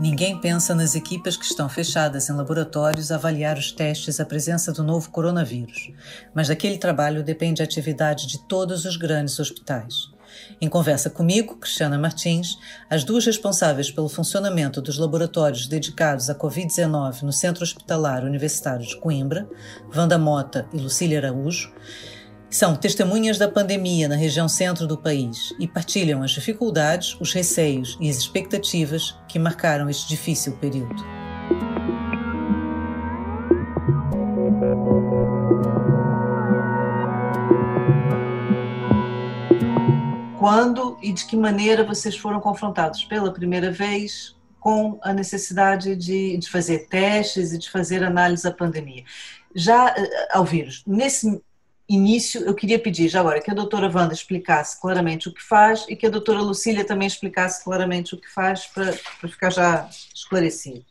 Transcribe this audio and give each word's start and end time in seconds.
Ninguém 0.00 0.40
pensa 0.40 0.74
nas 0.74 0.94
equipas 0.94 1.36
que 1.36 1.44
estão 1.44 1.68
fechadas 1.68 2.28
em 2.28 2.32
laboratórios 2.32 3.12
a 3.12 3.16
avaliar 3.16 3.56
os 3.56 3.70
testes 3.70 4.18
à 4.18 4.24
presença 4.24 4.72
do 4.72 4.82
novo 4.82 5.10
coronavírus, 5.10 5.92
mas 6.34 6.48
daquele 6.48 6.78
trabalho 6.78 7.22
depende 7.22 7.62
a 7.62 7.64
atividade 7.64 8.26
de 8.26 8.38
todos 8.48 8.84
os 8.84 8.96
grandes 8.96 9.38
hospitais. 9.38 10.10
Em 10.60 10.68
conversa 10.68 11.08
comigo, 11.08 11.56
Cristiana 11.56 11.98
Martins, 11.98 12.58
as 12.90 13.04
duas 13.04 13.24
responsáveis 13.26 13.90
pelo 13.90 14.08
funcionamento 14.08 14.80
dos 14.80 14.98
laboratórios 14.98 15.66
dedicados 15.66 16.28
à 16.28 16.34
Covid-19 16.34 17.22
no 17.22 17.32
Centro 17.32 17.62
Hospitalar 17.62 18.24
Universitário 18.24 18.86
de 18.86 18.96
Coimbra, 18.96 19.48
Wanda 19.94 20.18
Mota 20.18 20.66
e 20.72 20.78
Lucília 20.78 21.18
Araújo, 21.18 21.72
são 22.50 22.74
testemunhas 22.74 23.36
da 23.36 23.46
pandemia 23.46 24.08
na 24.08 24.16
região 24.16 24.48
centro 24.48 24.86
do 24.86 24.96
país 24.96 25.54
e 25.58 25.68
partilham 25.68 26.22
as 26.22 26.30
dificuldades, 26.30 27.16
os 27.20 27.32
receios 27.32 27.98
e 28.00 28.08
as 28.08 28.16
expectativas 28.16 29.14
que 29.28 29.38
marcaram 29.38 29.88
este 29.88 30.08
difícil 30.08 30.56
período. 30.56 31.04
Quando 40.38 40.96
e 41.02 41.12
de 41.12 41.26
que 41.26 41.36
maneira 41.36 41.84
vocês 41.84 42.16
foram 42.16 42.40
confrontados 42.40 43.04
pela 43.04 43.32
primeira 43.32 43.70
vez 43.70 44.34
com 44.58 44.98
a 45.02 45.12
necessidade 45.12 45.94
de, 45.94 46.38
de 46.38 46.48
fazer 46.48 46.88
testes 46.88 47.52
e 47.52 47.58
de 47.58 47.68
fazer 47.68 48.02
análise 48.02 48.44
da 48.44 48.52
pandemia? 48.52 49.04
Já 49.54 49.94
eh, 49.96 50.28
ao 50.32 50.44
vírus, 50.44 50.82
nesse 50.86 51.42
início, 51.88 52.44
eu 52.44 52.54
queria 52.54 52.78
pedir 52.78 53.08
já 53.08 53.20
agora 53.20 53.40
que 53.40 53.50
a 53.50 53.54
doutora 53.54 53.90
Wanda 53.92 54.12
explicasse 54.12 54.80
claramente 54.80 55.28
o 55.28 55.32
que 55.32 55.42
faz 55.42 55.86
e 55.88 55.96
que 55.96 56.06
a 56.06 56.10
doutora 56.10 56.40
Lucília 56.40 56.84
também 56.84 57.08
explicasse 57.08 57.64
claramente 57.64 58.14
o 58.14 58.20
que 58.20 58.28
faz 58.28 58.66
para, 58.66 58.92
para 59.20 59.28
ficar 59.28 59.50
já 59.50 59.88
esclarecido. 60.14 60.84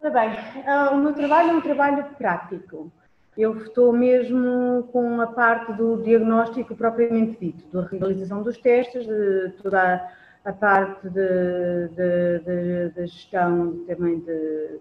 Ora 0.00 0.10
bem, 0.10 0.30
ah, 0.66 0.90
o 0.92 0.98
meu 0.98 1.12
trabalho 1.12 1.50
é 1.50 1.52
um 1.54 1.60
trabalho 1.60 2.04
prático. 2.16 2.90
Eu 3.36 3.56
estou 3.58 3.92
mesmo 3.92 4.88
com 4.92 5.20
a 5.20 5.26
parte 5.26 5.72
do 5.72 6.02
diagnóstico 6.02 6.74
propriamente 6.74 7.38
dito, 7.40 7.64
da 7.72 7.86
realização 7.86 8.42
dos 8.42 8.56
testes, 8.58 9.06
de 9.06 9.50
toda 9.62 10.08
a 10.44 10.52
parte 10.52 11.08
de, 11.08 11.88
de, 11.88 12.38
de, 12.38 12.90
de 12.94 13.06
gestão 13.06 13.84
também 13.86 14.20
de, 14.20 14.80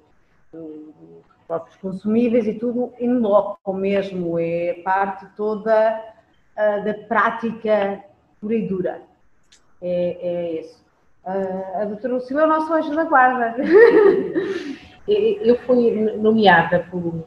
próprios 1.49 1.75
consumíveis 1.77 2.47
e 2.47 2.53
tudo 2.53 2.93
em 2.99 3.11
loco 3.11 3.73
mesmo, 3.73 4.37
é 4.37 4.81
parte 4.83 5.25
toda 5.35 5.99
uh, 6.55 6.85
da 6.85 6.93
prática 7.07 8.03
pura 8.39 8.53
e 8.53 8.67
dura. 8.67 9.01
É, 9.81 10.17
é 10.21 10.61
isso. 10.61 10.85
Uh, 11.25 11.81
a 11.81 11.85
doutora 11.85 12.13
Lucila 12.13 12.41
é 12.41 12.45
o 12.45 12.47
nosso 12.47 12.71
anjo 12.71 12.95
da 12.95 13.03
guarda. 13.03 13.55
eu 15.07 15.57
fui 15.65 15.89
nomeada 16.17 16.85
por, 16.91 17.25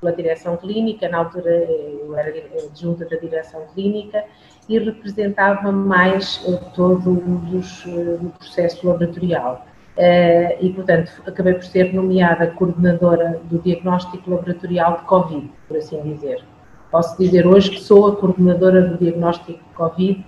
pela 0.00 0.12
direção 0.12 0.56
clínica, 0.56 1.08
na 1.08 1.18
altura 1.18 1.50
eu 1.50 2.16
era 2.16 2.30
adjunta 2.68 3.04
da 3.04 3.16
direção 3.16 3.66
clínica 3.74 4.24
e 4.68 4.78
representava 4.78 5.72
mais 5.72 6.40
uh, 6.46 6.70
todo 6.72 7.14
o 7.14 8.30
processo 8.38 8.86
laboratorial. 8.86 9.66
Eh, 9.96 10.58
e, 10.60 10.70
portanto, 10.70 11.10
acabei 11.26 11.54
por 11.54 11.64
ser 11.64 11.94
nomeada 11.94 12.48
coordenadora 12.48 13.40
do 13.44 13.58
diagnóstico 13.58 14.30
laboratorial 14.30 14.98
de 14.98 15.04
Covid, 15.04 15.50
por 15.66 15.76
assim 15.78 16.02
dizer. 16.02 16.44
Posso 16.90 17.16
dizer 17.18 17.46
hoje 17.46 17.70
que 17.70 17.80
sou 17.80 18.06
a 18.08 18.16
coordenadora 18.16 18.82
do 18.82 18.98
diagnóstico 18.98 19.52
de 19.52 19.74
Covid 19.74 20.24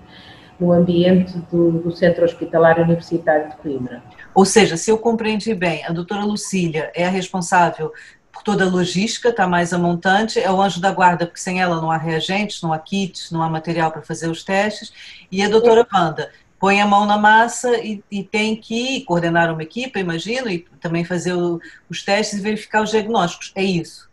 no 0.58 0.72
ambiente 0.72 1.38
do, 1.50 1.70
do 1.72 1.92
Centro 1.92 2.24
Hospitalar 2.24 2.80
Universitário 2.80 3.50
de 3.50 3.56
Coimbra. 3.56 4.02
Ou 4.34 4.44
seja, 4.44 4.76
se 4.76 4.90
eu 4.90 4.98
compreendi 4.98 5.54
bem, 5.54 5.84
a 5.84 5.92
doutora 5.92 6.24
Lucília 6.24 6.90
é 6.94 7.06
a 7.06 7.10
responsável 7.10 7.92
por 8.32 8.42
toda 8.42 8.64
a 8.64 8.68
logística, 8.68 9.28
está 9.28 9.46
mais 9.46 9.72
a 9.72 9.78
montante, 9.78 10.40
é 10.40 10.50
o 10.50 10.60
anjo 10.60 10.80
da 10.80 10.92
guarda, 10.92 11.26
porque 11.26 11.40
sem 11.40 11.60
ela 11.60 11.80
não 11.80 11.90
há 11.90 11.96
reagentes, 11.96 12.62
não 12.62 12.72
há 12.72 12.78
kits, 12.78 13.30
não 13.30 13.42
há 13.42 13.48
material 13.48 13.90
para 13.90 14.02
fazer 14.02 14.28
os 14.28 14.42
testes, 14.42 14.92
e 15.30 15.42
a 15.42 15.48
doutora 15.48 15.86
Wanda 15.92 16.30
põe 16.58 16.80
a 16.80 16.86
mão 16.86 17.06
na 17.06 17.16
massa 17.16 17.76
e, 17.78 18.02
e, 18.10 18.22
tem 18.22 18.56
que 18.56 19.02
coordenar 19.04 19.52
uma 19.52 19.62
equipe, 19.62 20.00
imagino, 20.00 20.50
e 20.50 20.60
também 20.80 21.04
fazer 21.04 21.32
o, 21.32 21.60
os 21.88 22.04
testes 22.04 22.38
e 22.38 22.42
verificar 22.42 22.82
os 22.82 22.90
diagnósticos. 22.90 23.52
É 23.54 23.62
isso? 23.62 24.08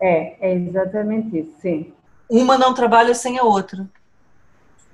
É, 0.00 0.50
é 0.50 0.54
exatamente 0.54 1.38
isso, 1.38 1.54
sim. 1.60 1.92
Uma 2.28 2.58
não 2.58 2.74
trabalha 2.74 3.14
sem 3.14 3.38
a 3.38 3.42
outra. 3.42 3.86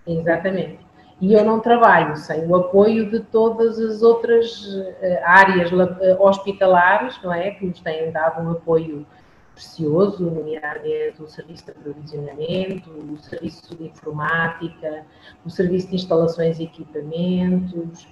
Exatamente. 0.06 0.78
E 1.20 1.32
eu 1.32 1.44
não 1.44 1.60
trabalho 1.60 2.16
sem 2.16 2.46
o 2.46 2.56
apoio 2.56 3.10
de 3.10 3.20
todas 3.20 3.78
as 3.78 4.02
outras 4.02 4.62
eh, 5.00 5.22
áreas 5.24 5.70
eh, 5.72 6.16
hospitalares, 6.18 7.18
não 7.22 7.32
é? 7.32 7.52
Que 7.52 7.66
nos 7.66 7.80
têm 7.80 8.10
dado 8.10 8.42
um 8.42 8.50
apoio 8.50 9.06
precioso, 9.54 10.24
nomeadamente 10.30 11.22
o 11.22 11.26
serviço 11.28 11.64
de 11.64 11.70
aprovisionamento, 11.70 12.90
o 12.90 13.18
serviço 13.18 13.74
de 13.76 13.84
informática, 13.84 15.06
o 15.44 15.50
serviço 15.50 15.88
de 15.88 15.96
instalações 15.96 16.58
e 16.58 16.64
equipamentos, 16.64 18.06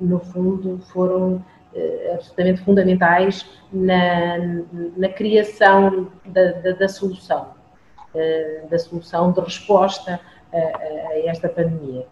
no 0.00 0.18
fundo 0.20 0.78
foram 0.92 1.44
eh, 1.74 2.12
absolutamente 2.14 2.60
fundamentais 2.62 3.46
na, 3.72 4.38
na 4.96 5.08
criação 5.08 6.10
da, 6.26 6.52
da, 6.52 6.72
da 6.72 6.88
solução, 6.88 7.54
eh, 8.14 8.64
da 8.70 8.78
solução 8.78 9.32
de 9.32 9.40
resposta 9.40 10.20
a, 10.52 10.56
a 10.56 11.18
esta 11.26 11.48
pandemia. 11.48 12.06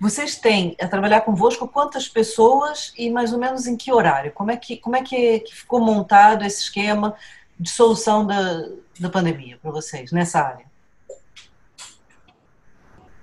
Vocês 0.00 0.34
têm 0.34 0.74
a 0.80 0.88
trabalhar 0.88 1.20
convosco 1.20 1.68
quantas 1.68 2.08
pessoas 2.08 2.90
e 2.96 3.10
mais 3.10 3.34
ou 3.34 3.38
menos 3.38 3.66
em 3.66 3.76
que 3.76 3.92
horário? 3.92 4.32
Como 4.32 4.50
é 4.50 4.56
que, 4.56 4.78
como 4.78 4.96
é 4.96 5.02
que, 5.02 5.40
que 5.40 5.54
ficou 5.54 5.78
montado 5.78 6.42
esse 6.42 6.62
esquema 6.62 7.14
de 7.58 7.68
solução 7.68 8.26
da, 8.26 8.66
da 8.98 9.10
pandemia 9.10 9.58
para 9.60 9.70
vocês 9.70 10.10
nessa 10.10 10.40
área? 10.40 10.64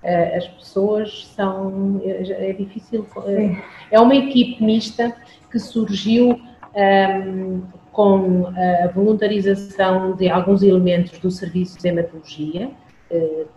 Eh, 0.03 0.37
as 0.37 0.47
pessoas 0.49 1.27
são. 1.35 1.99
É, 2.03 2.51
é 2.51 2.53
difícil. 2.53 3.07
Eh, 3.25 3.59
é 3.89 3.99
uma 3.99 4.13
equipe 4.13 4.63
mista 4.63 5.17
que 5.51 5.57
surgiu 5.57 6.29
um, 6.29 6.39
ehm, 6.75 7.61
com 7.91 8.45
a 8.83 8.87
voluntarização 8.89 10.15
de 10.15 10.29
alguns 10.29 10.61
elementos 10.61 11.17
do 11.17 11.31
serviço 11.31 11.79
de 11.79 11.87
hematologia 11.87 12.69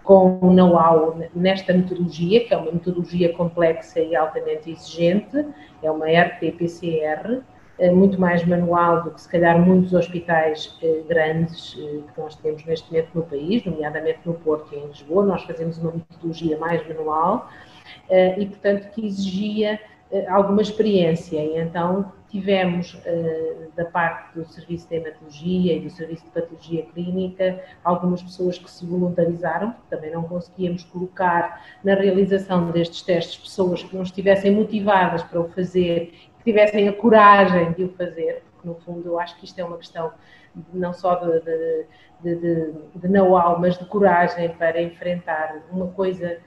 com 0.04 0.52
know-how 0.52 1.18
nesta 1.34 1.72
metodologia, 1.72 2.44
que 2.44 2.54
é 2.54 2.56
uma 2.56 2.72
metodologia 2.72 3.32
complexa 3.32 4.00
e 4.00 4.14
altamente 4.14 4.70
exigente, 4.70 5.44
é 5.82 5.90
uma 5.90 6.06
RT-PCR, 6.06 7.42
eh, 7.78 7.90
muito 7.90 8.20
mais 8.20 8.44
manual 8.44 9.02
do 9.02 9.10
que 9.10 9.20
se 9.20 9.28
calhar 9.28 9.58
muitos 9.58 9.92
hospitais 9.92 10.78
eh, 10.82 11.02
grandes 11.08 11.74
que 11.74 12.20
nós 12.20 12.36
temos 12.36 12.64
neste 12.64 12.90
momento 12.92 13.10
no 13.14 13.22
país, 13.22 13.64
nomeadamente 13.64 14.20
no 14.24 14.34
Porto 14.34 14.74
e 14.74 14.78
em 14.78 14.86
Lisboa, 14.86 15.24
nós 15.24 15.42
fazemos 15.42 15.78
uma 15.78 15.92
metodologia 15.92 16.56
mais 16.58 16.86
manual 16.86 17.48
e, 18.38 18.46
portanto, 18.46 18.90
que 18.90 19.06
exigia 19.06 19.80
alguma 20.28 20.62
experiência. 20.62 21.38
E 21.38 21.58
então 21.58 22.12
tivemos 22.30 22.94
uh, 22.94 23.72
da 23.76 23.84
parte 23.84 24.34
do 24.34 24.44
Serviço 24.44 24.88
de 24.88 24.96
Hematologia 24.96 25.76
e 25.76 25.80
do 25.80 25.90
Serviço 25.90 26.24
de 26.24 26.30
Patologia 26.30 26.86
Clínica 26.94 27.62
algumas 27.82 28.22
pessoas 28.22 28.58
que 28.58 28.70
se 28.70 28.86
voluntarizaram, 28.86 29.72
porque 29.72 29.94
também 29.94 30.12
não 30.12 30.22
conseguíamos 30.22 30.84
colocar 30.84 31.64
na 31.82 31.94
realização 31.94 32.70
destes 32.70 33.02
testes 33.02 33.36
pessoas 33.36 33.82
que 33.82 33.94
não 33.94 34.02
estivessem 34.02 34.54
motivadas 34.54 35.22
para 35.22 35.40
o 35.40 35.48
fazer, 35.48 36.12
que 36.38 36.44
tivessem 36.44 36.88
a 36.88 36.92
coragem 36.92 37.72
de 37.72 37.84
o 37.84 37.88
fazer, 37.90 38.42
porque 38.52 38.68
no 38.68 38.74
fundo 38.76 39.08
eu 39.08 39.18
acho 39.18 39.36
que 39.38 39.44
isto 39.44 39.58
é 39.58 39.64
uma 39.64 39.76
questão 39.76 40.12
não 40.72 40.92
só 40.92 41.14
de, 41.16 41.40
de, 41.40 41.86
de, 42.36 42.72
de 42.94 43.08
know-how, 43.08 43.58
mas 43.58 43.78
de 43.78 43.84
coragem 43.86 44.48
para 44.50 44.80
enfrentar 44.80 45.62
uma 45.70 45.88
coisa 45.88 46.38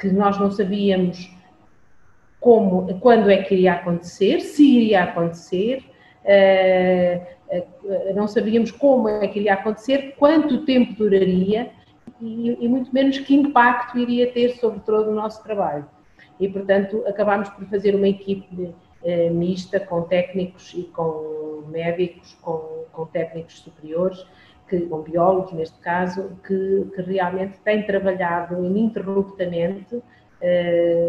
que 0.00 0.08
nós 0.08 0.38
não 0.38 0.50
sabíamos 0.50 1.37
como, 2.40 2.98
quando 3.00 3.30
é 3.30 3.42
que 3.42 3.54
iria 3.54 3.74
acontecer, 3.74 4.40
se 4.40 4.64
iria 4.64 5.04
acontecer, 5.04 5.84
uh, 6.24 7.56
uh, 7.56 8.14
não 8.14 8.28
sabíamos 8.28 8.70
como 8.70 9.08
é 9.08 9.26
que 9.26 9.40
iria 9.40 9.54
acontecer, 9.54 10.14
quanto 10.18 10.64
tempo 10.64 10.94
duraria 10.94 11.70
e, 12.20 12.56
e, 12.60 12.68
muito 12.68 12.92
menos 12.92 13.18
que 13.18 13.34
impacto 13.34 13.98
iria 13.98 14.30
ter 14.32 14.56
sobre 14.56 14.80
todo 14.80 15.10
o 15.10 15.14
nosso 15.14 15.42
trabalho. 15.42 15.86
E, 16.38 16.48
portanto, 16.48 17.02
acabámos 17.06 17.48
por 17.50 17.64
fazer 17.66 17.94
uma 17.94 18.08
equipe 18.08 18.74
uh, 19.02 19.34
mista 19.34 19.80
com 19.80 20.02
técnicos 20.02 20.72
e 20.74 20.84
com 20.84 21.64
médicos, 21.68 22.36
com, 22.40 22.84
com 22.92 23.06
técnicos 23.06 23.58
superiores, 23.58 24.24
que, 24.68 24.80
com 24.80 25.00
biólogos 25.02 25.52
neste 25.52 25.78
caso, 25.80 26.30
que, 26.46 26.86
que 26.94 27.02
realmente 27.02 27.58
têm 27.64 27.82
trabalhado 27.82 28.64
ininterruptamente 28.64 30.00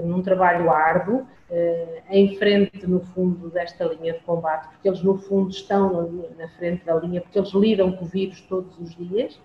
num 0.04 0.22
trabalho 0.22 0.72
árduo, 0.72 1.28
uh, 1.50 2.02
em 2.10 2.36
frente, 2.38 2.86
no 2.88 3.00
fundo, 3.00 3.50
desta 3.50 3.86
linha 3.86 4.14
de 4.14 4.20
combate, 4.20 4.68
porque 4.70 4.88
eles, 4.88 5.02
no 5.04 5.18
fundo, 5.18 5.50
estão 5.50 6.30
na 6.38 6.48
frente 6.50 6.86
da 6.86 6.96
linha, 6.96 7.22
porque 7.22 7.38
eles 7.38 7.52
lidam 7.54 7.92
com 7.92 8.06
o 8.06 8.08
vírus 8.08 8.42
todos 8.42 8.78
os 8.80 8.96
dias 8.96 9.40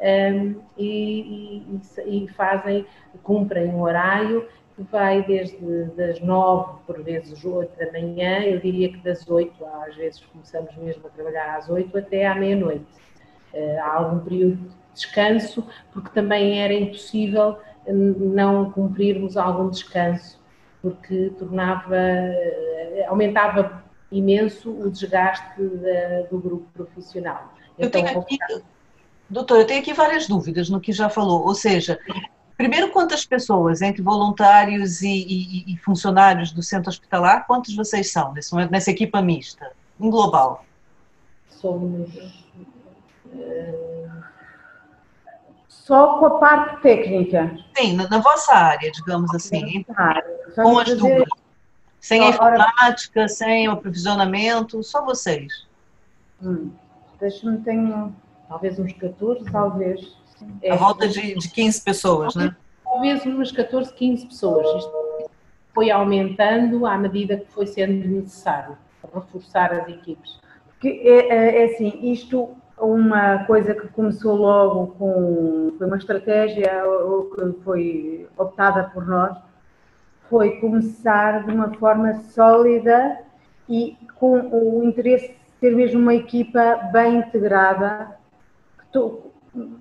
um, 0.00 0.60
e, 0.76 1.62
e, 2.06 2.24
e, 2.24 2.28
fazem, 2.28 2.86
cumprem 3.22 3.68
um 3.68 3.82
horário 3.82 4.48
que 4.74 4.82
vai 4.82 5.22
desde 5.22 5.84
das 5.96 6.20
nove, 6.20 6.80
por 6.84 7.00
vezes 7.02 7.44
oito 7.44 7.78
da 7.78 7.92
manhã, 7.92 8.40
eu 8.40 8.58
diria 8.58 8.90
que 8.90 8.98
das 8.98 9.28
oito, 9.30 9.64
às 9.64 9.94
vezes 9.94 10.20
começamos 10.20 10.74
mesmo 10.76 11.06
a 11.06 11.10
trabalhar 11.10 11.56
às 11.56 11.68
oito 11.70 11.96
até 11.96 12.26
à 12.26 12.34
meia-noite. 12.34 12.86
Uh, 13.52 13.78
há 13.80 13.94
algum 13.94 14.18
período 14.18 14.56
de 14.56 14.74
descanso, 14.92 15.64
porque 15.92 16.10
também 16.10 16.60
era 16.60 16.72
impossível 16.72 17.56
não 17.92 18.70
cumprirmos 18.70 19.36
algum 19.36 19.68
descanso, 19.68 20.40
porque 20.80 21.32
tornava, 21.38 21.96
eh, 21.96 23.06
aumentava 23.08 23.82
imenso 24.10 24.70
o 24.70 24.90
desgaste 24.90 25.60
da, 25.60 26.22
do 26.30 26.38
grupo 26.38 26.66
profissional. 26.72 27.54
Eu 27.78 27.88
então, 27.88 28.04
tenho 28.04 28.20
aqui, 28.20 28.38
doutor, 29.28 29.60
eu 29.60 29.66
tenho 29.66 29.80
aqui 29.80 29.92
várias 29.92 30.26
dúvidas 30.26 30.70
no 30.70 30.80
que 30.80 30.92
já 30.92 31.08
falou, 31.08 31.44
ou 31.44 31.54
seja, 31.54 31.98
primeiro 32.56 32.90
quantas 32.90 33.26
pessoas 33.26 33.82
entre 33.82 34.02
voluntários 34.02 35.02
e, 35.02 35.08
e, 35.08 35.74
e 35.74 35.76
funcionários 35.78 36.52
do 36.52 36.62
centro 36.62 36.90
hospitalar, 36.90 37.46
quantos 37.46 37.74
vocês 37.74 38.12
são 38.12 38.32
nesse 38.32 38.52
momento, 38.52 38.70
nessa 38.70 38.90
equipa 38.90 39.20
mista, 39.20 39.72
em 40.00 40.08
global? 40.08 40.64
Somos... 41.48 42.08
Uh 43.26 44.33
só 45.84 46.18
com 46.18 46.26
a 46.26 46.38
parte 46.38 46.80
técnica. 46.80 47.54
Sim, 47.76 47.94
na, 47.94 48.08
na 48.08 48.18
vossa 48.18 48.54
área, 48.54 48.90
digamos 48.90 49.32
assim. 49.34 49.84
Com 50.54 50.78
as 50.78 50.96
duas. 50.96 51.28
Sem 52.00 52.22
a 52.22 52.30
informática, 52.30 53.28
sem 53.28 53.68
o 53.68 53.72
aprovisionamento, 53.72 54.82
só 54.82 55.04
vocês. 55.04 55.66
Hum, 56.42 56.70
Deixa-me, 57.20 57.58
tenho 57.58 58.14
talvez 58.48 58.78
uns 58.78 58.92
14, 58.94 59.44
talvez. 59.50 60.16
É. 60.62 60.72
A 60.72 60.76
volta 60.76 61.06
de, 61.06 61.34
de 61.34 61.50
15 61.50 61.82
pessoas, 61.82 62.34
né? 62.34 62.54
Talvez 62.82 63.24
umas 63.24 63.52
14, 63.52 63.92
15 63.92 64.26
pessoas. 64.26 64.66
Isto 64.84 65.30
foi 65.74 65.90
aumentando 65.90 66.86
à 66.86 66.96
medida 66.96 67.36
que 67.38 67.52
foi 67.52 67.66
sendo 67.66 68.06
necessário 68.08 68.76
reforçar 69.14 69.72
as 69.72 69.88
equipes. 69.88 70.38
Porque 70.66 70.88
é, 70.88 71.28
é, 71.28 71.62
é 71.62 71.74
assim, 71.74 72.10
isto 72.10 72.56
uma 72.78 73.44
coisa 73.44 73.74
que 73.74 73.88
começou 73.88 74.34
logo 74.34 74.88
com 74.98 75.74
foi 75.78 75.86
uma 75.86 75.96
estratégia 75.96 76.82
que 77.34 77.62
foi 77.62 78.28
optada 78.36 78.84
por 78.92 79.06
nós 79.06 79.36
foi 80.28 80.58
começar 80.58 81.44
de 81.44 81.52
uma 81.52 81.72
forma 81.74 82.14
sólida 82.14 83.20
e 83.68 83.96
com 84.16 84.40
o 84.40 84.82
interesse 84.84 85.28
de 85.28 85.38
ter 85.60 85.74
mesmo 85.74 86.00
uma 86.00 86.14
equipa 86.14 86.88
bem 86.92 87.18
integrada 87.18 88.16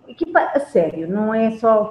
equipa 0.07 0.39
a 0.39 0.59
sério, 0.59 1.07
não 1.07 1.33
é 1.33 1.51
só 1.51 1.89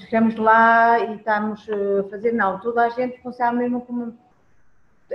ficamos 0.00 0.36
lá 0.36 0.98
e 0.98 1.16
estamos 1.16 1.66
a 1.68 2.08
fazer, 2.08 2.32
não, 2.32 2.58
toda 2.58 2.84
a 2.84 2.88
gente 2.90 3.20
consegue 3.20 3.56
mesmo 3.56 3.80
como 3.82 4.14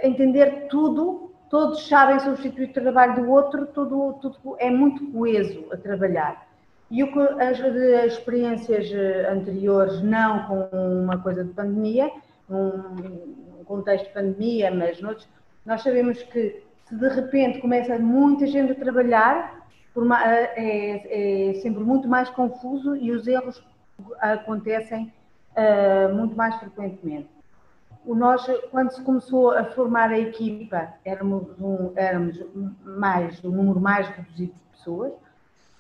entender 0.02 0.68
tudo 0.70 1.32
todos 1.56 1.88
sabem 1.88 2.20
substituir 2.20 2.66
o 2.66 2.74
trabalho 2.74 3.16
do 3.16 3.32
outro, 3.32 3.66
tudo, 3.68 4.20
tudo 4.22 4.58
é 4.60 4.70
muito 4.70 5.10
coeso 5.14 5.66
a 5.72 5.78
trabalhar. 5.78 6.46
E 6.92 7.02
o 7.02 7.14
que 7.14 7.20
as, 7.42 7.62
as 7.62 8.12
experiências 8.12 8.92
eh, 8.92 9.30
anteriores, 9.32 10.02
não 10.02 10.46
com 10.48 10.68
uma 10.76 11.18
coisa 11.18 11.46
de 11.46 11.54
pandemia, 11.54 12.12
um 12.50 13.64
contexto 13.64 14.08
de 14.08 14.14
pandemia, 14.14 14.70
mas 14.70 15.00
noutros, 15.00 15.30
nós 15.66 15.82
sabemos 15.82 16.22
que 16.24 16.62
se 16.90 16.94
de 16.94 17.08
repente 17.08 17.62
começa 17.62 17.98
muita 18.00 18.46
gente 18.48 18.74
a 18.74 18.76
trabalhar, 18.76 19.66
uma, 19.96 20.22
eh, 20.26 20.52
é, 20.58 21.52
é, 21.52 21.54
sempre 21.62 21.86
muito 21.86 22.06
mais 22.06 22.30
confuso 22.32 22.98
e 22.98 23.12
os 23.12 23.26
erros 23.28 23.64
acontecem 24.20 25.14
uh, 25.56 26.14
muito 26.14 26.36
mais 26.36 26.54
frequentemente 26.58 27.30
nós, 28.14 28.46
quando 28.70 28.92
se 28.92 29.02
começou 29.02 29.52
a 29.52 29.64
formar 29.64 30.12
a 30.12 30.20
equipa, 30.20 30.94
éramos, 31.04 31.48
um, 31.60 31.92
éramos 31.96 32.40
mais, 32.84 33.44
um 33.44 33.50
número 33.50 33.80
mais 33.80 34.08
reduzido 34.10 34.54
de 34.54 34.78
pessoas, 34.78 35.14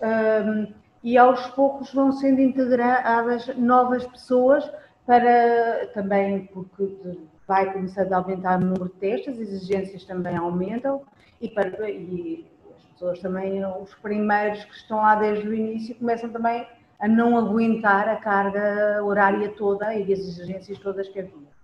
um, 0.01 0.73
e 1.03 1.17
aos 1.17 1.45
poucos 1.47 1.93
vão 1.93 2.11
sendo 2.11 2.41
integradas 2.41 3.55
novas 3.57 4.07
pessoas 4.07 4.67
para 5.05 5.87
também, 5.93 6.47
porque 6.47 7.19
vai 7.47 7.71
começando 7.71 8.11
a 8.11 8.17
aumentar 8.17 8.57
o 8.57 8.65
número 8.65 8.85
de 8.85 8.95
testes, 8.95 9.39
as 9.39 9.39
exigências 9.39 10.03
também 10.03 10.35
aumentam, 10.35 11.03
e, 11.39 11.47
para, 11.47 11.87
e 11.87 12.49
as 12.75 12.83
pessoas 12.85 13.19
também, 13.19 13.63
os 13.63 13.93
primeiros 13.95 14.63
que 14.65 14.73
estão 14.73 14.97
lá 14.97 15.13
desde 15.13 15.47
o 15.47 15.53
início, 15.53 15.95
começam 15.95 16.29
também 16.31 16.67
a 16.99 17.07
não 17.07 17.37
aguentar 17.37 18.09
a 18.09 18.15
carga 18.15 19.03
horária 19.03 19.49
toda 19.49 19.93
e 19.93 20.11
as 20.11 20.19
exigências 20.19 20.79
todas 20.79 21.07
que 21.09 21.19
havia 21.19 21.54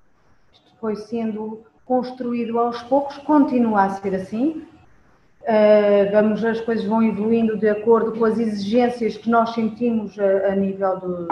foi 0.82 0.96
sendo 0.96 1.64
construído 1.86 2.58
aos 2.58 2.82
poucos, 2.84 3.18
continua 3.20 3.84
a 3.84 3.90
ser 3.92 4.16
assim. 4.16 4.66
Uh, 5.42 6.12
vamos, 6.12 6.44
as 6.44 6.60
coisas 6.62 6.86
vão 6.86 7.02
evoluindo 7.04 7.58
de 7.58 7.70
acordo 7.70 8.18
com 8.18 8.26
as 8.26 8.38
exigências 8.38 9.18
que 9.18 9.30
nós 9.30 9.54
sentimos 9.54 10.18
a, 10.20 10.52
a 10.52 10.56
nível 10.56 11.00
do, 11.00 11.24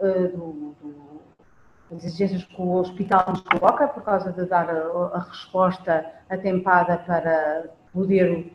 uh, 0.00 0.28
do, 0.28 0.74
do, 0.80 0.94
as 1.92 2.04
exigências 2.04 2.44
que 2.44 2.60
o 2.60 2.74
hospital 2.74 3.24
nos 3.28 3.40
coloca, 3.42 3.88
por 3.88 4.02
causa 4.02 4.32
de 4.32 4.44
dar 4.46 4.68
a, 4.68 5.16
a 5.16 5.20
resposta 5.20 6.04
atempada 6.28 6.98
para 6.98 7.70
poder 7.92 8.52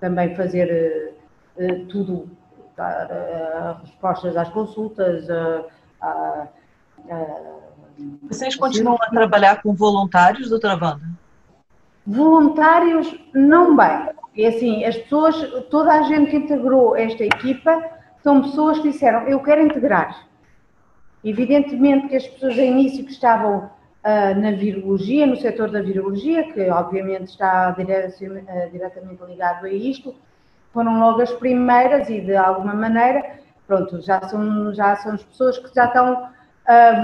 também 0.00 0.34
fazer 0.36 1.14
uh, 1.56 1.86
tudo, 1.86 2.30
dar 2.76 3.80
respostas 3.82 4.36
às 4.36 4.48
consultas, 4.50 5.28
a, 6.00 6.46
vocês 8.22 8.54
continuam 8.56 8.96
a 9.00 9.10
trabalhar 9.10 9.62
com 9.62 9.74
voluntários, 9.74 10.48
doutora 10.48 10.74
Wanda? 10.74 11.08
Voluntários, 12.06 13.14
não 13.34 13.76
bem. 13.76 14.08
E 14.34 14.46
assim, 14.46 14.84
as 14.84 14.96
pessoas, 14.96 15.36
toda 15.68 15.92
a 15.92 16.02
gente 16.02 16.30
que 16.30 16.36
integrou 16.36 16.96
esta 16.96 17.24
equipa 17.24 17.82
são 18.22 18.42
pessoas 18.42 18.78
que 18.78 18.90
disseram, 18.90 19.22
eu 19.22 19.40
quero 19.40 19.62
integrar. 19.62 20.26
Evidentemente 21.24 22.08
que 22.08 22.16
as 22.16 22.26
pessoas 22.26 22.58
a 22.58 22.62
início 22.62 23.04
que 23.04 23.10
estavam 23.10 23.58
uh, 23.58 24.40
na 24.40 24.52
virologia, 24.52 25.26
no 25.26 25.36
setor 25.36 25.70
da 25.70 25.82
virologia, 25.82 26.52
que 26.52 26.70
obviamente 26.70 27.30
está 27.30 27.74
uh, 27.76 28.70
diretamente 28.70 29.24
ligado 29.24 29.66
a 29.66 29.72
isto, 29.72 30.14
foram 30.72 31.00
logo 31.00 31.20
as 31.20 31.32
primeiras 31.32 32.08
e 32.08 32.20
de 32.20 32.36
alguma 32.36 32.74
maneira, 32.74 33.38
pronto, 33.66 34.00
já 34.00 34.20
são, 34.22 34.72
já 34.72 34.94
são 34.96 35.14
as 35.14 35.22
pessoas 35.22 35.58
que 35.58 35.74
já 35.74 35.86
estão 35.86 36.22
uh, 36.22 37.02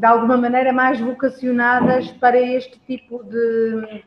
de 0.00 0.06
alguma 0.06 0.38
maneira 0.38 0.72
mais 0.72 0.98
vocacionadas 0.98 2.10
para 2.12 2.40
este 2.40 2.80
tipo 2.86 3.22
de, 3.22 4.02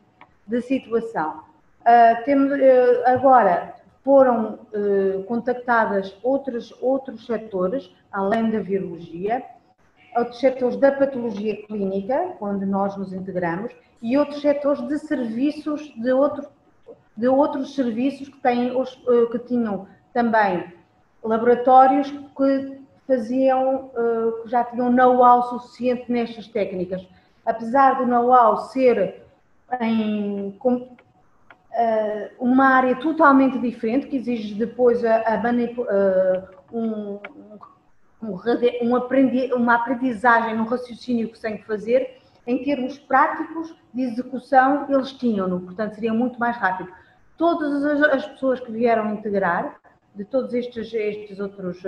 de 0.48 0.62
situação. 0.64 1.44
Uh, 1.82 2.26
temos, 2.26 2.52
uh, 2.52 3.04
agora 3.06 3.76
foram 4.04 4.60
uh, 4.74 5.24
contactadas 5.26 6.18
outros, 6.24 6.74
outros 6.82 7.28
setores, 7.28 7.96
além 8.12 8.50
da 8.50 8.60
virologia, 8.60 9.44
outros 10.18 10.40
setores 10.40 10.78
da 10.78 10.92
patologia 10.92 11.62
clínica, 11.68 12.38
onde 12.42 12.66
nós 12.66 12.98
nos 12.98 13.14
integramos, 13.14 13.72
e 14.02 14.18
outros 14.18 14.42
setores 14.42 14.82
de 14.88 14.98
serviços, 14.98 15.94
de, 15.96 16.12
outro, 16.12 16.48
de 17.16 17.28
outros 17.28 17.76
serviços 17.76 18.30
que, 18.30 18.38
têm, 18.40 18.74
que 19.32 19.40
tinham 19.46 19.88
também 20.12 20.74
laboratórios 21.24 22.10
que 22.36 22.83
faziam, 23.08 23.92
uh, 23.96 24.48
já 24.48 24.64
tinham 24.64 24.92
know-how 24.92 25.44
suficiente 25.44 26.12
nestas 26.12 26.48
técnicas. 26.48 27.06
Apesar 27.46 27.98
do 27.98 28.06
know-how 28.06 28.58
ser 28.70 29.24
em 29.82 30.58
uh, 30.64 30.90
uma 32.40 32.68
área 32.68 32.96
totalmente 32.98 33.58
diferente, 33.60 34.08
que 34.08 34.18
exige 34.18 34.54
depois 34.56 35.04
a, 35.04 35.18
a 35.18 35.36
uh, 35.38 36.48
um, 36.72 37.20
um, 38.22 38.30
um 38.30 38.38
uma 39.54 39.76
aprendizagem, 39.76 40.60
um 40.60 40.66
raciocínio 40.66 41.30
que 41.30 41.36
se 41.36 41.42
tem 41.42 41.58
que 41.58 41.66
fazer, 41.66 42.22
em 42.46 42.64
termos 42.64 42.98
práticos 43.00 43.76
de 43.94 44.02
execução, 44.02 44.86
eles 44.90 45.12
tinham-no, 45.14 45.62
portanto 45.62 45.96
seria 45.96 46.14
muito 46.14 46.40
mais 46.40 46.58
rápido. 46.58 46.92
Todas 47.38 47.84
as, 47.84 48.02
as, 48.02 48.26
pessoas 48.28 48.60
que 48.60 48.72
vieram 48.72 49.14
integrar, 49.14 49.80
de 50.14 50.24
todos 50.26 50.54
estes, 50.54 50.94
estes 50.94 51.40
outros 51.40 51.84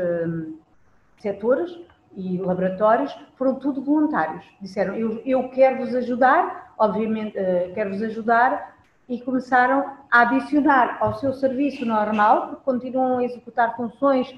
setores 1.17 1.77
e 2.15 2.37
laboratórios 2.37 3.15
foram 3.35 3.55
tudo 3.55 3.81
voluntários. 3.81 4.45
Disseram, 4.61 4.95
eu, 4.95 5.21
eu 5.25 5.49
quero 5.49 5.77
vos 5.77 5.93
ajudar, 5.95 6.73
obviamente, 6.77 7.37
uh, 7.37 7.73
quero 7.73 7.91
vos 7.91 8.01
ajudar, 8.01 8.75
e 9.07 9.21
começaram 9.21 9.91
a 10.09 10.21
adicionar 10.21 10.97
ao 10.99 11.15
seu 11.15 11.33
serviço 11.33 11.85
normal, 11.85 12.47
porque 12.47 12.63
continuam 12.63 13.19
a 13.19 13.23
executar 13.23 13.75
funções 13.75 14.33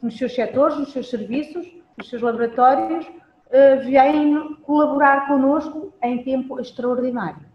nos 0.00 0.16
seus 0.16 0.34
setores, 0.34 0.78
nos 0.78 0.92
seus 0.92 1.10
serviços, 1.10 1.66
nos 1.96 2.08
seus 2.08 2.22
laboratórios, 2.22 3.06
uh, 3.06 3.84
vêm 3.84 4.54
colaborar 4.62 5.26
connosco 5.26 5.92
em 6.02 6.22
tempo 6.22 6.60
extraordinário. 6.60 7.54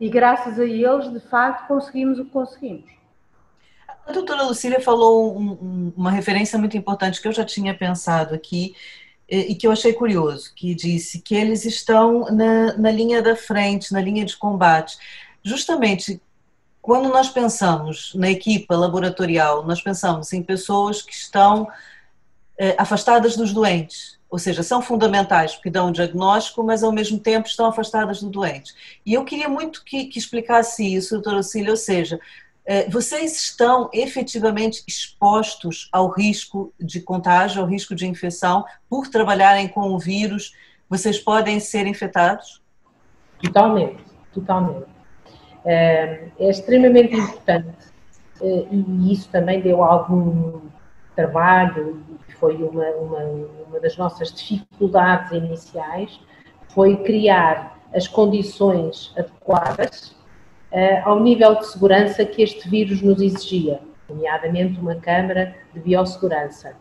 E 0.00 0.08
graças 0.08 0.58
a 0.58 0.64
eles, 0.64 1.12
de 1.12 1.20
facto, 1.20 1.66
conseguimos 1.66 2.18
o 2.18 2.24
que 2.24 2.30
conseguimos. 2.30 2.90
A 4.06 4.12
doutora 4.12 4.42
Lucília 4.42 4.80
falou 4.80 5.36
um, 5.36 5.52
um, 5.52 5.92
uma 5.96 6.10
referência 6.10 6.58
muito 6.58 6.76
importante 6.76 7.20
que 7.20 7.28
eu 7.28 7.32
já 7.32 7.44
tinha 7.44 7.74
pensado 7.74 8.34
aqui 8.34 8.74
e 9.26 9.54
que 9.54 9.66
eu 9.66 9.72
achei 9.72 9.92
curioso, 9.92 10.52
que 10.54 10.74
disse 10.74 11.20
que 11.20 11.34
eles 11.34 11.64
estão 11.64 12.26
na, 12.26 12.76
na 12.76 12.90
linha 12.90 13.22
da 13.22 13.34
frente, 13.34 13.92
na 13.92 14.00
linha 14.00 14.24
de 14.24 14.36
combate. 14.36 14.98
Justamente 15.42 16.20
quando 16.84 17.08
nós 17.08 17.30
pensamos 17.30 18.12
na 18.14 18.30
equipa 18.30 18.76
laboratorial, 18.76 19.64
nós 19.64 19.80
pensamos 19.80 20.30
em 20.34 20.42
pessoas 20.42 21.00
que 21.00 21.14
estão 21.14 21.66
eh, 22.58 22.74
afastadas 22.76 23.34
dos 23.38 23.54
doentes, 23.54 24.18
ou 24.28 24.38
seja, 24.38 24.62
são 24.62 24.82
fundamentais 24.82 25.54
porque 25.54 25.70
dão 25.70 25.88
um 25.88 25.92
diagnóstico, 25.92 26.62
mas 26.62 26.82
ao 26.82 26.92
mesmo 26.92 27.18
tempo 27.18 27.48
estão 27.48 27.64
afastadas 27.64 28.20
do 28.20 28.28
doente. 28.28 28.74
E 29.06 29.14
eu 29.14 29.24
queria 29.24 29.48
muito 29.48 29.82
que, 29.82 30.04
que 30.04 30.18
explicasse 30.18 30.94
isso, 30.94 31.14
doutora 31.14 31.42
Cília, 31.42 31.70
ou 31.70 31.76
seja, 31.78 32.16
eh, 32.16 32.20
vocês 32.90 33.36
estão 33.36 33.90
efetivamente 33.92 34.82
expostos 34.88 35.88
ao 35.92 36.08
risco 36.08 36.72
de 36.80 37.00
contágio, 37.00 37.60
ao 37.60 37.68
risco 37.68 37.94
de 37.94 38.06
infecção, 38.06 38.64
por 38.88 39.08
trabalharem 39.08 39.68
com 39.68 39.92
o 39.92 39.98
vírus? 39.98 40.52
Vocês 40.88 41.18
podem 41.18 41.60
ser 41.60 41.86
infectados? 41.86 42.62
Totalmente, 43.42 44.02
totalmente. 44.32 44.86
Eh, 45.64 46.28
é 46.38 46.50
extremamente 46.50 47.14
importante 47.14 47.92
eh, 48.40 48.66
e 48.70 49.12
isso 49.12 49.28
também 49.30 49.60
deu 49.60 49.82
algum 49.82 50.60
trabalho 51.16 52.02
e 52.28 52.32
foi 52.32 52.56
uma, 52.56 52.86
uma, 52.90 53.18
uma 53.68 53.80
das 53.80 53.96
nossas 53.96 54.32
dificuldades 54.32 55.32
iniciais, 55.32 56.20
foi 56.68 56.96
criar 57.02 57.78
as 57.94 58.06
condições 58.06 59.12
adequadas 59.16 60.13
ao 61.04 61.20
nível 61.20 61.54
de 61.56 61.66
segurança 61.66 62.24
que 62.24 62.42
este 62.42 62.68
vírus 62.68 63.00
nos 63.00 63.20
exigia, 63.20 63.80
nomeadamente 64.08 64.80
uma 64.80 64.96
câmara 64.96 65.54
de 65.72 65.80
biossegurança, 65.80 66.74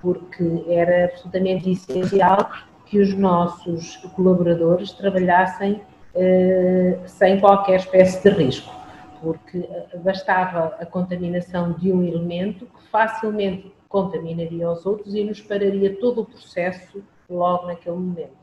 porque 0.00 0.64
era 0.68 1.06
absolutamente 1.06 1.70
essencial 1.70 2.50
que 2.86 2.98
os 2.98 3.14
nossos 3.14 3.96
colaboradores 4.14 4.92
trabalhassem 4.92 5.80
uh, 6.14 7.00
sem 7.06 7.40
qualquer 7.40 7.76
espécie 7.80 8.22
de 8.22 8.30
risco, 8.36 8.72
porque 9.20 9.58
eh, 9.58 9.98
bastava 9.98 10.76
a 10.78 10.84
contaminação 10.84 11.72
de 11.72 11.90
um 11.90 12.04
elemento 12.04 12.66
que 12.66 12.88
facilmente 12.90 13.72
contaminaria 13.88 14.70
os 14.70 14.84
outros 14.84 15.14
e 15.14 15.24
nos 15.24 15.40
pararia 15.40 15.96
todo 15.96 16.20
o 16.20 16.24
processo 16.26 17.02
logo 17.30 17.66
naquele 17.66 17.96
momento. 17.96 18.36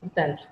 Portanto, 0.00 0.46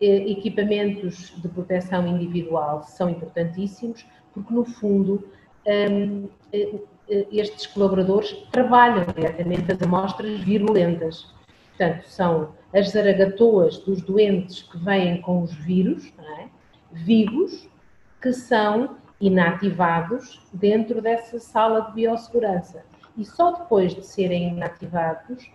equipamentos 0.00 1.32
de 1.36 1.48
proteção 1.48 2.06
individual 2.06 2.82
são 2.84 3.10
importantíssimos, 3.10 4.06
porque 4.32 4.54
no 4.54 4.64
fundo 4.64 5.28
hum, 5.66 6.28
eh, 6.52 6.80
eh, 7.08 7.26
estes 7.32 7.66
colaboradores 7.66 8.32
trabalham 8.52 9.04
diretamente 9.14 9.72
as 9.72 9.82
amostras 9.82 10.40
virulentas. 10.40 11.34
Portanto, 11.76 12.04
são 12.06 12.54
as 12.72 12.90
zaragatoas 12.90 13.78
dos 13.78 14.02
doentes 14.02 14.62
que 14.62 14.78
vêm 14.78 15.20
com 15.20 15.42
os 15.42 15.52
vírus, 15.52 16.12
é? 16.38 16.46
vivos, 16.92 17.68
que 18.20 18.32
são 18.32 18.96
inativados 19.20 20.40
dentro 20.52 21.00
dessa 21.02 21.38
sala 21.40 21.80
de 21.82 21.92
biossegurança. 21.94 22.84
E 23.16 23.24
só 23.24 23.52
depois 23.52 23.94
de 23.94 24.06
serem 24.06 24.48
inativados 24.48 25.50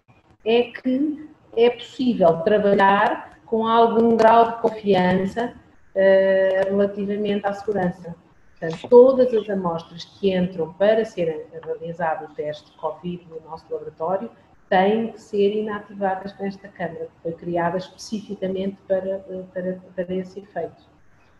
é 0.45 0.63
que 0.63 1.29
é 1.55 1.69
possível 1.69 2.37
trabalhar 2.41 3.32
com 3.45 3.67
algum 3.67 4.15
grau 4.15 4.51
de 4.51 4.61
confiança 4.61 5.53
uh, 5.95 6.69
relativamente 6.69 7.45
à 7.45 7.53
segurança. 7.53 8.15
Portanto, 8.59 8.87
todas 8.89 9.33
as 9.33 9.49
amostras 9.49 10.05
que 10.05 10.33
entram 10.33 10.71
para 10.73 11.03
ser 11.03 11.47
realizado 11.63 12.25
o 12.25 12.35
teste 12.35 12.71
de 12.71 12.77
Covid 12.77 13.27
no 13.29 13.41
nosso 13.49 13.65
laboratório 13.69 14.29
têm 14.69 15.11
que 15.11 15.21
ser 15.21 15.53
inativadas 15.55 16.37
nesta 16.39 16.67
câmara, 16.67 17.05
que 17.05 17.21
foi 17.21 17.33
criada 17.33 17.77
especificamente 17.77 18.77
para, 18.87 19.23
eh, 19.29 19.43
para, 19.53 19.79
para 19.95 20.15
esse 20.15 20.39
efeito. 20.39 20.93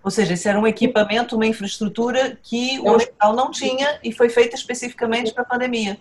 Ou 0.04 0.12
seja, 0.12 0.34
esse 0.34 0.50
era 0.50 0.60
um 0.60 0.68
equipamento, 0.68 1.36
uma 1.36 1.48
infraestrutura 1.48 2.38
que 2.44 2.78
o 2.82 2.92
hospital 2.92 3.34
não 3.34 3.50
tinha 3.50 4.00
e 4.04 4.12
foi 4.12 4.28
feita 4.28 4.56
especificamente 4.56 5.34
para 5.34 5.44
a 5.44 5.46
pandemia 5.46 5.98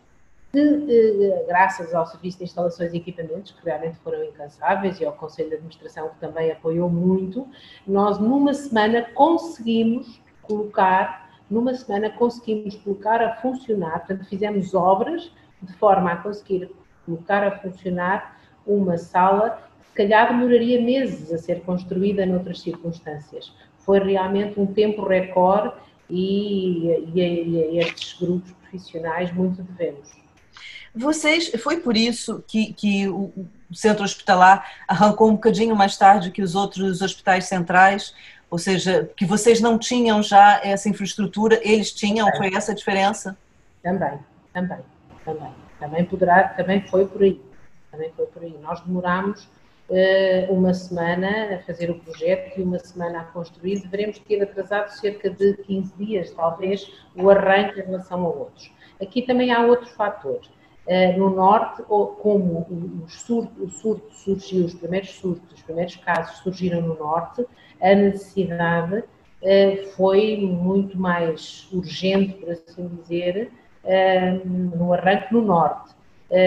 que, 0.52 0.58
eh, 0.58 1.44
graças 1.48 1.94
ao 1.94 2.06
Serviço 2.06 2.38
de 2.38 2.44
Instalações 2.44 2.92
e 2.92 2.98
Equipamentos, 2.98 3.52
que 3.52 3.64
realmente 3.64 3.96
foram 4.04 4.22
incansáveis, 4.22 5.00
e 5.00 5.04
ao 5.04 5.14
Conselho 5.14 5.48
de 5.48 5.54
Administração, 5.54 6.10
que 6.10 6.20
também 6.20 6.50
apoiou 6.50 6.90
muito, 6.90 7.48
nós 7.86 8.18
numa 8.18 8.52
semana 8.52 9.02
conseguimos 9.14 10.20
colocar, 10.42 11.30
numa 11.50 11.74
semana 11.74 12.10
conseguimos 12.10 12.76
colocar 12.76 13.22
a 13.22 13.36
funcionar, 13.36 14.00
portanto 14.00 14.28
fizemos 14.28 14.74
obras 14.74 15.32
de 15.62 15.72
forma 15.74 16.12
a 16.12 16.16
conseguir 16.16 16.70
colocar 17.06 17.42
a 17.44 17.58
funcionar 17.58 18.38
uma 18.66 18.98
sala 18.98 19.70
que 19.80 19.86
se 19.88 19.94
calhar 19.94 20.28
demoraria 20.28 20.80
meses 20.80 21.32
a 21.32 21.38
ser 21.38 21.62
construída 21.62 22.26
noutras 22.26 22.60
circunstâncias. 22.60 23.52
Foi 23.78 23.98
realmente 23.98 24.60
um 24.60 24.66
tempo 24.66 25.02
recorde 25.02 25.74
e, 26.10 26.88
e, 27.14 27.74
e 27.74 27.78
a 27.80 27.82
estes 27.82 28.20
grupos 28.20 28.52
profissionais 28.52 29.32
muito 29.32 29.62
devemos. 29.62 30.21
Vocês, 30.94 31.50
foi 31.62 31.78
por 31.78 31.96
isso 31.96 32.44
que, 32.46 32.72
que 32.74 33.08
o 33.08 33.32
centro 33.72 34.04
hospitalar 34.04 34.70
arrancou 34.86 35.28
um 35.28 35.34
bocadinho 35.34 35.74
mais 35.74 35.96
tarde 35.96 36.30
que 36.30 36.42
os 36.42 36.54
outros 36.54 37.00
hospitais 37.00 37.46
centrais, 37.46 38.14
ou 38.50 38.58
seja, 38.58 39.10
que 39.16 39.24
vocês 39.24 39.60
não 39.60 39.78
tinham 39.78 40.22
já 40.22 40.60
essa 40.62 40.88
infraestrutura, 40.88 41.58
eles 41.62 41.90
tinham, 41.92 42.28
foi 42.36 42.54
essa 42.54 42.72
a 42.72 42.74
diferença? 42.74 43.36
Também, 43.82 44.18
também, 44.52 44.78
também. 45.24 45.52
Também 45.80 46.04
poderá, 46.04 46.48
também 46.50 46.80
foi 46.82 47.06
por 47.06 47.22
aí. 47.22 47.40
Também 47.90 48.12
foi 48.14 48.26
por 48.26 48.42
aí. 48.42 48.56
Nós 48.62 48.80
demorámos 48.82 49.48
uh, 49.88 50.52
uma 50.52 50.72
semana 50.72 51.56
a 51.56 51.58
fazer 51.60 51.90
o 51.90 51.98
projeto 51.98 52.58
e 52.58 52.62
uma 52.62 52.78
semana 52.78 53.20
a 53.20 53.24
construir. 53.24 53.80
Deveremos 53.80 54.18
ter 54.20 54.42
atrasado 54.42 54.90
cerca 54.90 55.28
de 55.28 55.54
15 55.54 55.94
dias, 55.96 56.30
talvez, 56.30 56.88
o 57.16 57.28
arranque 57.30 57.80
em 57.80 57.84
relação 57.84 58.24
a 58.24 58.28
outros. 58.28 58.70
Aqui 59.00 59.22
também 59.22 59.50
há 59.50 59.66
outro 59.66 59.88
fator. 59.88 60.40
Eh, 60.86 61.16
no 61.16 61.30
norte, 61.30 61.82
como 61.82 62.66
o 63.04 63.08
surto, 63.08 63.62
o 63.62 63.70
surto 63.70 64.12
surgiu, 64.12 64.64
os 64.64 64.74
primeiros 64.74 65.10
surtos, 65.10 65.52
os 65.52 65.62
primeiros 65.62 65.94
casos 65.96 66.38
surgiram 66.38 66.80
no 66.80 66.98
norte, 66.98 67.46
a 67.80 67.94
necessidade 67.94 69.04
eh, 69.40 69.84
foi 69.96 70.38
muito 70.38 70.98
mais 70.98 71.68
urgente, 71.72 72.32
por 72.34 72.50
assim 72.50 72.88
dizer, 73.00 73.52
eh, 73.84 74.40
no 74.44 74.92
arranque 74.92 75.32
no 75.32 75.42
norte. 75.42 75.92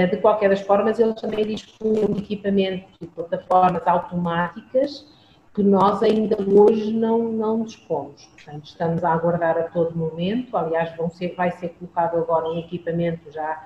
De 0.10 0.18
qualquer 0.18 0.50
das 0.50 0.62
formas, 0.62 0.98
eles 0.98 1.22
também 1.22 1.46
dispunham 1.46 2.08
de 2.08 2.20
equipamentos 2.20 2.90
e 3.00 3.06
plataformas 3.06 3.86
automáticas 3.86 5.06
que 5.54 5.62
nós 5.62 6.02
ainda 6.02 6.36
hoje 6.42 6.92
não, 6.92 7.32
não 7.32 7.64
dispomos. 7.64 8.26
Portanto, 8.34 8.66
estamos 8.66 9.04
a 9.04 9.14
aguardar 9.14 9.60
a 9.60 9.64
todo 9.66 9.96
momento. 9.96 10.58
Aliás, 10.58 10.92
ser, 11.14 11.36
vai 11.36 11.52
ser 11.52 11.70
colocado 11.70 12.18
agora 12.18 12.50
um 12.50 12.58
equipamento 12.58 13.32
já 13.32 13.64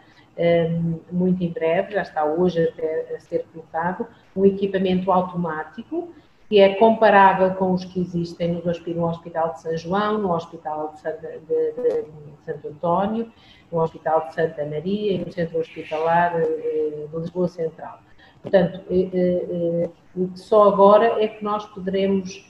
muito 1.12 1.44
em 1.44 1.52
breve, 1.52 1.94
já 1.94 2.02
está 2.02 2.24
hoje 2.24 2.64
até 2.64 3.16
a 3.16 3.20
ser 3.20 3.46
colocado, 3.52 4.08
um 4.36 4.46
equipamento 4.46 5.12
automático 5.12 6.14
que 6.50 6.60
é 6.60 6.74
comparável 6.76 7.54
com 7.54 7.74
os 7.74 7.86
que 7.86 8.02
existem 8.02 8.60
no 8.64 9.08
Hospital 9.08 9.54
de 9.54 9.62
São 9.62 9.78
João, 9.78 10.18
no 10.18 10.34
Hospital 10.34 10.94
de, 10.94 11.00
Santa, 11.00 11.28
de, 11.48 11.72
de, 11.74 12.02
de 12.02 12.44
Santo 12.44 12.68
António, 12.68 13.32
no 13.72 13.80
Hospital 13.80 14.28
de 14.28 14.34
Santa 14.34 14.66
Maria 14.66 15.14
e 15.14 15.18
no 15.20 15.32
Centro 15.32 15.60
Hospitalar 15.60 16.34
eh, 16.42 17.06
de 17.12 17.18
Lisboa 17.18 17.48
Central. 17.48 18.00
Portanto, 18.42 18.82
eh, 18.90 19.10
eh, 19.14 19.90
só 20.34 20.68
agora 20.68 21.24
é 21.24 21.28
que 21.28 21.44
nós 21.44 21.66
poderemos 21.68 22.50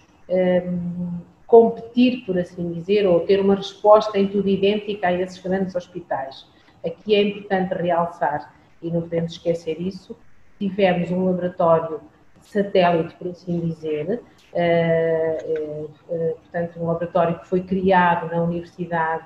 competir, 1.47 2.23
por 2.23 2.37
assim 2.37 2.71
dizer, 2.71 3.07
ou 3.07 3.21
ter 3.21 3.41
uma 3.41 3.55
resposta 3.55 4.17
em 4.19 4.27
tudo 4.27 4.47
idêntica 4.47 5.07
a 5.07 5.13
esses 5.13 5.39
grandes 5.39 5.75
hospitais. 5.75 6.45
Aqui 6.85 7.15
é 7.15 7.21
importante 7.23 7.73
realçar, 7.73 8.53
e 8.81 8.89
não 8.89 9.01
podemos 9.01 9.33
esquecer 9.33 9.79
isso, 9.81 10.17
tivemos 10.57 11.11
um 11.11 11.25
laboratório 11.25 12.01
satélite, 12.41 13.15
por 13.15 13.27
assim 13.27 13.59
dizer, 13.59 14.21
uh, 14.53 15.85
uh, 15.85 16.35
portanto, 16.35 16.79
um 16.79 16.87
laboratório 16.87 17.39
que 17.39 17.47
foi 17.47 17.61
criado 17.61 18.33
na 18.33 18.41
Universidade, 18.43 19.25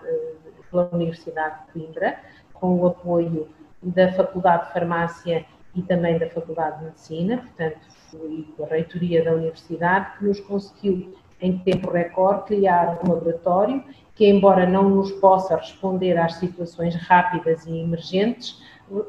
pela 0.70 0.90
Universidade 0.92 1.66
de 1.66 1.74
Coimbra, 1.74 2.18
com 2.54 2.80
o 2.80 2.88
apoio 2.88 3.50
da 3.82 4.12
Faculdade 4.14 4.68
de 4.68 4.74
Farmácia 4.74 5.46
e 5.76 5.82
também 5.82 6.18
da 6.18 6.30
Faculdade 6.30 6.80
de 6.80 6.86
Medicina, 6.86 7.38
portanto, 7.38 7.80
e 8.14 8.54
a 8.62 8.66
reitoria 8.68 9.24
da 9.24 9.34
Universidade, 9.34 10.18
que 10.18 10.26
nos 10.26 10.40
conseguiu, 10.40 11.16
em 11.42 11.58
tempo 11.60 11.92
recorde, 11.92 12.46
criar 12.46 13.00
um 13.04 13.14
laboratório 13.14 13.84
que, 14.16 14.28
embora 14.28 14.66
não 14.68 14.90
nos 14.90 15.12
possa 15.14 15.56
responder 15.56 16.18
às 16.18 16.36
situações 16.36 16.96
rápidas 16.96 17.66
e 17.66 17.80
emergentes, 17.80 18.62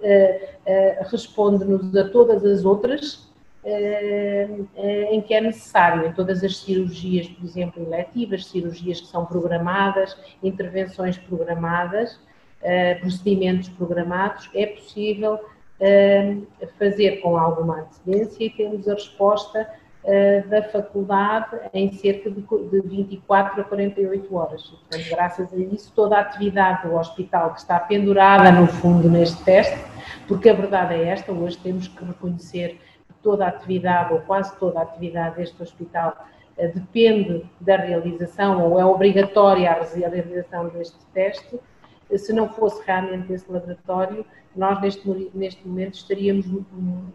eh, 0.02 0.54
eh, 0.64 1.06
responde-nos 1.11 1.94
a 1.94 2.08
todas 2.08 2.44
as 2.44 2.64
outras 2.64 3.32
em 5.11 5.23
que 5.23 5.32
é 5.32 5.40
necessário, 5.40 6.06
em 6.06 6.12
todas 6.12 6.44
as 6.44 6.58
cirurgias, 6.58 7.26
por 7.28 7.46
exemplo, 7.46 7.82
eletivas, 7.82 8.44
cirurgias 8.46 9.00
que 9.00 9.06
são 9.06 9.25
programadas, 9.25 10.14
intervenções 10.42 11.16
programadas, 11.16 12.20
procedimentos 13.00 13.70
programados, 13.70 14.50
é 14.54 14.66
possível 14.66 15.40
fazer 16.78 17.23
com 17.23 17.38
alguma 17.38 17.80
antecedência 17.80 18.44
e 18.44 18.50
temos 18.50 18.87
a 18.87 18.92
resposta 18.92 19.66
da 20.49 20.62
faculdade 20.64 21.58
em 21.73 21.90
cerca 21.92 22.30
de 22.30 22.44
24 22.82 23.61
a 23.62 23.64
48 23.64 24.37
horas. 24.37 24.62
Portanto, 24.62 25.08
graças 25.08 25.52
a 25.52 25.56
isso, 25.56 25.90
toda 25.96 26.16
a 26.16 26.20
atividade 26.20 26.87
do 26.87 26.94
hospital 26.94 27.54
que 27.54 27.61
está 27.61 27.80
pendurada, 27.80 28.52
no 28.52 28.66
fundo, 28.66 29.08
neste 29.08 29.42
teste, 29.44 29.78
porque 30.28 30.50
a 30.50 30.54
verdade 30.54 30.94
é 30.94 31.08
esta, 31.08 31.32
hoje 31.32 31.56
temos 31.56 31.88
que 31.88 32.04
reconhecer 32.04 32.78
que 33.08 33.14
toda 33.23 33.46
a 33.46 33.49
atividade, 33.49 34.12
ou 34.12 34.20
quase 34.20 34.54
toda 34.58 34.78
a 34.78 34.82
atividade 34.82 35.37
deste 35.37 35.62
hospital, 35.62 36.14
depende 36.56 37.44
da 37.61 37.76
realização, 37.76 38.62
ou 38.62 38.78
é 38.78 38.84
obrigatória 38.84 39.70
a 39.70 40.08
realização 40.08 40.68
deste 40.68 40.99
teste, 41.14 41.58
se 42.16 42.32
não 42.32 42.49
fosse 42.49 42.82
realmente 42.84 43.32
esse 43.32 43.50
laboratório, 43.50 44.25
nós 44.54 44.80
neste, 44.80 45.30
neste 45.34 45.66
momento 45.66 45.94
estaríamos 45.94 46.46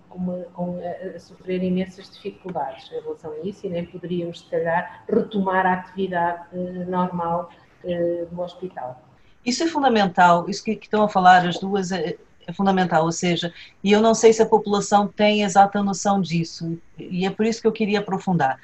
com, 0.09 0.45
com, 0.53 0.79
a 1.15 1.19
sofrer 1.19 1.63
imensas 1.63 2.09
dificuldades 2.09 2.91
em 2.91 3.01
relação 3.01 3.31
a 3.31 3.39
isso 3.39 3.65
e 3.65 3.69
nem 3.69 3.85
poderíamos, 3.85 4.41
se 4.41 4.49
calhar, 4.49 5.03
retomar 5.07 5.65
a 5.65 5.73
atividade 5.73 6.43
eh, 6.53 6.85
normal 6.85 7.49
eh, 7.83 8.25
do 8.29 8.41
hospital. 8.41 9.01
Isso 9.45 9.63
é 9.63 9.67
fundamental, 9.67 10.49
isso 10.49 10.63
que, 10.63 10.75
que 10.75 10.85
estão 10.85 11.03
a 11.03 11.09
falar 11.09 11.47
as 11.47 11.57
duas 11.59 11.91
é, 11.93 12.17
é 12.45 12.53
fundamental, 12.53 13.05
ou 13.05 13.11
seja, 13.11 13.53
e 13.81 13.91
eu 13.91 14.01
não 14.01 14.13
sei 14.13 14.33
se 14.33 14.41
a 14.41 14.45
população 14.45 15.07
tem 15.07 15.43
exata 15.43 15.81
noção 15.81 16.19
disso, 16.19 16.77
e 16.97 17.25
é 17.25 17.29
por 17.29 17.45
isso 17.45 17.61
que 17.61 17.67
eu 17.67 17.71
queria 17.71 17.99
aprofundar 17.99 18.59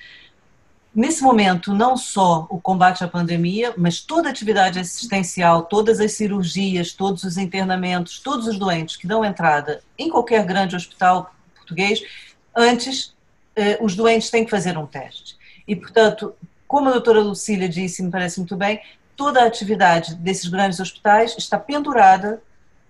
nesse 0.95 1.21
momento, 1.21 1.73
não 1.73 1.97
só 1.97 2.47
o 2.49 2.59
combate 2.59 3.03
à 3.03 3.07
pandemia, 3.07 3.73
mas 3.77 3.99
toda 3.99 4.29
a 4.29 4.31
atividade 4.31 4.79
assistencial, 4.79 5.63
todas 5.63 5.99
as 5.99 6.13
cirurgias, 6.13 6.93
todos 6.93 7.23
os 7.23 7.37
internamentos, 7.37 8.19
todos 8.19 8.47
os 8.47 8.57
doentes 8.57 8.95
que 8.95 9.05
dão 9.05 9.25
entrada 9.25 9.81
em 9.97 10.09
qualquer 10.09 10.45
grande 10.45 10.75
hospital 10.75 11.35
português, 11.53 12.01
antes 12.55 13.13
eh, 13.55 13.77
os 13.81 13.95
doentes 13.95 14.29
têm 14.29 14.45
que 14.45 14.51
fazer 14.51 14.77
um 14.77 14.85
teste. 14.85 15.35
E, 15.67 15.75
portanto, 15.75 16.33
como 16.67 16.87
a 16.89 16.91
doutora 16.93 17.21
Lucília 17.21 17.67
disse, 17.67 18.01
me 18.01 18.09
parece 18.09 18.39
muito 18.39 18.55
bem, 18.55 18.81
toda 19.15 19.41
a 19.41 19.47
atividade 19.47 20.15
desses 20.15 20.47
grandes 20.47 20.79
hospitais 20.79 21.35
está 21.37 21.59
pendurada 21.59 22.41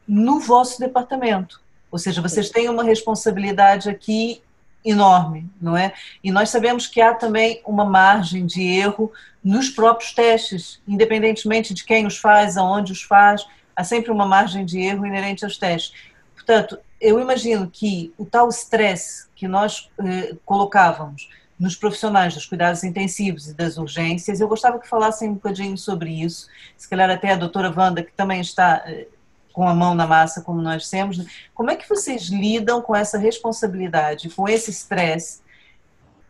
no 0.08 0.40
vosso 0.40 0.80
departamento. 0.80 1.60
Ou 1.92 1.98
seja, 1.98 2.22
vocês 2.22 2.50
têm 2.50 2.70
uma 2.70 2.84
responsabilidade 2.84 3.90
aqui 3.90 4.42
enorme, 4.86 5.50
não 5.60 5.76
é? 5.76 5.94
E 6.24 6.32
nós 6.32 6.50
sabemos 6.50 6.86
que 6.86 7.02
há 7.02 7.14
também 7.14 7.62
uma 7.66 7.84
margem 7.84 8.46
de 8.46 8.62
erro 8.62 9.12
nos 9.44 9.70
próprios 9.70 10.14
testes, 10.14 10.82
independentemente 10.88 11.74
de 11.74 11.84
quem 11.84 12.06
os 12.06 12.18
faz, 12.18 12.56
aonde 12.56 12.92
os 12.92 13.02
faz, 13.02 13.46
há 13.76 13.84
sempre 13.84 14.12
uma 14.12 14.26
margem 14.26 14.64
de 14.64 14.80
erro 14.80 15.06
inerente 15.06 15.44
aos 15.44 15.58
testes. 15.58 15.94
Portanto, 16.34 16.78
eu 17.02 17.20
imagino 17.20 17.70
que 17.70 18.14
o 18.18 18.26
tal 18.26 18.48
stress 18.50 19.28
que 19.36 19.48
nós 19.48 19.90
eh, 20.00 20.36
colocávamos 20.46 21.30
nos 21.60 21.76
profissionais 21.76 22.34
dos 22.34 22.46
cuidados 22.46 22.84
intensivos 22.84 23.48
e 23.48 23.54
das 23.54 23.78
urgências, 23.78 24.40
eu 24.40 24.48
gostava 24.48 24.80
que 24.80 24.88
falassem 24.88 25.30
um 25.30 25.36
bocadinho 25.36 25.78
sobre 25.78 26.10
isso, 26.10 26.48
se 26.78 26.88
calhar 26.88 27.10
até 27.10 27.32
a 27.32 27.36
doutora 27.36 27.74
Wanda, 27.76 28.04
que 28.04 28.12
também 28.12 28.42
está 28.42 28.84
eh, 28.86 29.08
com 29.56 29.66
a 29.66 29.74
mão 29.74 29.96
na 29.96 30.06
massa 30.06 30.42
como 30.42 30.62
nós 30.62 30.90
temos. 30.90 31.18
Né? 31.18 31.26
Como 31.54 31.72
é 31.72 31.78
que 31.78 31.88
vocês 31.88 32.24
lidam 32.24 32.82
com 32.82 32.94
essa 32.94 33.18
responsabilidade, 33.18 34.30
com 34.30 34.50
esse 34.50 34.70
estresse 34.70 35.42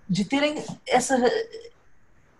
de 0.08 0.24
terem 0.24 0.64
essa 0.88 1.18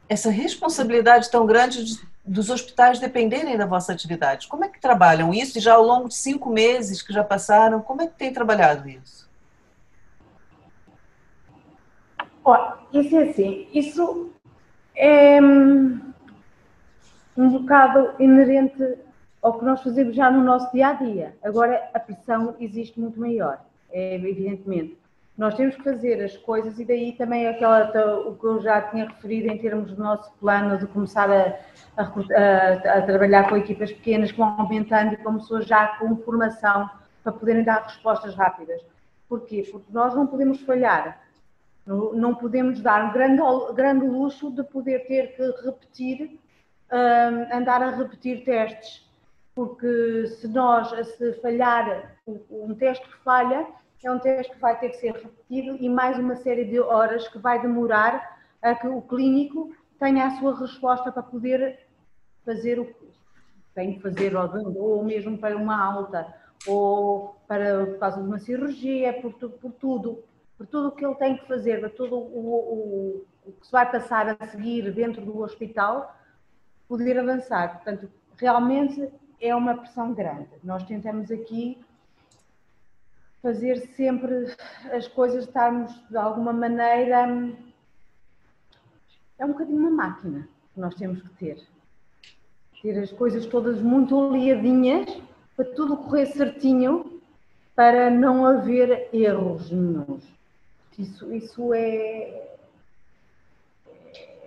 essa 0.08 0.30
responsabilidade 0.30 1.32
tão 1.32 1.48
grande 1.48 1.84
de, 1.84 2.00
dos 2.24 2.52
hospitais 2.52 3.00
dependerem 3.00 3.58
da 3.58 3.66
vossa 3.66 3.92
atividade? 3.92 4.48
Como 4.48 4.64
é 4.64 4.70
que 4.70 4.80
trabalham 4.80 5.34
isso? 5.34 5.58
E 5.58 5.62
já 5.62 5.74
ao 5.74 5.84
longo 5.84 6.08
de 6.08 6.14
cinco 6.14 6.52
meses 6.52 7.02
que 7.02 7.12
já 7.12 7.24
passaram, 7.24 7.82
como 7.82 8.04
é 8.04 8.08
que 8.08 8.14
tem 8.14 8.32
trabalhado 8.32 8.88
isso? 8.88 9.28
Ó, 12.44 12.74
isso 12.94 13.16
é 13.16 13.24
assim, 13.24 13.68
isso 13.74 14.30
é 14.96 15.42
hum, 15.42 16.14
um 17.36 17.50
bocado 17.50 18.14
inerente 18.20 19.00
ao 19.46 19.60
que 19.60 19.64
nós 19.64 19.84
fazemos 19.84 20.16
já 20.16 20.32
no 20.32 20.44
nosso 20.44 20.72
dia 20.72 20.88
a 20.88 20.94
dia. 20.94 21.36
Agora 21.44 21.88
a 21.94 22.00
pressão 22.00 22.56
existe 22.60 23.00
muito 23.00 23.20
maior, 23.20 23.64
é, 23.92 24.16
evidentemente. 24.16 24.98
Nós 25.38 25.54
temos 25.54 25.76
que 25.76 25.84
fazer 25.84 26.24
as 26.24 26.36
coisas 26.36 26.80
e 26.80 26.86
daí 26.86 27.12
também 27.12 27.46
aquela, 27.46 28.28
o 28.28 28.36
que 28.36 28.44
eu 28.44 28.60
já 28.60 28.82
tinha 28.82 29.06
referido 29.06 29.48
em 29.50 29.58
termos 29.60 29.92
do 29.92 30.02
nosso 30.02 30.32
plano 30.40 30.80
de 30.80 30.88
começar 30.88 31.30
a, 31.30 31.60
a, 31.96 32.98
a, 32.98 33.02
trabalhar 33.04 33.48
com 33.48 33.56
equipas 33.56 33.92
pequenas 33.92 34.32
que 34.32 34.38
vão 34.40 34.60
aumentando 34.60 35.14
e 35.14 35.18
com 35.18 35.36
pessoas 35.36 35.68
já 35.68 35.90
com 36.00 36.18
formação 36.18 36.90
para 37.24 37.32
poderem 37.32 37.64
dar 37.64 37.84
respostas 37.84 38.34
rápidas. 38.34 38.82
Porquê? 39.30 39.64
Porque 39.72 39.94
nós 39.94 40.16
não 40.16 40.26
podemos 40.26 40.60
falhar, 40.62 41.22
não, 41.86 42.34
podemos 42.34 42.82
dar 42.82 43.10
um 43.10 43.14
grande, 43.14 43.42
grande 43.76 44.08
luxo 44.08 44.50
de 44.50 44.64
poder 44.64 45.06
ter 45.06 45.36
que 45.36 45.44
repetir, 45.64 46.40
um, 46.92 47.56
andar 47.56 47.84
a 47.84 47.92
repetir 47.92 48.44
testes 48.44 49.05
porque 49.56 50.28
se 50.28 50.48
nós, 50.50 50.90
se 51.16 51.34
falhar 51.36 52.18
um 52.28 52.76
teste 52.76 53.08
que 53.08 53.24
falha, 53.24 53.66
é 54.04 54.12
um 54.12 54.20
teste 54.20 54.54
que 54.54 54.60
vai 54.60 54.78
ter 54.78 54.90
que 54.90 54.98
ser 54.98 55.14
repetido 55.14 55.78
e 55.80 55.90
mais 55.90 56.20
uma 56.20 56.36
série 56.36 56.66
de 56.66 56.80
horas 56.80 57.28
que 57.30 57.40
vai 57.40 57.60
demorar 57.62 58.38
a 58.62 58.76
que 58.76 58.88
o 58.88 59.02
clínico 59.02 59.74
tenha 59.98 60.28
a 60.28 60.32
sua 60.38 60.60
resposta 60.60 61.12
para 61.12 61.24
poder 61.24 61.80
fazer 62.44 62.80
o 62.80 62.86
que 62.86 63.06
tem 63.74 63.94
que 63.94 64.02
fazer, 64.02 64.36
ou 64.36 65.04
mesmo 65.04 65.38
para 65.38 65.56
uma 65.56 65.82
alta, 65.82 66.34
ou 66.68 67.36
para, 67.48 67.86
de 67.86 68.20
uma 68.20 68.40
cirurgia, 68.40 69.14
por, 69.22 69.34
por 69.34 69.72
tudo, 69.74 70.24
por 70.58 70.68
tudo 70.68 70.90
o 70.90 70.92
que 70.92 71.06
ele 71.06 71.16
tem 71.16 71.38
que 71.38 71.48
fazer, 71.48 71.82
por 71.82 71.90
tudo 71.92 72.16
o, 72.16 73.26
o, 73.26 73.26
o 73.46 73.52
que 73.54 73.66
se 73.66 73.72
vai 73.72 73.90
passar 73.90 74.38
a 74.40 74.48
seguir 74.48 74.92
dentro 74.94 75.26
do 75.26 75.40
hospital, 75.40 76.16
poder 76.88 77.18
avançar. 77.18 77.76
Portanto, 77.76 78.10
realmente 78.38 79.12
é 79.40 79.56
uma 79.56 79.76
pressão 79.76 80.14
grande. 80.14 80.50
Nós 80.64 80.84
tentamos 80.84 81.32
aqui 81.32 81.78
fazer 83.42 83.78
sempre 83.96 84.56
as 84.92 85.08
coisas, 85.08 85.46
estarmos 85.46 85.94
de 86.10 86.18
alguma 86.18 86.52
maneira. 86.52 87.28
É 89.38 89.46
um 89.46 89.50
bocadinho 89.50 89.78
uma 89.78 89.92
máquina 89.92 90.48
que 90.74 90.80
nós 90.80 90.96
temos 90.96 91.22
que 91.22 91.30
ter. 91.30 91.64
Ter 92.82 93.00
as 93.00 93.12
coisas 93.12 93.46
todas 93.46 93.82
muito 93.82 94.20
alinhadinhas, 94.20 95.22
para 95.56 95.66
tudo 95.66 95.98
correr 95.98 96.26
certinho, 96.28 97.22
para 97.76 98.10
não 98.10 98.46
haver 98.46 99.10
erros 99.14 99.70
nenhums. 99.70 100.24
Isso, 100.98 101.34
isso 101.34 101.74
é, 101.74 102.55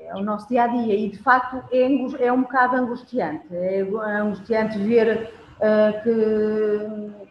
é 0.09 0.15
o 0.17 0.23
nosso 0.23 0.49
dia 0.49 0.65
a 0.65 0.67
dia 0.67 0.95
e 0.95 1.11
de 1.11 1.19
facto 1.19 1.63
é, 1.71 2.25
é 2.27 2.33
um 2.33 2.43
bocado 2.43 2.77
angustiante. 2.77 3.47
É 3.53 3.83
angustiante 4.21 4.79
ver 4.79 5.31
uh, 5.59 6.03
que 6.03 7.29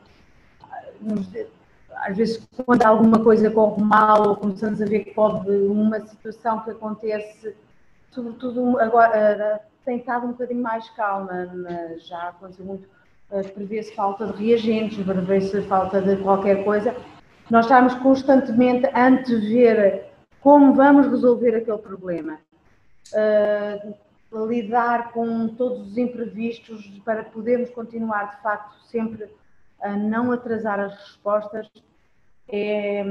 às 1.95 2.15
vezes 2.15 2.47
quando 2.65 2.83
alguma 2.83 3.19
coisa 3.23 3.49
corre 3.49 3.81
mal 3.81 4.29
ou 4.29 4.35
começamos 4.35 4.81
a 4.81 4.85
ver 4.85 5.05
que 5.05 5.13
pode 5.13 5.49
uma 5.49 5.99
situação 6.05 6.59
que 6.61 6.71
acontece, 6.71 7.55
sobretudo 8.11 8.79
agora 8.79 9.59
uh, 9.63 9.67
tem 9.83 9.97
estado 9.97 10.27
um 10.27 10.31
bocadinho 10.31 10.61
mais 10.61 10.87
calma, 10.91 11.49
mas 11.55 12.07
já 12.07 12.29
aconteceu 12.29 12.65
muito, 12.65 12.87
uh, 13.31 13.53
prevê-se 13.53 13.93
falta 13.95 14.27
de 14.27 14.43
reagentes, 14.43 15.03
prevê-se 15.03 15.61
falta 15.63 15.99
de 15.99 16.15
qualquer 16.17 16.63
coisa. 16.63 16.95
Nós 17.49 17.65
estamos 17.65 17.95
constantemente 17.95 18.85
a 18.87 19.07
antever 19.07 20.05
como 20.41 20.73
vamos 20.73 21.07
resolver 21.07 21.55
aquele 21.55 21.77
problema 21.79 22.37
uh, 23.13 23.97
lidar 24.47 25.11
com 25.11 25.47
todos 25.49 25.91
os 25.91 25.97
imprevistos 25.97 26.85
para 27.05 27.23
podermos 27.23 27.69
continuar, 27.69 28.35
de 28.35 28.41
facto, 28.41 28.75
sempre 28.87 29.29
a 29.81 29.95
não 29.95 30.31
atrasar 30.31 30.79
as 30.79 30.95
respostas 30.95 31.69
é. 32.49 33.03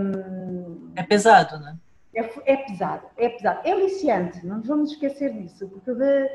É 0.95 1.03
pesado, 1.03 1.59
não 1.61 1.69
é? 1.69 1.77
É, 2.15 2.33
é 2.47 2.57
pesado, 2.57 3.07
é 3.17 3.29
pesado. 3.29 3.61
É 3.65 3.73
aliciante, 3.73 4.45
não 4.47 4.59
nos 4.59 4.67
vamos 4.67 4.93
esquecer 4.93 5.33
disso, 5.35 5.69
porque 5.69 5.93
de, 5.93 6.31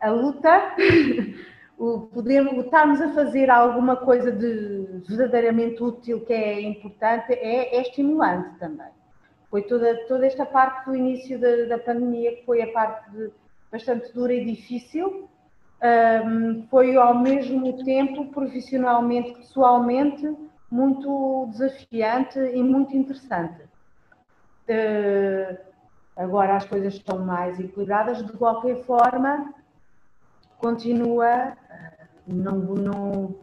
a 0.00 0.10
luta, 0.10 0.76
o 1.76 2.02
poder 2.02 2.46
estarmos 2.60 3.00
a 3.00 3.12
fazer 3.12 3.50
alguma 3.50 3.96
coisa 3.96 4.30
de 4.30 5.02
verdadeiramente 5.08 5.82
útil 5.82 6.20
que 6.24 6.32
é 6.32 6.60
importante, 6.60 7.32
é, 7.32 7.76
é 7.76 7.80
estimulante 7.82 8.56
também 8.60 8.93
foi 9.54 9.62
toda, 9.62 9.94
toda 10.08 10.26
esta 10.26 10.44
parte 10.44 10.84
do 10.84 10.96
início 10.96 11.38
da, 11.38 11.66
da 11.66 11.78
pandemia, 11.78 12.34
que 12.34 12.44
foi 12.44 12.60
a 12.60 12.72
parte 12.72 13.08
de, 13.12 13.30
bastante 13.70 14.12
dura 14.12 14.34
e 14.34 14.44
difícil, 14.44 15.28
um, 16.26 16.66
foi 16.68 16.96
ao 16.96 17.16
mesmo 17.16 17.84
tempo, 17.84 18.32
profissionalmente, 18.32 19.32
pessoalmente, 19.34 20.36
muito 20.68 21.46
desafiante 21.52 22.36
e 22.36 22.60
muito 22.64 22.96
interessante. 22.96 23.62
Uh, 24.68 25.56
agora 26.16 26.56
as 26.56 26.64
coisas 26.64 26.94
estão 26.94 27.20
mais 27.20 27.60
equilibradas, 27.60 28.26
de 28.26 28.32
qualquer 28.32 28.82
forma, 28.82 29.54
continua, 30.58 31.56
não, 32.26 32.58
não, 32.58 33.36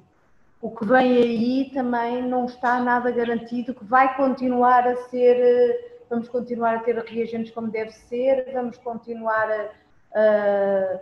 o 0.61 0.69
que 0.71 0.83
vem 0.83 1.15
aí 1.15 1.71
também 1.73 2.21
não 2.21 2.47
está 2.47 2.81
nada 2.81 3.09
garantido, 3.11 3.73
que 3.73 3.85
vai 3.85 4.13
continuar 4.17 4.85
a 4.85 4.97
ser, 5.07 5.90
vamos 6.11 6.29
continuar 6.29 6.75
a 6.75 6.79
ter 6.81 6.95
reagentes 7.05 7.51
como 7.51 7.71
deve 7.71 7.91
ser, 7.91 8.53
vamos 8.53 8.77
continuar 8.77 9.49
a, 9.49 9.71
a, 10.13 10.99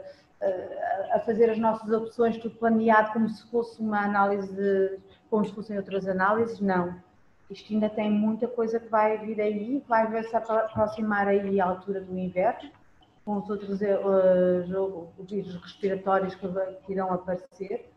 a 1.17 1.19
fazer 1.26 1.50
as 1.50 1.58
nossas 1.58 1.91
opções 1.91 2.38
tudo 2.38 2.56
planeado 2.56 3.12
como 3.12 3.28
se 3.28 3.45
fosse 3.52 3.82
uma 3.82 4.06
análise, 4.06 4.98
como 5.30 5.43
se 5.43 5.54
fossem 5.54 5.76
outras 5.76 6.08
análises, 6.08 6.62
não 6.62 6.98
isto 7.50 7.74
ainda 7.74 7.89
tem 7.89 8.12
muita 8.12 8.48
coisa 8.48 8.80
que 8.80 8.88
vai 8.89 9.17
vir 9.17 9.41
aí, 9.41 9.84
vai 9.88 10.08
ver-se 10.08 10.36
aproximar 10.36 11.28
aí 11.28 11.60
a 11.60 11.65
altura 11.65 12.02
do 12.02 12.17
inverno, 12.17 12.69
com 13.26 13.38
os 13.38 13.50
outros 13.50 13.82
uh, 13.82 15.08
vírus 15.19 15.56
respiratórios 15.56 16.36
que, 16.36 16.48
que 16.48 16.91
irão 16.91 17.12
aparecer. 17.12 17.91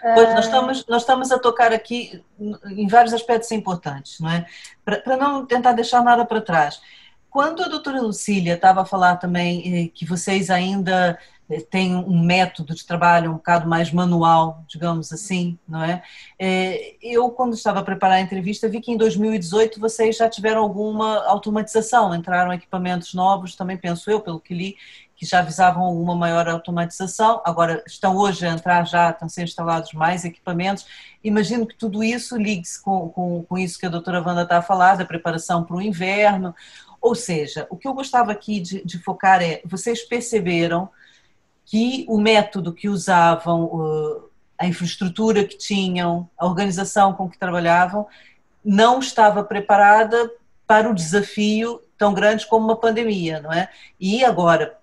Pois, 0.00 0.34
nós 0.34 0.44
estamos, 0.44 0.86
nós 0.86 1.02
estamos 1.02 1.32
a 1.32 1.38
tocar 1.38 1.72
aqui 1.72 2.22
em 2.38 2.86
vários 2.86 3.14
aspectos 3.14 3.50
importantes, 3.52 4.20
não 4.20 4.30
é? 4.30 4.46
Para, 4.84 5.16
não 5.16 5.46
tentar 5.46 5.72
deixar 5.72 6.02
nada 6.02 6.24
para 6.24 6.40
trás. 6.40 6.80
Quando 7.30 7.62
a 7.62 7.68
doutora 7.68 8.00
Lucília 8.00 8.54
estava 8.54 8.82
a 8.82 8.86
falar 8.86 9.16
também 9.16 9.84
eh, 9.84 9.90
que 9.92 10.06
vocês 10.06 10.48
ainda 10.48 11.18
eh, 11.50 11.60
tem 11.60 11.94
um 11.94 12.24
método 12.24 12.74
de 12.74 12.86
trabalho 12.86 13.30
um 13.30 13.34
bocado 13.34 13.68
mais 13.68 13.92
manual, 13.92 14.64
digamos 14.66 15.12
assim, 15.12 15.58
não 15.68 15.84
é? 15.84 16.02
Eh, 16.38 16.96
eu, 17.02 17.28
quando 17.30 17.54
estava 17.54 17.80
a 17.80 17.84
preparar 17.84 18.16
a 18.16 18.20
entrevista, 18.20 18.68
vi 18.68 18.80
que 18.80 18.90
em 18.90 18.96
2018 18.96 19.78
vocês 19.78 20.16
já 20.16 20.28
tiveram 20.30 20.62
alguma 20.62 21.26
automatização, 21.26 22.14
entraram 22.14 22.52
equipamentos 22.52 23.12
novos, 23.12 23.54
também 23.54 23.76
penso 23.76 24.10
eu, 24.10 24.20
pelo 24.20 24.40
que 24.40 24.54
li, 24.54 24.76
que 25.16 25.24
já 25.24 25.40
visavam 25.40 25.82
alguma 25.82 26.14
maior 26.14 26.46
automatização, 26.46 27.40
agora 27.44 27.82
estão 27.86 28.14
hoje 28.16 28.46
a 28.46 28.50
entrar 28.50 28.86
já, 28.86 29.10
estão 29.10 29.28
sendo 29.28 29.44
instalados 29.44 29.92
mais 29.94 30.24
equipamentos. 30.24 30.86
Imagino 31.24 31.66
que 31.66 31.74
tudo 31.74 32.04
isso 32.04 32.36
ligue-se 32.36 32.82
com, 32.82 33.08
com, 33.08 33.42
com 33.42 33.58
isso 33.58 33.78
que 33.78 33.86
a 33.86 33.88
doutora 33.88 34.22
Wanda 34.22 34.42
está 34.42 34.58
a 34.58 34.62
falar, 34.62 34.96
da 34.96 35.06
preparação 35.06 35.64
para 35.64 35.76
o 35.76 35.82
inverno, 35.82 36.54
ou 37.00 37.14
seja, 37.14 37.66
o 37.70 37.76
que 37.76 37.88
eu 37.88 37.94
gostava 37.94 38.32
aqui 38.32 38.60
de, 38.60 38.84
de 38.84 38.98
focar 38.98 39.42
é, 39.42 39.60
vocês 39.64 40.02
perceberam 40.02 40.88
que 41.64 42.04
o 42.08 42.18
método 42.18 42.72
que 42.72 42.88
usavam, 42.88 44.22
a 44.58 44.66
infraestrutura 44.66 45.44
que 45.44 45.56
tinham, 45.56 46.28
a 46.38 46.46
organização 46.46 47.12
com 47.12 47.28
que 47.28 47.38
trabalhavam, 47.38 48.06
não 48.64 48.98
estava 48.98 49.42
preparada 49.42 50.30
para 50.66 50.90
o 50.90 50.94
desafio 50.94 51.80
tão 51.96 52.12
grande 52.12 52.46
como 52.46 52.66
uma 52.66 52.76
pandemia, 52.76 53.40
não 53.40 53.52
é? 53.52 53.68
E 53.98 54.24
agora, 54.24 54.76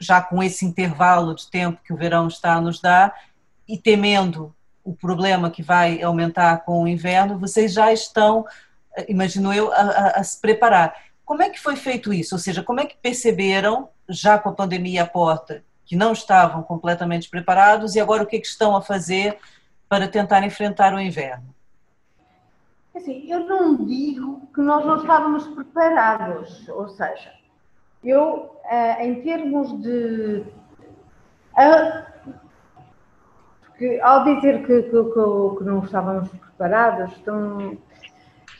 já 0.00 0.20
com 0.20 0.42
esse 0.42 0.64
intervalo 0.64 1.34
de 1.34 1.48
tempo 1.50 1.80
que 1.84 1.92
o 1.92 1.96
verão 1.96 2.26
está 2.26 2.54
a 2.54 2.60
nos 2.60 2.80
dar 2.80 3.14
e 3.68 3.76
temendo 3.76 4.54
o 4.82 4.94
problema 4.94 5.50
que 5.50 5.62
vai 5.62 6.02
aumentar 6.02 6.64
com 6.64 6.82
o 6.82 6.88
inverno, 6.88 7.38
vocês 7.38 7.72
já 7.72 7.92
estão, 7.92 8.46
imagino 9.06 9.52
eu, 9.52 9.72
a, 9.72 9.76
a, 9.76 10.06
a 10.20 10.24
se 10.24 10.40
preparar. 10.40 10.94
Como 11.24 11.42
é 11.42 11.50
que 11.50 11.60
foi 11.60 11.76
feito 11.76 12.12
isso? 12.12 12.34
Ou 12.34 12.38
seja, 12.38 12.62
como 12.62 12.80
é 12.80 12.86
que 12.86 12.96
perceberam, 12.96 13.88
já 14.08 14.38
com 14.38 14.48
a 14.48 14.54
pandemia 14.54 15.02
à 15.02 15.06
porta, 15.06 15.62
que 15.84 15.94
não 15.94 16.12
estavam 16.12 16.62
completamente 16.62 17.28
preparados 17.28 17.94
e 17.94 18.00
agora 18.00 18.22
o 18.22 18.26
que, 18.26 18.36
é 18.36 18.40
que 18.40 18.46
estão 18.46 18.74
a 18.74 18.82
fazer 18.82 19.38
para 19.88 20.08
tentar 20.08 20.42
enfrentar 20.44 20.94
o 20.94 21.00
inverno? 21.00 21.54
Assim, 22.94 23.30
eu 23.30 23.46
não 23.46 23.84
digo 23.84 24.48
que 24.54 24.60
nós 24.60 24.84
não 24.84 24.96
estávamos 24.96 25.46
preparados, 25.48 26.68
ou 26.68 26.88
seja, 26.88 27.32
eu, 28.04 28.56
eh, 28.64 29.06
em 29.06 29.22
termos 29.22 29.72
de. 29.80 30.44
Porque 33.62 34.00
ao 34.02 34.24
dizer 34.24 34.66
que, 34.66 34.82
que, 34.82 34.90
que 34.90 35.64
não 35.64 35.80
estávamos 35.84 36.28
preparados, 36.28 37.16
então, 37.18 37.78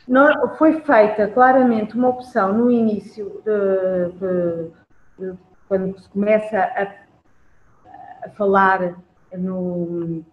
não, 0.07 0.55
foi 0.57 0.81
feita 0.81 1.27
claramente 1.27 1.95
uma 1.95 2.09
opção 2.09 2.53
no 2.53 2.71
início, 2.71 3.41
de, 3.45 4.11
de, 4.19 4.71
de, 5.31 5.37
quando 5.67 5.97
se 5.99 6.09
começa 6.09 6.57
a 6.59 7.01
a 8.23 8.29
falar 8.29 8.95
no, 9.33 10.23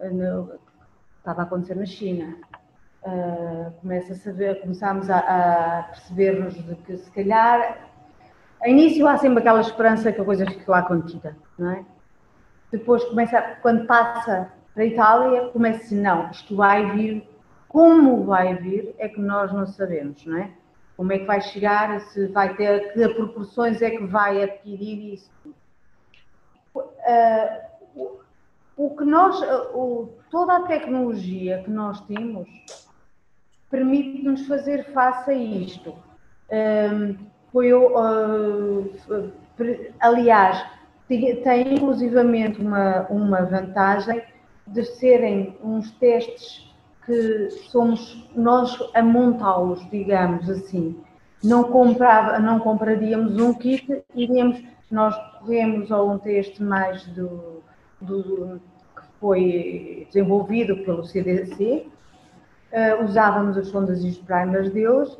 no 0.00 0.60
estava 1.18 1.42
a 1.42 1.44
acontecer 1.44 1.74
na 1.74 1.86
China. 1.86 2.36
Uh, 3.04 3.72
começa 3.80 4.12
a 4.12 4.16
saber, 4.16 4.60
começámos 4.60 5.10
a, 5.10 5.18
a 5.18 5.82
perceber-nos 5.84 6.54
de 6.54 6.74
que 6.76 6.96
se 6.96 7.10
calhar 7.10 7.90
a 8.62 8.68
início 8.68 9.06
há 9.08 9.16
sempre 9.18 9.40
aquela 9.40 9.60
esperança 9.60 10.12
que 10.12 10.20
a 10.20 10.24
coisa 10.24 10.46
fique 10.46 10.70
lá 10.70 10.82
contida, 10.82 11.36
não 11.58 11.70
é? 11.70 11.84
Depois 12.70 13.04
começa, 13.04 13.40
quando 13.60 13.86
passa 13.86 14.52
para 14.72 14.82
a 14.82 14.86
Itália, 14.86 15.48
começa-se, 15.48 15.94
não, 15.94 16.30
isto 16.30 16.56
vai 16.56 16.90
vir, 16.92 17.28
como 17.68 18.24
vai 18.24 18.54
vir 18.54 18.94
é 18.98 19.08
que 19.08 19.20
nós 19.20 19.52
não 19.52 19.66
sabemos, 19.66 20.24
não 20.24 20.38
é? 20.38 20.50
Como 20.96 21.12
é 21.12 21.18
que 21.18 21.24
vai 21.24 21.40
chegar, 21.40 22.00
se 22.00 22.28
vai 22.28 22.54
ter, 22.54 22.92
que 22.92 23.08
proporções 23.08 23.82
é 23.82 23.90
que 23.90 24.04
vai 24.06 24.42
adquirir 24.42 25.14
isso 25.14 25.30
uh, 26.74 28.20
o, 28.76 28.96
que 28.96 29.04
nós, 29.04 29.40
o, 29.74 30.08
toda 30.30 30.56
a 30.56 30.62
tecnologia 30.62 31.62
que 31.62 31.70
nós 31.70 32.00
temos 32.02 32.48
permite-nos 33.70 34.46
fazer 34.46 34.84
face 34.92 35.30
a 35.30 35.34
isto. 35.34 35.94
Um, 36.50 37.31
foi, 37.52 37.72
uh, 37.72 38.90
aliás, 40.00 40.64
tem 41.08 41.74
inclusivamente 41.74 42.60
uma, 42.60 43.06
uma 43.08 43.42
vantagem 43.42 44.22
de 44.66 44.84
serem 44.84 45.56
uns 45.62 45.90
testes 45.92 46.72
que 47.04 47.50
somos 47.70 48.30
nós 48.34 48.78
a 48.94 49.02
montá-los, 49.02 49.86
digamos 49.90 50.48
assim. 50.48 50.98
Não, 51.44 51.64
comprava, 51.64 52.38
não 52.38 52.60
compraríamos 52.60 53.36
um 53.36 53.52
kit, 53.52 54.02
iríamos 54.14 54.62
nós 54.90 55.16
corremos 55.38 55.90
a 55.90 56.02
um 56.02 56.18
teste 56.18 56.62
mais 56.62 57.04
do, 57.08 57.62
do 58.00 58.60
que 58.94 59.02
foi 59.18 60.06
desenvolvido 60.08 60.84
pelo 60.84 61.02
CDC, 61.02 61.86
uh, 61.86 61.90
eh, 62.72 63.02
usávamos 63.02 63.56
as 63.56 63.68
sondas 63.68 64.04
e 64.04 64.08
os 64.08 64.18
primers 64.18 64.70
deles, 64.70 65.18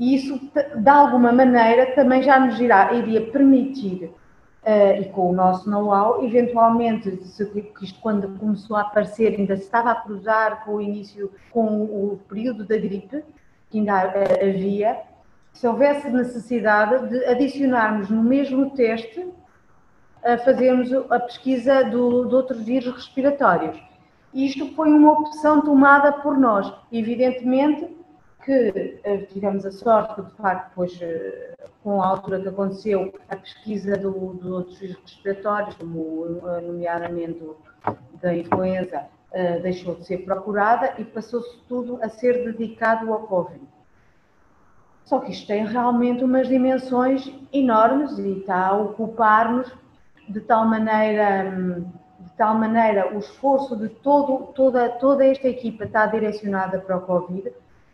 e 0.00 0.14
isso, 0.14 0.40
de 0.76 0.88
alguma 0.88 1.30
maneira, 1.30 1.94
também 1.94 2.22
já 2.22 2.40
nos 2.40 2.58
irá, 2.58 2.90
iria 2.94 3.30
permitir, 3.30 4.04
uh, 4.06 4.98
e 4.98 5.04
com 5.10 5.28
o 5.28 5.32
nosso 5.34 5.68
know-how, 5.68 6.24
eventualmente, 6.24 7.22
se, 7.26 7.70
isto 7.82 8.00
quando 8.00 8.26
começou 8.38 8.78
a 8.78 8.80
aparecer, 8.80 9.38
ainda 9.38 9.54
se 9.56 9.64
estava 9.64 9.90
a 9.90 9.94
cruzar 9.94 10.64
com 10.64 10.76
o 10.76 10.80
início, 10.80 11.30
com 11.50 11.84
o 11.84 12.18
período 12.26 12.64
da 12.64 12.78
gripe, 12.78 13.22
que 13.68 13.78
ainda 13.78 14.06
uh, 14.06 14.48
havia, 14.48 15.02
se 15.52 15.68
houvesse 15.68 16.08
necessidade 16.08 17.10
de 17.10 17.22
adicionarmos 17.26 18.08
no 18.08 18.22
mesmo 18.22 18.70
teste, 18.70 19.28
a 20.24 20.38
fazermos 20.38 20.90
a 21.10 21.20
pesquisa 21.20 21.84
do, 21.84 22.24
de 22.24 22.34
outros 22.34 22.62
vírus 22.62 22.94
respiratórios. 22.94 23.78
Isto 24.32 24.74
foi 24.74 24.88
uma 24.88 25.12
opção 25.12 25.60
tomada 25.60 26.10
por 26.12 26.38
nós. 26.38 26.72
Evidentemente 26.90 27.99
que 28.44 29.00
eh, 29.04 29.18
tivemos 29.32 29.64
a 29.66 29.70
sorte 29.70 30.22
de 30.22 30.30
facto, 30.32 30.70
depois, 30.70 30.98
eh, 31.00 31.54
com 31.82 32.02
a 32.02 32.06
altura 32.06 32.40
que 32.40 32.48
aconteceu, 32.48 33.12
a 33.28 33.36
pesquisa 33.36 33.96
do, 33.96 34.34
de 34.34 34.48
outros 34.48 34.78
respiratórios, 34.80 35.74
como 35.76 36.26
eh, 36.48 36.60
nomeadamente 36.60 37.42
da 38.20 38.34
influenza, 38.34 39.06
deixou 39.62 39.94
de 39.94 40.04
ser 40.04 40.24
procurada 40.24 40.94
e 40.98 41.04
passou-se 41.04 41.56
tudo 41.68 42.00
a 42.02 42.08
ser 42.08 42.44
dedicado 42.44 43.12
ao 43.12 43.20
Covid. 43.20 43.62
Só 45.04 45.20
que 45.20 45.30
isto 45.30 45.46
tem 45.46 45.64
realmente 45.64 46.24
umas 46.24 46.48
dimensões 46.48 47.32
enormes 47.52 48.18
e 48.18 48.40
está 48.40 48.66
a 48.66 48.76
ocupar-nos 48.76 49.72
de 50.28 50.40
tal 50.40 50.66
maneira, 50.66 51.48
de 52.18 52.30
tal 52.36 52.56
maneira 52.56 53.14
o 53.14 53.20
esforço 53.20 53.76
de 53.76 53.88
todo, 53.88 54.52
toda, 54.52 54.88
toda 54.88 55.24
esta 55.24 55.48
equipa 55.48 55.84
está 55.84 56.06
direcionada 56.06 56.80
para 56.80 56.96
o 56.96 57.02
Covid, 57.02 57.52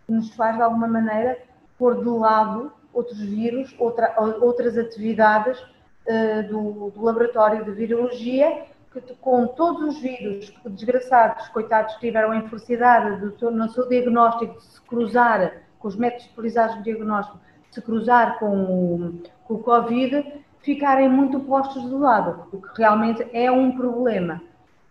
nos 0.08 0.34
faz 0.34 0.56
de 0.56 0.62
alguma 0.62 0.86
maneira 0.86 1.38
pôr 1.78 1.98
de 1.98 2.08
lado 2.08 2.72
outros 2.96 3.20
vírus, 3.20 3.74
outra, 3.78 4.14
outras 4.40 4.76
atividades 4.78 5.60
uh, 5.60 6.48
do, 6.48 6.90
do, 6.90 7.04
laboratório 7.04 7.64
de 7.64 7.70
virologia, 7.72 8.64
que 8.90 9.14
com 9.16 9.46
todos 9.48 9.96
os 9.96 10.00
vírus 10.00 10.52
desgraçados, 10.64 11.46
coitados, 11.48 11.94
que 11.94 12.00
tiveram 12.00 12.30
a 12.32 12.36
infelicidade 12.36 13.20
do, 13.20 13.50
no 13.50 13.68
seu 13.68 13.86
diagnóstico 13.86 14.54
de 14.54 14.64
se 14.64 14.80
cruzar 14.80 15.62
com 15.78 15.88
os 15.88 15.96
métodos 15.96 16.26
utilizados 16.32 16.76
no 16.76 16.82
diagnóstico, 16.82 17.38
se 17.70 17.82
cruzar 17.82 18.38
com 18.38 18.64
o, 18.64 19.22
com 19.44 19.54
o 19.54 19.58
Covid, 19.58 20.42
ficarem 20.60 21.10
muito 21.10 21.38
postos 21.40 21.82
de 21.82 21.94
lado, 21.94 22.48
o 22.50 22.62
que 22.62 22.80
realmente 22.80 23.28
é 23.34 23.50
um 23.50 23.76
problema. 23.76 24.42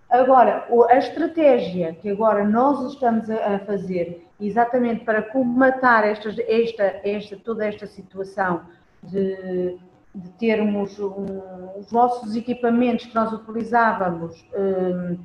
Agora, 0.10 0.67
a 0.89 0.97
estratégia 0.97 1.95
que 1.95 2.10
agora 2.10 2.43
nós 2.43 2.93
estamos 2.93 3.28
a 3.30 3.58
fazer, 3.60 4.24
exatamente 4.39 5.05
para 5.05 5.21
combatar 5.21 6.05
esta, 6.05 6.29
esta, 6.41 6.83
esta, 7.03 7.37
toda 7.37 7.65
esta 7.65 7.87
situação 7.87 8.61
de, 9.03 9.77
de 10.13 10.29
termos 10.39 10.99
um, 10.99 11.79
os 11.79 11.91
nossos 11.91 12.35
equipamentos 12.35 13.05
que 13.05 13.15
nós 13.15 13.31
utilizávamos, 13.31 14.45
um, 14.53 15.17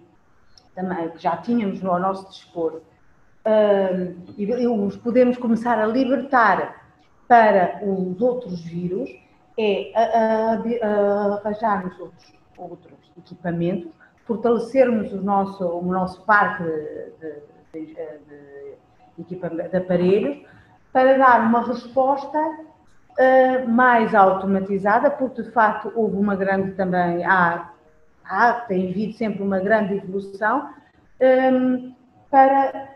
também, 0.74 1.08
que 1.10 1.18
já 1.18 1.36
tínhamos 1.36 1.82
no 1.82 1.98
nosso 1.98 2.28
dispor, 2.30 2.80
um, 3.46 4.32
e 4.36 4.66
os 4.66 4.96
podemos 4.96 5.36
começar 5.38 5.78
a 5.78 5.86
libertar 5.86 6.86
para 7.26 7.80
os 7.84 8.20
outros 8.20 8.60
vírus, 8.60 9.10
é 9.58 9.92
arranjarmos 11.44 11.98
outros, 11.98 12.32
outros 12.56 12.98
equipamentos 13.16 13.92
fortalecermos 14.30 15.12
o 15.12 15.20
nosso, 15.20 15.66
o 15.66 15.84
nosso 15.86 16.24
parque 16.24 16.62
de, 16.62 17.42
de, 17.72 17.94
de, 17.94 18.76
de 19.18 19.76
aparelhos 19.76 20.44
para 20.92 21.16
dar 21.18 21.40
uma 21.46 21.66
resposta 21.66 22.38
uh, 22.38 23.68
mais 23.68 24.14
automatizada, 24.14 25.10
porque 25.10 25.42
de 25.42 25.50
facto 25.52 25.92
houve 25.94 26.16
uma 26.16 26.34
grande 26.34 26.72
também, 26.72 27.24
há, 27.24 27.70
há 28.24 28.52
tem 28.52 28.90
havido 28.90 29.12
sempre 29.14 29.42
uma 29.42 29.60
grande 29.60 29.94
evolução, 29.94 30.70
um, 31.20 31.24
ehm, 31.24 31.94
para 32.30 32.90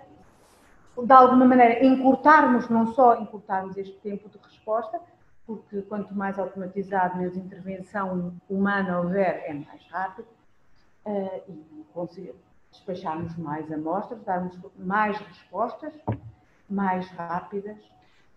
de 0.96 1.12
alguma 1.12 1.44
maneira 1.44 1.84
encurtarmos, 1.84 2.68
não 2.68 2.86
só 2.86 3.20
encurtarmos 3.20 3.76
este 3.76 3.96
tempo 3.98 4.28
de 4.28 4.38
resposta, 4.38 5.00
porque 5.46 5.82
quanto 5.82 6.14
mais 6.14 6.38
automatizado, 6.38 7.18
menos 7.18 7.36
intervenção 7.36 8.32
humana 8.48 9.00
houver, 9.00 9.44
é 9.46 9.52
mais 9.52 9.84
rápido, 9.90 10.28
uh, 11.04 11.42
e 11.48 11.84
conseguir 11.92 12.34
despacharmos 12.74 13.36
mais 13.36 13.70
amostras, 13.72 14.22
darmos 14.24 14.58
mais 14.76 15.16
respostas 15.18 15.92
mais 16.68 17.06
rápidas. 17.10 17.76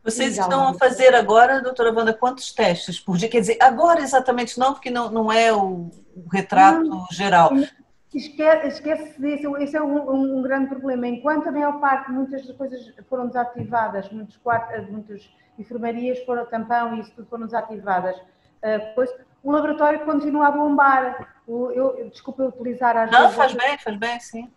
Vocês 0.04 0.38
estão 0.38 0.70
a 0.70 0.74
fazer 0.74 1.14
agora, 1.14 1.62
doutora 1.62 1.92
Wanda, 1.94 2.14
quantos 2.14 2.54
testes 2.54 3.00
por 3.00 3.18
dia? 3.18 3.28
Quer 3.28 3.42
dizer, 3.42 3.58
agora 3.60 4.00
exatamente 4.00 4.58
não, 4.58 4.74
porque 4.74 4.90
não, 4.90 5.12
não 5.12 5.32
é 5.32 5.52
o, 5.52 5.90
retrato 6.32 6.84
não, 6.84 7.06
geral. 7.12 7.52
Esquece, 8.14 8.68
esquece 8.68 9.22
disso, 9.22 9.58
esse 9.58 9.76
é 9.76 9.84
um, 9.84 10.38
um, 10.38 10.42
grande 10.42 10.70
problema. 10.70 11.08
Enquanto 11.08 11.50
a 11.50 11.52
maior 11.52 11.80
parte, 11.80 12.10
muitas 12.10 12.48
das 12.48 12.56
coisas 12.56 12.94
foram 13.10 13.28
desativadas, 13.28 14.10
muitos 14.10 14.38
quartos, 14.38 14.90
muitas 14.90 15.30
enfermarias 15.60 16.20
foram 16.24 16.46
tampão 16.46 16.96
e 16.96 17.02
isso 17.02 17.12
tudo 17.14 17.28
foram 17.28 17.46
desativadas, 17.46 18.16
uh, 18.16 18.96
pois, 18.96 19.10
o 19.48 19.52
laboratório 19.52 20.02
continua 20.02 20.48
a 20.48 20.52
bombar. 20.52 21.36
Eu, 21.48 21.72
eu, 21.72 22.10
desculpa 22.10 22.44
eu 22.44 22.50
utilizar 22.50 22.98
as. 22.98 23.10
Não, 23.10 23.30
faz 23.30 23.54
bem, 23.54 23.78
faz 23.78 23.98
bem, 23.98 24.20
sim. 24.20 24.52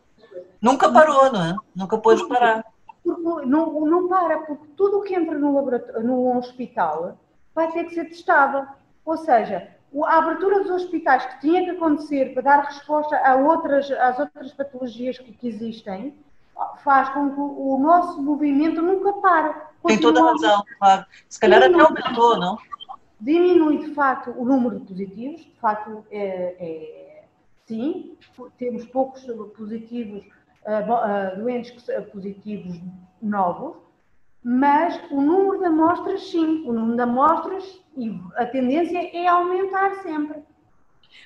Nunca 0.60 0.90
parou, 0.90 1.32
não 1.32 1.44
é? 1.44 1.54
Nunca 1.76 1.96
pôde 1.96 2.26
parar. 2.26 2.64
Não, 3.04 3.86
não 3.86 4.08
para, 4.08 4.38
porque 4.38 4.66
tudo 4.76 4.98
o 4.98 5.02
que 5.02 5.14
entra 5.14 5.38
no, 5.38 5.54
laboratório, 5.54 6.02
no 6.02 6.36
hospital 6.36 7.16
vai 7.54 7.70
ter 7.70 7.84
que 7.84 7.94
ser 7.94 8.06
testado. 8.06 8.66
Ou 9.04 9.16
seja, 9.16 9.68
a 10.06 10.18
abertura 10.18 10.60
dos 10.60 10.70
hospitais 10.70 11.24
que 11.24 11.40
tinha 11.40 11.62
que 11.62 11.70
acontecer 11.70 12.34
para 12.34 12.42
dar 12.42 12.64
resposta 12.64 13.16
a 13.16 13.36
outras, 13.36 13.88
às 13.92 14.18
outras 14.18 14.52
patologias 14.52 15.18
que, 15.18 15.32
que 15.32 15.46
existem 15.46 16.18
faz 16.82 17.08
com 17.10 17.30
que 17.30 17.40
o, 17.40 17.78
nosso 17.78 18.20
movimento 18.20 18.82
nunca 18.82 19.12
pare. 19.14 19.54
Tem 19.86 19.98
toda 19.98 20.20
a 20.20 20.32
razão, 20.32 20.64
claro. 20.78 21.06
Se 21.28 21.38
calhar 21.38 21.62
até 21.62 21.80
aumentou, 21.80 22.36
não? 22.38 22.58
Diminui 23.20 23.78
de 23.78 23.94
facto 23.94 24.30
o 24.30 24.44
número 24.44 24.80
de 24.80 24.86
positivos, 24.86 25.40
de 25.42 25.60
facto, 25.60 26.04
é, 26.10 26.56
é 26.58 27.24
sim, 27.66 28.16
temos 28.58 28.84
poucos 28.86 29.24
positivos, 29.56 30.24
uh, 30.66 31.36
uh, 31.36 31.38
doentes 31.38 31.72
positivos 32.12 32.80
novos, 33.22 33.76
mas 34.42 35.00
o 35.10 35.20
número 35.20 35.58
de 35.58 35.66
amostras, 35.66 36.30
sim, 36.30 36.64
o 36.66 36.72
número 36.72 36.96
de 36.96 37.02
amostras 37.02 37.80
e 37.96 38.18
a 38.36 38.46
tendência 38.46 38.98
é 39.16 39.26
aumentar 39.26 39.96
sempre. 40.02 40.42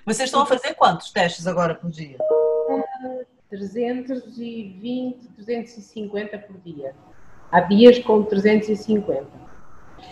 Vocês 0.04 0.28
estão 0.28 0.42
a 0.42 0.46
fazer 0.46 0.74
quantos 0.74 1.12
testes 1.12 1.46
agora 1.46 1.74
por 1.74 1.90
dia? 1.90 2.18
Uh, 2.20 3.24
320, 3.48 5.28
350 5.28 6.38
por 6.38 6.57
dia. 6.59 6.94
Há 7.50 7.61
dias 7.61 7.98
com 8.00 8.22
350. 8.24 9.54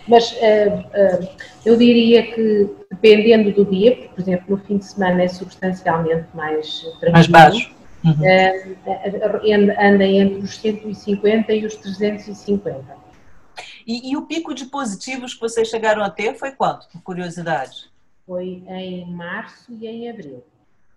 Mas 0.06 0.32
uh, 0.32 0.36
uh, 0.36 1.28
eu 1.64 1.76
diria 1.76 2.34
que, 2.34 2.70
dependendo 2.90 3.52
do 3.52 3.64
dia, 3.64 3.92
porque, 3.96 4.08
por 4.08 4.20
exemplo, 4.20 4.56
no 4.56 4.64
fim 4.64 4.78
de 4.78 4.84
semana 4.84 5.22
é 5.22 5.28
substancialmente 5.28 6.26
mais 6.34 6.80
tranquilo. 6.80 7.12
Mais 7.12 7.26
baixo. 7.26 7.74
Uhum. 8.04 8.12
Uh, 8.12 9.80
anda 9.80 10.04
entre 10.04 10.38
os 10.40 10.56
150 10.56 11.52
e 11.52 11.66
os 11.66 11.76
350. 11.76 13.02
E, 13.86 14.10
e, 14.10 14.16
o 14.16 14.22
pico 14.22 14.54
de 14.54 14.66
positivos 14.66 15.34
que 15.34 15.40
vocês 15.40 15.68
chegaram 15.68 16.02
a 16.02 16.10
ter 16.10 16.34
foi 16.34 16.52
quanto, 16.52 16.88
por 16.88 17.02
curiosidade? 17.02 17.90
Foi 18.26 18.62
em 18.68 19.10
março 19.10 19.72
e 19.72 19.86
em 19.86 20.08
abril. 20.08 20.44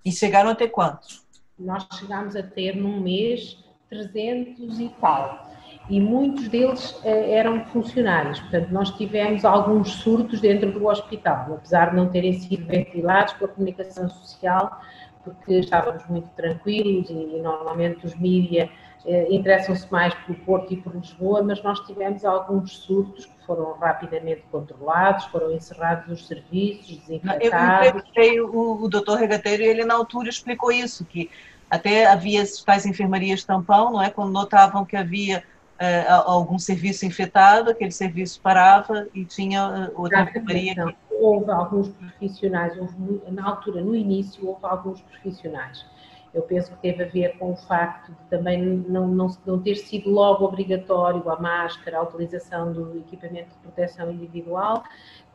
E 0.03 0.11
chegaram 0.11 0.51
a 0.51 0.55
ter 0.55 0.69
quantos? 0.69 1.23
Nós 1.57 1.85
chegámos 1.99 2.35
a 2.35 2.43
ter 2.43 2.75
num 2.75 2.99
mês 2.99 3.57
300 3.89 4.79
e 4.79 4.89
tal 5.01 5.55
e 5.89 5.99
muitos 5.99 6.47
deles 6.47 6.99
eh, 7.03 7.31
eram 7.33 7.63
funcionários. 7.65 8.39
Portanto, 8.39 8.69
nós 8.69 8.89
tivemos 8.91 9.45
alguns 9.45 9.91
surtos 9.93 10.41
dentro 10.41 10.71
do 10.71 10.87
hospital, 10.87 11.53
apesar 11.53 11.91
de 11.91 11.95
não 11.95 12.09
terem 12.09 12.33
sido 12.33 12.65
ventilados 12.65 13.33
pela 13.33 13.49
comunicação 13.49 14.09
social, 14.09 14.81
porque 15.23 15.59
estávamos 15.59 16.05
muito 16.07 16.27
tranquilos 16.29 17.09
e, 17.09 17.39
normalmente 17.41 18.05
os 18.05 18.15
mídias 18.15 18.69
eh, 19.05 19.27
interessam-se 19.29 19.91
mais 19.91 20.13
pelo 20.25 20.37
Porto 20.39 20.73
e 20.73 20.77
por 20.77 20.95
Lisboa, 20.95 21.43
mas 21.43 21.61
nós 21.61 21.79
tivemos 21.81 22.25
alguns 22.25 22.77
surtos 22.77 23.25
que 23.25 23.45
foram 23.45 23.73
rapidamente 23.73 24.43
controlados, 24.51 25.25
foram 25.25 25.51
encerrados 25.51 26.11
os 26.11 26.27
serviços, 26.27 26.97
desinfetados. 26.97 27.43
Eu 27.43 27.87
entrevistei 27.87 28.41
o, 28.41 28.83
o 28.83 28.87
doutor 28.87 29.19
Regateiro 29.19 29.61
e 29.61 29.67
ele 29.67 29.85
na 29.85 29.93
altura 29.93 30.29
explicou 30.29 30.71
isso, 30.71 31.05
que 31.05 31.29
até 31.69 32.05
havia 32.05 32.43
tais 32.65 32.85
enfermarias 32.85 33.43
tampão, 33.43 33.91
não 33.91 34.01
é? 34.01 34.09
Quando 34.09 34.31
notavam 34.31 34.85
que 34.85 34.95
havia 34.95 35.43
uh, 35.79 36.29
algum 36.29 36.57
serviço 36.57 37.05
infectado, 37.05 37.71
aquele 37.71 37.91
serviço 37.91 38.39
parava 38.41 39.07
e 39.13 39.25
tinha 39.25 39.89
uh, 39.89 40.01
outra 40.01 40.23
enfermaria. 40.23 40.95
Houve 41.11 41.49
alguns 41.51 41.89
profissionais, 41.89 42.77
houve, 42.77 43.21
na 43.31 43.47
altura, 43.47 43.81
no 43.81 43.95
início, 43.95 44.45
houve 44.47 44.65
alguns 44.65 45.01
profissionais. 45.01 45.85
Eu 46.33 46.41
penso 46.41 46.69
que 46.71 46.81
teve 46.81 47.03
a 47.03 47.07
ver 47.07 47.37
com 47.37 47.53
o 47.53 47.55
facto 47.55 48.11
de 48.11 48.29
também 48.29 48.61
não, 48.61 49.07
não, 49.07 49.37
não 49.45 49.61
ter 49.61 49.75
sido 49.75 50.09
logo 50.09 50.43
obrigatório 50.43 51.29
a 51.29 51.39
máscara, 51.39 51.99
a 51.99 52.03
utilização 52.03 52.73
do 52.73 52.97
equipamento 52.97 53.51
de 53.51 53.57
proteção 53.61 54.11
individual, 54.11 54.83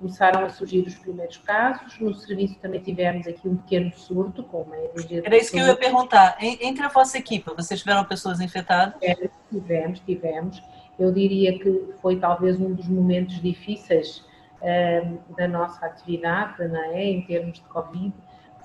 começaram 0.00 0.46
a 0.46 0.48
surgir 0.48 0.80
os 0.80 0.94
primeiros 0.94 1.36
casos. 1.36 2.00
No 2.00 2.14
serviço 2.14 2.58
também 2.58 2.80
tivemos 2.80 3.26
aqui 3.26 3.46
um 3.46 3.56
pequeno 3.56 3.92
surto 3.92 4.42
com 4.42 4.64
média 4.64 5.22
Era 5.24 5.36
isso 5.36 5.52
que 5.52 5.58
eu 5.58 5.66
ia 5.66 5.76
perguntar. 5.76 6.38
Entre 6.40 6.82
a 6.82 6.88
vossa 6.88 7.18
equipa, 7.18 7.54
vocês 7.54 7.80
tiveram 7.80 8.04
pessoas 8.04 8.40
infectadas? 8.40 8.94
É, 9.02 9.14
tivemos, 9.50 10.00
tivemos. 10.00 10.62
Eu 10.98 11.12
diria 11.12 11.58
que 11.58 11.92
foi 12.00 12.16
talvez 12.16 12.58
um 12.58 12.72
dos 12.72 12.88
momentos 12.88 13.40
difíceis 13.40 14.24
uh, 14.62 15.36
da 15.36 15.46
nossa 15.46 15.84
atividade, 15.84 16.66
não 16.66 16.82
é? 16.82 17.04
em 17.04 17.22
termos 17.22 17.58
de 17.58 17.62
Covid, 17.62 18.14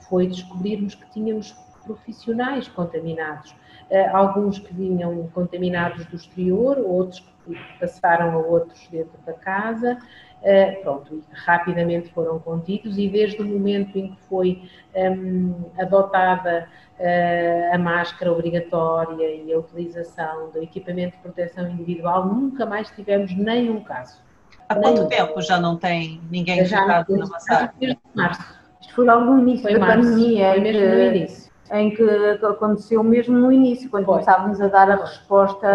foi 0.10 0.28
descobrirmos 0.28 0.96
que 0.96 1.10
tínhamos 1.12 1.52
profissionais 1.84 2.68
contaminados. 2.70 3.52
Uh, 3.92 4.16
alguns 4.16 4.58
que 4.58 4.74
vinham 4.74 5.30
contaminados 5.34 6.06
do 6.06 6.16
exterior, 6.16 6.78
outros 6.80 7.20
que 7.20 7.80
passaram 7.80 8.32
a 8.32 8.38
outros 8.38 8.88
dentro 8.88 9.18
da 9.26 9.34
casa, 9.34 9.98
Uh, 10.42 10.82
pronto, 10.84 11.24
rapidamente 11.32 12.10
foram 12.14 12.38
contidos 12.38 13.00
e 13.00 13.10
desde 13.10 13.42
o 13.42 13.46
momento 13.46 13.98
em 13.98 14.10
que 14.10 14.18
foi 14.30 14.62
um, 14.94 15.72
adotada 15.80 16.68
uh, 17.00 17.74
a 17.74 17.78
máscara 17.80 18.32
obrigatória 18.32 19.26
e 19.26 19.52
a 19.52 19.58
utilização 19.58 20.52
do 20.52 20.62
equipamento 20.62 21.16
de 21.16 21.24
proteção 21.24 21.68
individual, 21.68 22.28
nunca 22.28 22.64
mais 22.64 22.92
tivemos 22.92 23.36
nenhum 23.36 23.84
caso. 23.84 24.24
Há 24.70 24.76
quanto 24.76 24.94
nenhum. 24.94 25.08
tempo 25.08 25.42
já 25.42 25.60
não 25.60 25.78
tem 25.78 26.22
ninguém 26.30 26.62
infectado 26.62 27.18
na 27.18 27.26
área? 27.50 27.74
Desde 27.80 28.00
março. 28.14 28.44
Isto 28.82 28.94
foi 28.94 29.06
logo 29.06 29.26
no 29.26 29.40
início 29.40 29.64
foi 29.64 29.74
da 29.74 29.80
março. 29.80 30.10
pandemia. 30.10 30.52
Foi 30.52 30.60
mesmo 30.60 30.82
no 30.82 31.04
início. 31.04 31.52
Em 31.72 31.90
que 31.90 32.04
aconteceu 32.46 33.04
mesmo 33.04 33.36
no 33.36 33.52
início, 33.52 33.90
quando 33.90 34.06
foi. 34.06 34.14
começávamos 34.14 34.62
a 34.62 34.68
dar 34.68 34.92
a 34.92 34.96
resposta 34.96 35.68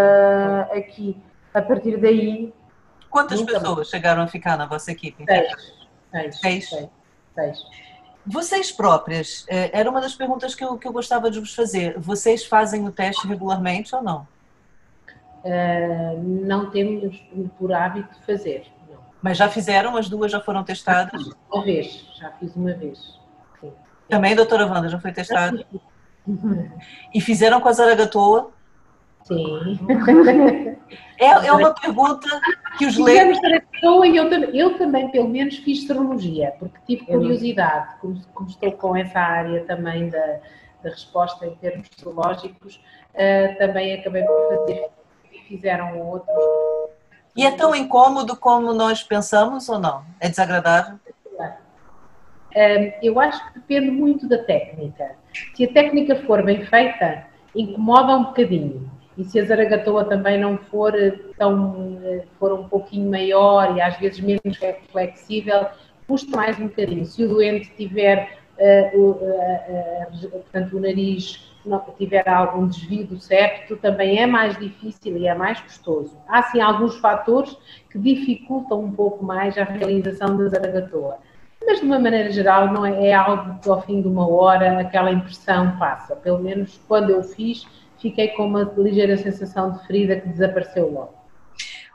aqui. 0.72 1.16
A 1.52 1.60
partir 1.60 1.96
daí 1.96 2.52
Quantas 3.10 3.40
Nunca 3.40 3.54
pessoas 3.54 3.76
mais. 3.76 3.88
chegaram 3.88 4.22
a 4.22 4.26
ficar 4.26 4.56
na 4.56 4.66
vossa 4.66 4.92
equipe? 4.92 5.24
Seis. 5.24 6.40
Seis. 6.40 6.70
Seis. 7.34 7.64
Vocês 8.26 8.70
próprias, 8.70 9.44
eh, 9.48 9.70
era 9.72 9.90
uma 9.90 10.00
das 10.00 10.14
perguntas 10.14 10.54
que 10.54 10.62
eu, 10.62 10.76
que 10.78 10.86
eu 10.86 10.92
gostava 10.92 11.30
de 11.30 11.40
vos 11.40 11.54
fazer. 11.54 11.98
Vocês 11.98 12.44
fazem 12.44 12.86
o 12.86 12.92
teste 12.92 13.26
regularmente 13.26 13.94
ou 13.94 14.02
não? 14.02 14.28
Uh, 15.42 16.22
não 16.22 16.70
temos 16.70 17.16
por 17.58 17.72
hábito 17.72 18.14
fazer. 18.26 18.66
Não. 18.90 18.98
Mas 19.22 19.38
já 19.38 19.48
fizeram? 19.48 19.96
As 19.96 20.08
duas 20.08 20.30
já 20.30 20.38
foram 20.38 20.62
testadas? 20.62 21.30
Uma 21.50 21.64
vez, 21.64 22.06
já 22.14 22.30
fiz 22.32 22.54
uma 22.54 22.74
vez. 22.74 23.18
Sim. 23.58 23.72
Também, 24.06 24.36
doutora 24.36 24.66
Wanda, 24.66 24.88
já 24.88 25.00
foi 25.00 25.12
testada? 25.12 25.64
E 27.14 27.20
fizeram 27.20 27.60
com 27.60 27.68
a 27.68 27.72
Zaragatoa? 27.72 28.52
Sim. 29.30 29.78
É, 31.20 31.26
é 31.46 31.52
uma 31.52 31.72
pergunta 31.74 32.26
que 32.78 32.86
os 32.86 32.96
leigos... 32.96 33.38
Eu, 33.82 34.02
eu 34.02 34.78
também, 34.78 35.08
pelo 35.10 35.28
menos, 35.28 35.58
fiz 35.58 35.86
serologia, 35.86 36.54
porque 36.58 36.78
tive 36.86 37.04
curiosidade, 37.04 37.94
como, 38.00 38.20
como 38.34 38.48
estou 38.48 38.72
com 38.72 38.96
essa 38.96 39.20
área 39.20 39.62
também 39.66 40.08
da, 40.08 40.40
da 40.82 40.90
resposta 40.90 41.46
em 41.46 41.54
termos 41.56 41.86
serológicos, 41.94 42.80
uh, 43.14 43.58
também 43.58 43.94
acabei 43.94 44.22
por 44.22 44.48
fazer 44.48 44.88
e 45.32 45.38
fizeram 45.40 46.00
outros. 46.00 46.44
E 47.36 47.44
é 47.44 47.50
tão 47.50 47.74
incômodo 47.74 48.34
como 48.34 48.72
nós 48.72 49.02
pensamos 49.02 49.68
ou 49.68 49.78
não? 49.78 50.02
É 50.18 50.28
desagradável? 50.28 50.98
Uh, 51.36 52.92
eu 53.02 53.20
acho 53.20 53.46
que 53.46 53.60
depende 53.60 53.90
muito 53.90 54.28
da 54.28 54.38
técnica. 54.38 55.16
Se 55.54 55.64
a 55.64 55.72
técnica 55.72 56.16
for 56.26 56.42
bem 56.42 56.64
feita, 56.64 57.26
incomoda 57.54 58.16
um 58.16 58.24
bocadinho. 58.24 58.90
E 59.20 59.24
se 59.24 59.38
a 59.38 59.44
zaragatoa 59.44 60.06
também 60.06 60.40
não 60.40 60.56
for 60.56 60.94
eh, 60.94 61.11
tão, 61.37 62.00
eh, 62.02 62.24
for 62.38 62.54
um 62.54 62.66
pouquinho 62.66 63.11
maior 63.11 63.76
e 63.76 63.80
às 63.83 63.98
vezes 63.98 64.18
menos 64.18 64.59
flexível, 64.90 65.66
custa 66.09 66.35
mais 66.35 66.59
um 66.59 66.68
bocadinho. 66.68 67.04
Se 67.04 67.22
o 67.24 67.28
doente 67.28 67.70
tiver, 67.76 68.38
uh, 68.59 68.98
uh, 68.98 70.26
uh, 70.26 70.30
portanto, 70.30 70.74
o 70.74 70.80
nariz 70.80 71.52
tiver 71.98 72.26
algum 72.26 72.66
desvio 72.66 73.06
do 73.06 73.20
septo, 73.20 73.76
também 73.76 74.18
é 74.18 74.26
mais 74.26 74.59
difícil 74.59 75.18
e 75.18 75.26
é 75.26 75.35
mais 75.35 75.61
custoso. 75.61 76.16
Há 76.26 76.42
sim 76.44 76.62
alguns 76.62 76.96
fatores 76.96 77.54
que 77.90 77.98
dificultam 77.98 78.80
um 78.80 78.90
pouco 78.90 79.22
mais 79.22 79.59
a 79.59 79.64
realização 79.64 80.35
da 80.38 80.48
zaragatoa. 80.48 81.18
Mas 81.66 81.80
de 81.80 81.85
uma 81.85 81.98
maneira 81.98 82.33
geral 82.33 82.72
não 82.72 82.87
é, 82.87 83.09
é 83.09 83.12
algo 83.12 83.59
que 83.61 83.68
ao 83.68 83.83
fim 83.83 84.00
de 84.00 84.09
uma 84.09 84.26
hora 84.26 84.80
aquela 84.80 85.12
impressão 85.12 85.76
passa. 85.76 86.16
Pelo 86.16 86.38
menos 86.38 86.80
quando 86.88 87.11
eu 87.11 87.22
fiz, 87.22 87.66
fiquei 88.00 88.28
com 88.28 88.46
uma 88.46 88.62
ligeira 88.76 89.16
sensação 89.16 89.72
de 89.72 89.86
ferida 89.86 90.20
que 90.20 90.28
desapareceu 90.28 90.90
logo. 90.90 91.14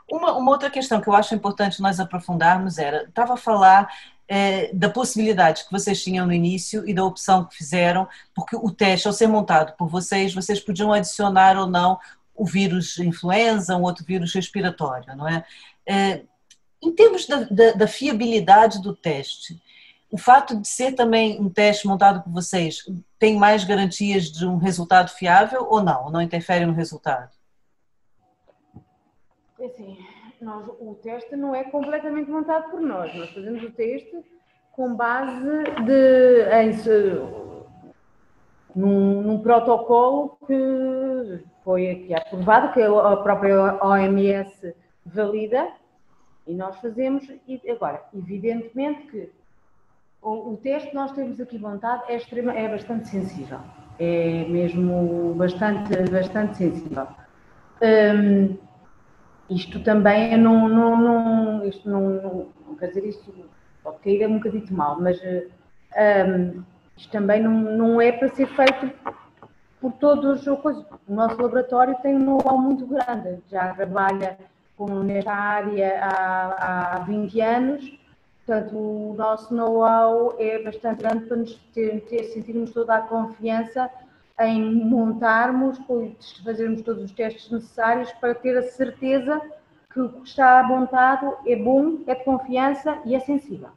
Uma, 0.08 0.36
uma 0.36 0.52
outra 0.52 0.70
questão 0.70 1.00
que 1.00 1.08
eu 1.08 1.14
acho 1.14 1.34
importante 1.34 1.82
nós 1.82 1.98
aprofundarmos 1.98 2.78
era, 2.78 3.04
estava 3.04 3.34
a 3.34 3.36
falar 3.36 3.88
é, 4.28 4.72
da 4.72 4.88
possibilidade 4.88 5.64
que 5.64 5.72
vocês 5.72 6.02
tinham 6.02 6.26
no 6.26 6.32
início 6.32 6.88
e 6.88 6.94
da 6.94 7.04
opção 7.04 7.44
que 7.44 7.56
fizeram, 7.56 8.08
porque 8.34 8.56
o 8.56 8.70
teste, 8.70 9.06
ao 9.06 9.12
ser 9.12 9.26
montado 9.26 9.76
por 9.76 9.88
vocês, 9.88 10.34
vocês 10.34 10.60
podiam 10.60 10.92
adicionar 10.92 11.56
ou 11.56 11.66
não 11.66 11.98
o 12.34 12.44
vírus 12.44 12.98
influenza, 12.98 13.76
um 13.76 13.82
outro 13.82 14.04
vírus 14.04 14.34
respiratório, 14.34 15.16
não 15.16 15.28
é? 15.28 15.44
é 15.86 16.22
em 16.82 16.92
termos 16.92 17.26
da, 17.26 17.40
da, 17.44 17.72
da, 17.72 17.86
fiabilidade 17.88 18.80
do 18.82 18.94
teste, 18.94 19.60
o 20.16 20.18
fato 20.18 20.56
de 20.56 20.66
ser 20.66 20.92
também 20.92 21.38
um 21.38 21.50
teste 21.50 21.86
montado 21.86 22.22
por 22.22 22.32
vocês 22.32 22.78
tem 23.18 23.36
mais 23.36 23.64
garantias 23.64 24.32
de 24.32 24.46
um 24.46 24.56
resultado 24.56 25.10
fiável 25.10 25.66
ou 25.68 25.82
não? 25.82 26.10
Não 26.10 26.22
interfere 26.22 26.64
no 26.64 26.72
resultado? 26.72 27.30
É 29.60 29.66
assim, 29.66 29.98
nós, 30.40 30.66
o 30.80 30.94
teste 31.02 31.36
não 31.36 31.54
é 31.54 31.64
completamente 31.64 32.30
montado 32.30 32.70
por 32.70 32.80
nós. 32.80 33.14
Nós 33.14 33.28
fazemos 33.28 33.62
o 33.62 33.70
teste 33.72 34.24
com 34.72 34.96
base 34.96 35.64
de, 35.84 36.48
em, 36.50 37.20
num, 38.74 39.20
num, 39.20 39.38
protocolo 39.40 40.38
que 40.46 41.44
foi 41.62 41.90
aqui 41.90 42.14
aprovado, 42.14 42.72
que 42.72 42.80
a 42.80 43.16
própria 43.18 43.84
OMS 43.84 44.74
valida, 45.04 45.68
e 46.46 46.54
nós 46.54 46.74
fazemos. 46.76 47.22
E 47.46 47.60
agora, 47.70 48.02
evidentemente 48.14 49.08
que 49.08 49.35
o, 50.26 50.54
o 50.54 50.56
teste 50.56 50.90
que 50.90 50.94
nós 50.96 51.12
temos 51.12 51.40
aqui 51.40 51.56
montado 51.56 52.02
é, 52.08 52.16
extrema, 52.16 52.52
é 52.52 52.68
bastante 52.68 53.06
sensível. 53.08 53.60
É 53.98 54.44
mesmo 54.48 55.34
bastante, 55.34 55.96
bastante 56.10 56.56
sensível. 56.56 57.06
Um, 57.80 58.56
isto 59.48 59.78
também 59.84 60.34
é 60.34 60.36
não, 60.36 60.68
não, 60.68 60.96
não, 60.96 61.64
isto 61.64 61.88
não, 61.88 62.00
não, 62.10 62.48
não 62.66 62.74
quer 62.74 62.88
dizer 62.88 63.06
isto, 63.06 63.32
pode 63.84 63.98
cair 63.98 64.26
um 64.26 64.38
bocadinho 64.38 64.66
mal, 64.72 65.00
mas 65.00 65.20
um, 65.22 66.62
isto 66.96 67.12
também 67.12 67.40
não, 67.40 67.52
não 67.52 68.00
é 68.00 68.10
para 68.10 68.28
ser 68.30 68.46
feito 68.48 68.90
por 69.80 69.92
todos 69.92 70.44
os 70.44 70.60
coisas. 70.60 70.84
O 71.06 71.14
nosso 71.14 71.40
laboratório 71.40 71.94
tem 72.02 72.16
um 72.16 72.24
know-how 72.24 72.58
muito 72.58 72.84
grande, 72.84 73.38
já 73.48 73.72
trabalha 73.74 74.36
com, 74.76 75.04
nesta 75.04 75.32
área 75.32 76.00
há, 76.02 76.96
há 76.96 76.98
20 77.00 77.40
anos, 77.40 78.05
portanto 78.46 78.76
o 78.76 79.14
nosso 79.18 79.52
know-how 79.52 80.36
é 80.38 80.62
bastante 80.62 80.98
grande 80.98 81.26
para 81.26 81.36
nos 81.36 81.54
ter, 81.74 82.00
ter, 82.02 82.24
sentirmos 82.32 82.70
toda 82.70 82.94
a 82.94 83.00
confiança 83.00 83.90
em 84.40 84.84
montarmos, 84.84 85.78
fazermos 86.44 86.82
todos 86.82 87.04
os 87.04 87.10
testes 87.10 87.50
necessários 87.50 88.12
para 88.12 88.34
ter 88.34 88.56
a 88.56 88.62
certeza 88.62 89.40
que 89.92 90.00
o 90.00 90.10
que 90.10 90.28
está 90.28 90.62
montado 90.62 91.34
é 91.46 91.56
bom, 91.56 91.98
é 92.06 92.14
de 92.14 92.24
confiança 92.24 92.98
e 93.04 93.14
é 93.14 93.20
sensível. 93.20 93.70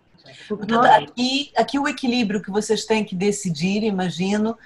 Portanto, 0.47 0.71
nós... 0.71 1.03
aqui, 1.03 1.51
aqui 1.55 1.79
o 1.79 1.87
equilíbrio 1.87 2.41
que 2.41 2.51
vocês 2.51 2.85
têm 2.85 3.05
que 3.05 3.15
decidir, 3.15 3.83
imagino, 3.83 4.57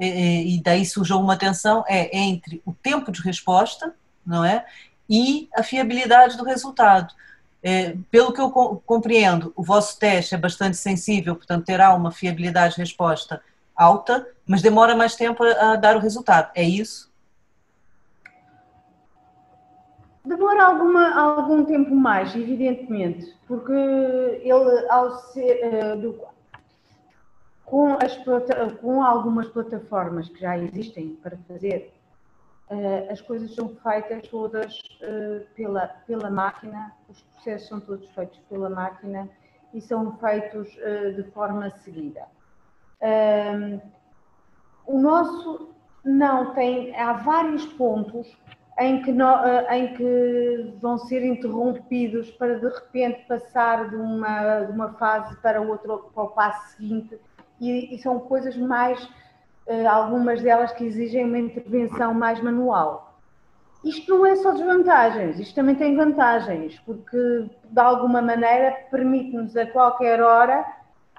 e, 0.00 0.56
e 0.56 0.62
daí 0.62 0.86
surgiu 0.86 1.18
uma 1.18 1.36
tensão, 1.36 1.84
é 1.86 2.18
entre 2.18 2.62
o 2.64 2.72
tempo 2.72 3.12
de 3.12 3.20
resposta, 3.20 3.94
não 4.26 4.42
é? 4.42 4.64
E 5.08 5.48
a 5.54 5.62
fiabilidade 5.62 6.36
do 6.38 6.44
resultado. 6.44 7.14
É, 7.62 7.96
pelo 8.10 8.32
que 8.32 8.40
eu 8.40 8.50
compreendo, 8.84 9.52
o 9.54 9.62
vosso 9.62 9.98
teste 9.98 10.34
é 10.34 10.38
bastante 10.38 10.76
sensível, 10.76 11.36
portanto 11.36 11.64
terá 11.64 11.94
uma 11.94 12.10
fiabilidade 12.10 12.74
de 12.74 12.80
resposta 12.80 13.40
alta, 13.76 14.26
mas 14.46 14.62
demora 14.62 14.96
mais 14.96 15.14
tempo 15.14 15.44
a 15.44 15.76
dar 15.76 15.96
o 15.96 16.00
resultado. 16.00 16.50
É 16.54 16.62
isso? 16.62 17.10
Demora 20.24 20.66
alguma, 20.66 21.20
algum 21.20 21.64
tempo 21.64 21.94
mais, 21.94 22.34
evidentemente, 22.34 23.34
porque 23.46 23.72
ele, 23.72 24.86
ao 24.88 25.18
ser. 25.32 25.60
Uh, 25.64 26.00
do, 26.00 26.32
com, 27.64 27.96
as, 28.02 28.18
com 28.82 29.02
algumas 29.02 29.48
plataformas 29.48 30.28
que 30.28 30.38
já 30.38 30.58
existem 30.58 31.18
para 31.22 31.38
fazer, 31.48 31.90
as 33.10 33.20
coisas 33.20 33.54
são 33.54 33.68
feitas 33.76 34.26
todas 34.28 34.78
uh, 34.78 35.46
pela, 35.54 35.88
pela 36.06 36.30
máquina, 36.30 36.94
os 37.08 37.20
processos 37.22 37.68
são 37.68 37.80
todos 37.80 38.08
feitos 38.10 38.38
pela 38.48 38.70
máquina 38.70 39.28
e 39.74 39.80
são 39.80 40.16
feitos 40.18 40.68
de 41.16 41.22
forma 41.32 41.70
seguida. 41.70 42.26
Um, 43.02 43.80
o 44.86 44.98
nosso 44.98 45.72
não 46.04 46.54
tem, 46.54 46.94
há 46.96 47.12
vários 47.12 47.64
pontos 47.66 48.36
em 48.78 49.02
que, 49.02 49.10
eh, 49.10 49.76
em 49.76 49.94
que 49.94 50.74
vão 50.80 50.98
ser 50.98 51.24
interrompidos 51.24 52.30
para 52.32 52.58
de 52.58 52.68
repente 52.68 53.24
passar 53.26 53.90
de 53.90 53.96
uma, 53.96 54.60
de 54.64 54.72
uma 54.72 54.92
fase 54.94 55.36
para, 55.36 55.60
outro, 55.60 56.10
para 56.14 56.22
o 56.24 56.28
passo 56.28 56.76
seguinte, 56.76 57.18
e, 57.60 57.94
e 57.94 57.98
são 57.98 58.18
coisas 58.18 58.56
mais, 58.56 58.98
eh, 59.00 59.08
algumas 59.88 60.42
delas 60.42 60.72
que 60.72 60.84
exigem 60.84 61.24
uma 61.24 61.38
intervenção 61.38 62.12
mais 62.14 62.40
manual. 62.40 63.18
Isto 63.84 64.16
não 64.16 64.26
é 64.26 64.36
só 64.36 64.52
desvantagens, 64.52 65.40
isto 65.40 65.54
também 65.54 65.74
tem 65.74 65.96
vantagens, 65.96 66.78
porque 66.86 67.50
de 67.64 67.80
alguma 67.80 68.22
maneira 68.22 68.72
permite-nos 68.90 69.56
a 69.56 69.66
qualquer 69.66 70.22
hora 70.22 70.64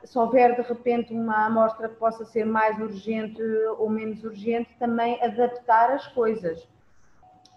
se 0.05 0.17
houver 0.17 0.55
de 0.55 0.61
repente 0.61 1.13
uma 1.13 1.45
amostra 1.45 1.87
que 1.87 1.95
possa 1.95 2.25
ser 2.25 2.45
mais 2.45 2.77
urgente 2.79 3.41
ou 3.77 3.89
menos 3.89 4.23
urgente, 4.23 4.69
também 4.77 5.21
adaptar 5.23 5.91
as 5.91 6.07
coisas. 6.07 6.67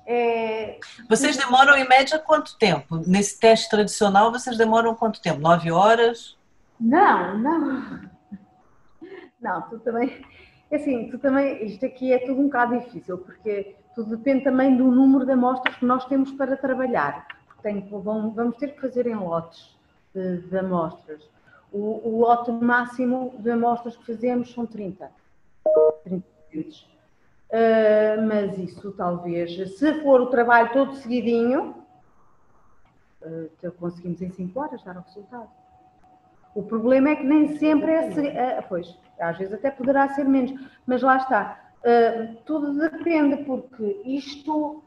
É... 0.06 0.78
Vocês 1.08 1.36
demoram 1.36 1.76
em 1.76 1.88
média 1.88 2.18
quanto 2.18 2.56
tempo? 2.56 3.02
Nesse 3.06 3.38
teste 3.40 3.68
tradicional, 3.68 4.30
vocês 4.30 4.56
demoram 4.56 4.94
quanto 4.94 5.20
tempo? 5.20 5.40
Nove 5.40 5.72
horas? 5.72 6.36
Não, 6.78 7.36
não. 7.38 8.00
Não, 9.40 9.62
tu 9.62 9.78
também. 9.80 10.24
Assim, 10.72 11.08
tu 11.08 11.18
também. 11.18 11.64
Isto 11.64 11.86
aqui 11.86 12.12
é 12.12 12.18
tudo 12.18 12.40
um 12.40 12.44
bocado 12.44 12.78
difícil, 12.78 13.18
porque 13.18 13.76
tudo 13.94 14.16
depende 14.16 14.44
também 14.44 14.76
do 14.76 14.90
número 14.90 15.24
de 15.24 15.32
amostras 15.32 15.76
que 15.76 15.84
nós 15.84 16.04
temos 16.06 16.32
para 16.32 16.56
trabalhar. 16.56 17.26
Tem, 17.62 17.80
vamos 17.88 18.56
ter 18.56 18.74
que 18.74 18.80
fazer 18.80 19.06
em 19.06 19.14
lotes 19.14 19.76
de, 20.14 20.38
de 20.38 20.58
amostras. 20.58 21.28
O, 21.72 22.08
o 22.08 22.20
lote 22.20 22.50
máximo 22.50 23.34
de 23.38 23.50
amostras 23.50 23.96
que 23.96 24.06
fazemos 24.06 24.52
são 24.52 24.66
30. 24.66 25.10
30 26.04 26.24
minutos. 26.52 26.88
Uh, 27.48 28.26
mas 28.26 28.58
isso 28.58 28.90
talvez, 28.92 29.78
se 29.78 30.02
for 30.02 30.20
o 30.20 30.26
trabalho 30.26 30.72
todo 30.72 30.96
seguidinho, 30.96 31.76
uh, 33.22 33.72
conseguimos 33.78 34.20
em 34.20 34.30
5 34.30 34.60
horas 34.60 34.82
dar 34.82 34.96
o 34.96 35.00
resultado. 35.00 35.48
O 36.54 36.62
problema 36.62 37.10
é 37.10 37.16
que 37.16 37.24
nem 37.24 37.56
sempre 37.56 37.92
é. 37.92 38.60
Uh, 38.60 38.64
pois, 38.68 38.98
às 39.18 39.38
vezes 39.38 39.54
até 39.54 39.70
poderá 39.70 40.08
ser 40.10 40.24
menos, 40.24 40.52
mas 40.86 41.02
lá 41.02 41.16
está. 41.16 41.60
Uh, 41.82 42.34
tudo 42.44 42.78
depende, 42.78 43.44
porque 43.44 44.02
isto, 44.04 44.82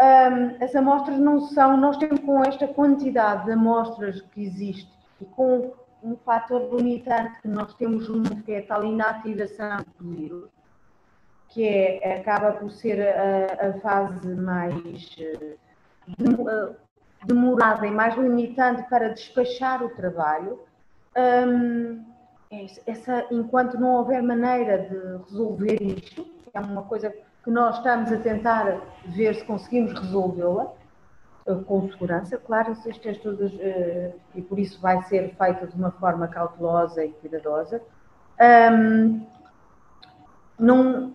um, 0.00 0.64
as 0.64 0.74
amostras 0.74 1.18
não 1.18 1.40
são. 1.40 1.76
Nós 1.76 1.96
temos 1.96 2.20
com 2.20 2.44
esta 2.44 2.68
quantidade 2.68 3.46
de 3.46 3.52
amostras 3.52 4.20
que 4.20 4.42
existe 4.44 4.92
e 5.20 5.24
com 5.24 5.72
um 6.02 6.16
fator 6.16 6.76
limitante 6.76 7.40
que 7.40 7.48
nós 7.48 7.72
temos 7.74 8.08
muito, 8.08 8.42
que 8.42 8.52
é 8.52 8.58
a 8.58 8.66
tal 8.66 8.84
inativação 8.84 9.78
do 9.98 10.10
vírus. 10.10 10.50
que 11.48 11.66
é, 11.66 12.18
acaba 12.18 12.52
por 12.52 12.70
ser 12.70 13.00
a, 13.00 13.68
a 13.68 13.72
fase 13.80 14.34
mais 14.34 15.16
eh, 15.18 15.56
demorada 17.24 17.86
e 17.86 17.90
mais 17.90 18.16
limitante 18.16 18.82
para 18.88 19.10
despachar 19.10 19.82
o 19.82 19.88
trabalho, 19.90 20.60
um, 21.16 22.04
essa, 22.86 23.26
enquanto 23.30 23.78
não 23.78 23.96
houver 23.96 24.22
maneira 24.22 24.78
de 24.78 25.24
resolver 25.24 25.82
isto, 25.82 26.26
é 26.52 26.60
uma 26.60 26.82
coisa 26.82 27.14
que 27.42 27.50
nós 27.50 27.76
estamos 27.76 28.10
a 28.12 28.16
tentar 28.16 28.80
ver 29.06 29.34
se 29.34 29.44
conseguimos 29.44 29.92
resolvê-la, 29.92 30.72
eh, 31.46 31.54
com 31.66 31.88
segurança, 31.90 32.38
claro, 32.38 32.72
estas 32.72 33.16
estudos, 33.16 33.52
uh, 33.52 34.14
e 34.34 34.40
por 34.40 34.58
isso 34.58 34.80
vai 34.80 35.02
ser 35.02 35.34
feita 35.36 35.66
de 35.66 35.74
uma 35.76 35.90
forma 35.90 36.26
cautelosa 36.26 37.04
e 37.04 37.10
cuidadosa. 37.10 37.82
Um, 38.40 39.26
não, 40.58 41.12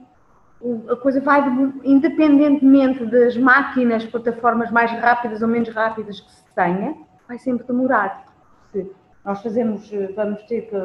a 0.90 0.96
coisa 0.98 1.20
vai, 1.22 1.44
independentemente 1.84 3.06
das 3.06 3.36
máquinas, 3.38 4.06
plataformas 4.06 4.70
mais 4.70 4.92
rápidas 4.92 5.42
ou 5.42 5.48
menos 5.48 5.70
rápidas 5.70 6.20
que 6.20 6.32
se 6.32 6.44
tenha, 6.54 6.96
vai 7.28 7.40
sempre 7.40 7.66
demorar. 7.66 8.26
Se 8.72 8.92
nós 9.24 9.42
fazemos, 9.42 9.92
eh, 9.92 10.12
vamos 10.16 10.42
ter 10.44 10.70
que, 10.70 10.76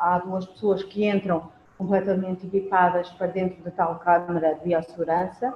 há 0.00 0.22
duas 0.24 0.46
pessoas 0.46 0.82
que 0.82 1.08
entram 1.08 1.50
completamente 1.76 2.46
equipadas 2.46 3.10
para 3.10 3.26
dentro 3.28 3.62
da 3.62 3.70
tal 3.70 3.98
câmara 3.98 4.54
de 4.54 4.60
biossegurança, 4.64 5.54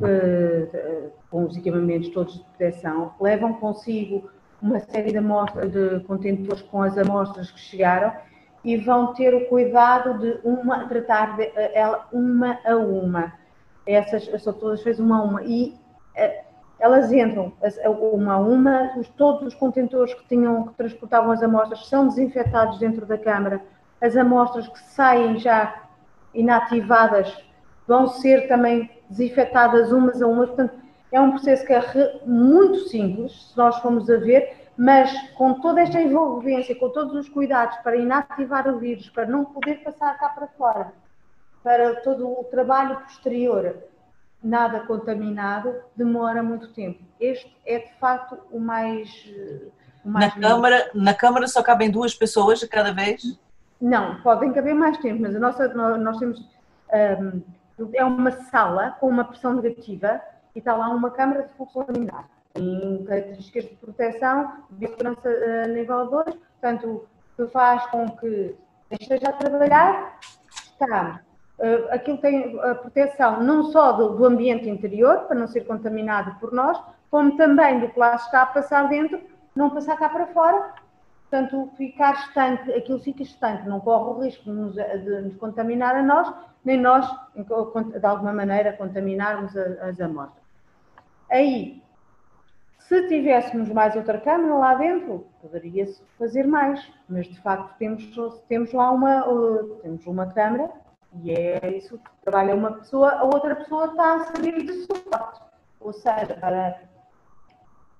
eh, 0.00 0.68
eh, 0.72 1.08
com 1.28 1.44
os 1.44 1.56
equipamentos 1.56 2.08
todos 2.10 2.34
de 2.34 2.44
proteção, 2.44 3.12
levam 3.20 3.54
consigo 3.54 4.30
uma 4.62 4.78
série 4.78 5.10
de, 5.10 5.18
amostras, 5.18 5.72
de 5.72 6.00
contentores 6.04 6.62
com 6.62 6.82
as 6.82 6.96
amostras 6.96 7.50
que 7.50 7.58
chegaram 7.58 8.12
e 8.64 8.76
vão 8.76 9.12
ter 9.14 9.34
o 9.34 9.48
cuidado 9.48 10.18
de 10.18 10.38
uma, 10.44 10.86
tratar 10.88 11.36
de, 11.36 11.42
eh, 11.42 11.72
ela 11.74 12.08
uma 12.12 12.58
a 12.64 12.76
uma. 12.76 13.32
Essas 13.84 14.24
são 14.42 14.52
todas 14.52 14.82
feitas 14.82 15.00
uma 15.00 15.18
a 15.18 15.22
uma. 15.22 15.42
E 15.42 15.76
elas 16.78 17.12
entram 17.12 17.52
uma 18.12 18.34
a 18.34 18.38
uma, 18.38 18.92
os, 18.96 19.08
todos 19.08 19.48
os 19.48 19.54
contentores 19.54 20.14
que 20.14 20.26
tinham, 20.28 20.68
que 20.68 20.74
transportavam 20.74 21.32
as 21.32 21.42
amostras 21.42 21.86
são 21.88 22.08
desinfetados 22.08 22.78
dentro 22.78 23.04
da 23.04 23.18
câmara. 23.18 23.60
As 24.00 24.16
amostras 24.16 24.68
que 24.68 24.78
saem 24.78 25.38
já 25.38 25.82
inativadas 26.32 27.36
vão 27.86 28.06
ser 28.06 28.46
também 28.46 28.90
desinfetadas 29.10 29.90
umas 29.90 30.22
a 30.22 30.26
umas. 30.26 30.48
Portanto, 30.48 30.74
é 31.10 31.20
um 31.20 31.32
processo 31.32 31.66
que 31.66 31.72
é 31.72 32.20
muito 32.24 32.88
simples, 32.88 33.50
se 33.50 33.56
nós 33.56 33.78
formos 33.78 34.08
a 34.08 34.16
ver, 34.18 34.68
mas 34.76 35.10
com 35.32 35.54
toda 35.54 35.80
esta 35.80 36.00
envolvência, 36.00 36.74
com 36.76 36.90
todos 36.90 37.14
os 37.14 37.28
cuidados 37.28 37.76
para 37.78 37.96
inativar 37.96 38.68
o 38.68 38.78
vírus, 38.78 39.08
para 39.08 39.26
não 39.26 39.44
poder 39.44 39.82
passar 39.82 40.16
cá 40.18 40.28
para 40.28 40.46
fora, 40.46 40.92
para 41.64 41.96
todo 42.02 42.28
o 42.28 42.44
trabalho 42.44 43.00
posterior, 43.00 43.74
nada 44.42 44.80
contaminado, 44.80 45.74
demora 45.96 46.42
muito 46.42 46.68
tempo. 46.72 47.02
Este 47.20 47.54
é 47.66 47.78
de 47.80 47.92
facto 47.98 48.38
o 48.50 48.58
mais. 48.58 49.08
O 50.04 50.08
mais 50.08 50.34
na, 50.36 50.48
câmara, 50.48 50.90
na 50.94 51.14
Câmara 51.14 51.48
só 51.48 51.62
cabem 51.62 51.90
duas 51.90 52.14
pessoas 52.14 52.60
de 52.60 52.68
cada 52.68 52.92
vez? 52.92 53.38
Não, 53.80 54.20
podem 54.22 54.52
caber 54.52 54.74
mais 54.74 54.98
tempo, 54.98 55.22
mas 55.22 55.34
a 55.34 55.38
nossa, 55.38 55.68
nós, 55.68 56.18
temos. 56.18 56.40
Um, 57.20 57.42
é 57.92 58.04
uma 58.04 58.30
sala 58.30 58.96
com 58.98 59.08
uma 59.08 59.24
pressão 59.24 59.54
negativa 59.54 60.20
e 60.54 60.58
está 60.58 60.74
lá 60.74 60.88
uma 60.88 61.10
câmara 61.10 61.42
de 61.42 61.54
fluxo 61.54 61.84
laminar 61.86 62.28
em 62.56 63.04
características 63.04 63.64
de 63.64 63.76
proteção, 63.76 64.52
de 64.70 64.88
segurança 64.88 65.28
a 65.28 65.68
uh, 65.68 65.72
nível 65.72 66.10
2, 66.10 66.34
portanto, 66.34 67.06
que 67.36 67.46
faz 67.46 67.86
com 67.86 68.08
que 68.16 68.56
esteja 68.90 69.28
a 69.28 69.32
trabalhar, 69.32 70.18
está. 70.50 71.20
Uh, 71.58 71.92
aquilo 71.92 72.18
tem 72.18 72.56
a 72.60 72.74
proteção 72.76 73.42
não 73.42 73.64
só 73.64 73.92
do, 73.92 74.16
do, 74.16 74.24
ambiente 74.24 74.68
interior, 74.68 75.26
para 75.26 75.36
não 75.36 75.48
ser 75.48 75.62
contaminado 75.62 76.38
por 76.38 76.52
nós, 76.52 76.80
como 77.10 77.36
também 77.36 77.80
do 77.80 77.88
que 77.88 77.98
lá 77.98 78.14
está 78.14 78.42
a 78.42 78.46
passar 78.46 78.88
dentro, 78.88 79.20
não 79.56 79.70
passar 79.70 79.96
cá 79.96 80.08
para 80.08 80.28
fora. 80.28 80.72
Portanto, 81.28 81.68
ficar 81.76 82.14
estanque, 82.14 82.72
aquilo 82.72 83.00
fica 83.00 83.22
estanque, 83.22 83.68
não 83.68 83.80
corre 83.80 84.10
o 84.10 84.22
risco 84.22 84.44
de 84.44 84.50
nos, 84.50 84.74
de 84.74 85.20
nos 85.20 85.36
contaminar 85.36 85.96
a 85.96 86.02
nós, 86.02 86.32
nem 86.64 86.80
nós, 86.80 87.06
de 87.34 88.06
alguma 88.06 88.32
maneira, 88.32 88.72
contaminarmos 88.72 89.54
as 89.56 90.00
amostras. 90.00 90.42
Aí, 91.30 91.82
se 92.78 93.06
tivéssemos 93.08 93.68
mais 93.68 93.94
outra 93.96 94.18
câmara 94.18 94.54
lá 94.54 94.74
dentro, 94.76 95.26
poderia-se 95.42 96.02
fazer 96.18 96.46
mais, 96.46 96.90
mas 97.08 97.26
de 97.26 97.38
facto 97.40 97.76
temos, 97.78 98.08
temos 98.48 98.72
lá 98.72 98.90
uma, 98.90 99.22
temos 99.82 100.06
uma 100.06 100.26
câmara 100.32 100.70
e 101.22 101.32
é 101.32 101.76
isso 101.76 101.98
que 101.98 102.10
trabalha 102.22 102.54
uma 102.54 102.72
pessoa, 102.72 103.10
a 103.10 103.24
outra 103.24 103.56
pessoa 103.56 103.86
está 103.86 104.14
a 104.14 104.24
servir 104.26 104.62
de 104.64 104.72
suporte, 104.84 105.40
ou 105.80 105.92
seja, 105.92 106.36
para 106.40 106.80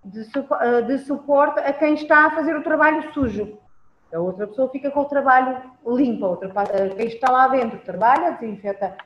de, 0.05 0.25
de 0.87 0.99
suporte 0.99 1.61
a 1.61 1.73
quem 1.73 1.95
está 1.95 2.27
a 2.27 2.31
fazer 2.31 2.57
o 2.57 2.63
trabalho 2.63 3.13
sujo. 3.13 3.59
A 4.13 4.19
outra 4.19 4.47
pessoa 4.47 4.71
fica 4.71 4.91
com 4.91 5.01
o 5.01 5.05
trabalho 5.05 5.71
limpo, 5.87 6.25
a 6.25 6.29
outra, 6.31 6.51
quem 6.97 7.07
está 7.07 7.31
lá 7.31 7.49
dentro 7.49 7.79
trabalha, 7.81 8.33
desinfeta, 8.33 8.97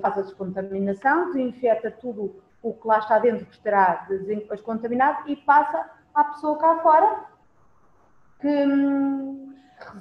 faz 0.00 0.18
a 0.18 0.22
descontaminação, 0.22 1.32
desinfeta 1.32 1.90
tudo 1.90 2.40
o 2.62 2.72
que 2.72 2.86
lá 2.86 2.98
está 2.98 3.18
dentro 3.18 3.46
que 3.46 3.54
estará 3.54 4.06
descontaminado 4.50 5.28
e 5.28 5.36
passa 5.36 5.90
à 6.14 6.24
pessoa 6.24 6.56
cá 6.58 6.78
fora 6.78 7.24
que 8.40 8.48
hum, 8.48 9.54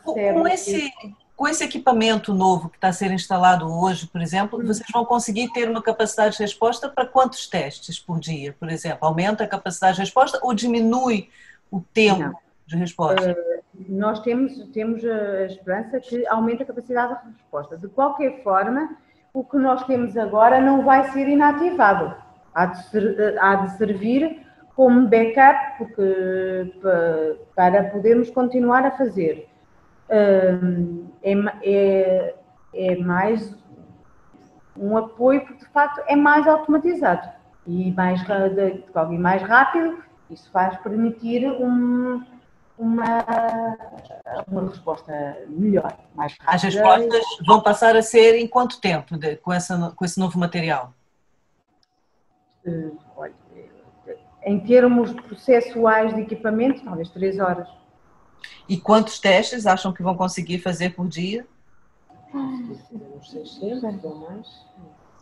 recebe. 0.05 0.39
Com 0.39 0.47
esse, 0.47 0.93
com 1.35 1.47
esse 1.47 1.63
equipamento 1.63 2.33
novo 2.33 2.69
que 2.69 2.77
está 2.77 2.89
a 2.89 2.93
ser 2.93 3.11
instalado 3.11 3.67
hoje, 3.67 4.07
por 4.07 4.21
exemplo, 4.21 4.59
hum. 4.59 4.65
vocês 4.65 4.87
vão 4.91 5.03
conseguir 5.05 5.51
ter 5.51 5.69
uma 5.69 5.81
capacidade 5.81 6.37
de 6.37 6.43
resposta 6.43 6.89
para 6.89 7.05
quantos 7.05 7.47
testes 7.47 7.99
por 7.99 8.19
dia, 8.19 8.55
por 8.59 8.69
exemplo? 8.69 8.99
Aumenta 9.01 9.43
a 9.43 9.47
capacidade 9.47 9.95
de 9.95 10.01
resposta 10.01 10.39
ou 10.41 10.53
diminui 10.53 11.29
o 11.71 11.81
tempo 11.81 12.19
Não. 12.19 12.35
de 12.67 12.77
resposta? 12.77 13.31
Uh, 13.31 13.63
nós 13.89 14.19
temos, 14.19 14.53
temos 14.71 15.03
a 15.03 15.45
esperança 15.45 15.99
que 15.99 16.25
aumente 16.27 16.61
a 16.61 16.65
capacidade 16.65 17.23
de 17.23 17.31
resposta. 17.31 17.77
De 17.77 17.87
qualquer 17.87 18.43
forma, 18.43 18.95
o 19.33 19.43
que 19.43 19.57
nós 19.57 19.83
temos 19.85 20.15
agora 20.15 20.61
não 20.61 20.83
vai 20.83 21.11
ser 21.11 21.27
inativado 21.27 22.15
há 22.53 22.67
de, 22.67 22.83
ser, 22.89 23.37
há 23.39 23.55
de 23.55 23.77
servir 23.77 24.45
como 24.75 25.07
backup 25.07 25.77
porque, 25.77 26.73
para 27.55 27.83
podermos 27.85 28.29
continuar 28.29 28.85
a 28.85 28.91
fazer. 28.91 29.49
Hum, 30.09 31.07
é, 31.23 31.33
é, 31.63 32.35
é 32.73 32.95
mais 32.97 33.55
um 34.77 34.97
apoio 34.97 35.41
porque 35.41 35.65
de 35.65 35.71
facto 35.71 36.01
é 36.07 36.15
mais 36.15 36.47
automatizado 36.47 37.29
e 37.65 37.91
mais, 37.91 38.21
e 38.21 39.17
mais 39.17 39.41
rápido, 39.41 40.03
isso 40.29 40.49
faz 40.51 40.77
permitir 40.77 41.45
um, 41.45 42.23
uma, 42.77 43.25
uma 44.47 44.69
resposta 44.69 45.37
melhor, 45.47 45.97
mais 46.15 46.33
rápida. 46.33 46.51
As 46.51 46.63
respostas 46.63 47.25
vão 47.45 47.61
passar 47.61 47.95
a 47.95 48.01
ser 48.01 48.35
em 48.35 48.47
quanto 48.47 48.81
tempo 48.81 49.17
de, 49.17 49.37
com, 49.37 49.53
essa, 49.53 49.93
com 49.95 50.03
esse 50.03 50.19
novo 50.19 50.37
material? 50.37 50.93
olha, 53.17 53.33
em 54.45 54.59
termos 54.59 55.13
processuais 55.13 56.13
de 56.13 56.21
equipamento, 56.21 56.83
talvez 56.83 57.09
três 57.09 57.39
horas. 57.39 57.67
E 58.67 58.77
quantos 58.77 59.19
testes 59.19 59.65
acham 59.65 59.93
que 59.93 60.03
vão 60.03 60.15
conseguir 60.15 60.59
fazer 60.59 60.91
por 60.91 61.07
dia? 61.07 61.45
Uns 62.33 63.29
600 63.29 64.03
ou 64.03 64.15
mais. 64.15 64.47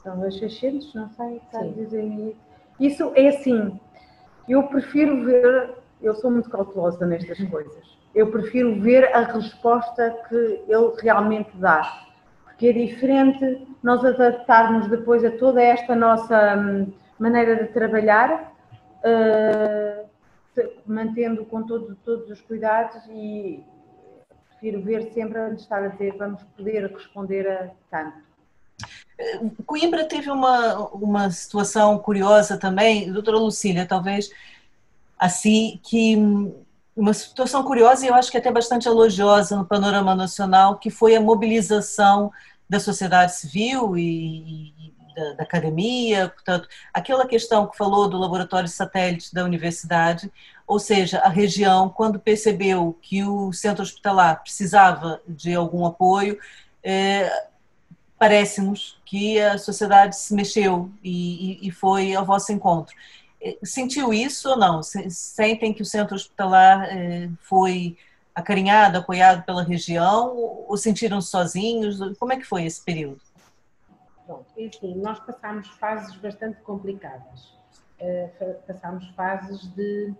Talvez 0.03 0.35
600, 0.37 0.93
não 0.95 1.09
sei, 1.09 1.37
está 1.37 1.59
a 1.59 1.67
dizer. 1.67 2.35
Isso 2.79 3.11
é 3.15 3.27
assim, 3.27 3.79
eu 4.49 4.63
prefiro 4.63 5.23
ver, 5.23 5.75
eu 6.01 6.15
sou 6.15 6.31
muito 6.31 6.49
cautelosa 6.49 7.05
nestas 7.05 7.37
coisas, 7.49 7.97
eu 8.15 8.31
prefiro 8.31 8.81
ver 8.81 9.15
a 9.15 9.21
resposta 9.21 10.17
que 10.27 10.63
ele 10.67 10.93
realmente 10.99 11.51
dá. 11.55 12.07
Porque 12.45 12.67
é 12.67 12.73
diferente 12.73 13.67
nós 13.83 14.03
adaptarmos 14.03 14.87
depois 14.87 15.23
a 15.23 15.31
toda 15.31 15.61
esta 15.61 15.95
nossa 15.95 16.55
hum, 16.57 16.91
maneira 17.19 17.63
de 17.63 17.71
trabalhar, 17.71 18.51
uh, 19.05 20.00
mantendo 20.85 21.45
com 21.45 21.63
todo, 21.63 21.95
todos 22.03 22.29
os 22.29 22.41
cuidados 22.41 23.03
e 23.09 23.63
prefiro 24.49 24.81
ver 24.81 25.11
sempre 25.13 25.39
antes 25.39 25.57
de 25.57 25.63
estar 25.63 25.83
a 25.83 25.87
dizer 25.87 26.15
vamos 26.17 26.43
poder 26.55 26.91
responder 26.91 27.47
a 27.47 27.71
tanto. 27.89 28.31
Coimbra 29.65 30.05
teve 30.05 30.29
uma, 30.31 30.87
uma 30.89 31.29
situação 31.29 31.97
curiosa 31.99 32.57
também, 32.57 33.11
doutora 33.11 33.37
Lucília, 33.37 33.85
talvez 33.85 34.31
assim, 35.17 35.79
que 35.83 36.17
uma 36.95 37.13
situação 37.13 37.63
curiosa 37.63 38.03
e 38.03 38.09
eu 38.09 38.15
acho 38.15 38.31
que 38.31 38.37
até 38.37 38.51
bastante 38.51 38.87
elogiosa 38.87 39.55
no 39.55 39.65
panorama 39.65 40.15
nacional, 40.15 40.77
que 40.77 40.89
foi 40.89 41.15
a 41.15 41.21
mobilização 41.21 42.31
da 42.67 42.79
sociedade 42.79 43.35
civil 43.35 43.97
e, 43.97 44.73
da, 45.15 45.33
da, 45.33 45.43
academia, 45.43 46.29
portanto, 46.29 46.67
aquela 46.93 47.27
questão 47.27 47.67
que 47.67 47.77
falou 47.77 48.07
do 48.09 48.17
laboratório 48.17 48.67
satélite 48.67 49.33
da 49.33 49.43
universidade, 49.43 50.31
ou 50.67 50.79
seja, 50.79 51.19
a 51.19 51.29
região, 51.29 51.89
quando 51.89 52.19
percebeu 52.19 52.97
que 53.01 53.23
o 53.23 53.51
centro 53.51 53.83
hospitalar 53.83 54.41
precisava 54.41 55.21
de 55.27 55.53
algum 55.53 55.85
apoio, 55.85 56.39
é, 56.83 57.47
parece-nos 58.17 58.99
que 59.03 59.39
a 59.39 59.57
sociedade 59.57 60.15
se 60.15 60.33
mexeu 60.33 60.91
e, 61.03 61.59
e, 61.63 61.67
e, 61.67 61.71
foi 61.71 62.13
ao 62.13 62.23
vosso 62.23 62.51
encontro. 62.51 62.95
Eh, 63.41 63.57
sentiu 63.63 64.13
isso 64.13 64.49
ou 64.49 64.55
não? 64.55 64.81
Sentem 64.83 65.73
que 65.73 65.81
o 65.81 65.85
centro 65.85 66.15
hospitalar 66.15 66.83
eh, 66.83 67.29
foi 67.41 67.97
acarinhado, 68.35 68.99
apoiado 68.99 69.43
pela 69.43 69.63
região 69.63 70.35
ou 70.67 70.77
sentiram 70.77 71.19
sozinhos? 71.19 71.97
Como 72.19 72.31
é 72.31 72.37
que 72.37 72.45
foi 72.45 72.63
esse 72.63 72.81
período? 72.81 73.19
Pronto, 74.31 74.45
é 74.57 74.65
assim, 74.65 74.95
nós 74.95 75.19
passámos 75.19 75.67
fases 75.71 76.15
bastante 76.15 76.61
complicadas. 76.61 77.53
Uh, 77.99 78.55
passámos 78.65 79.05
fases 79.09 79.67
de 79.75 80.13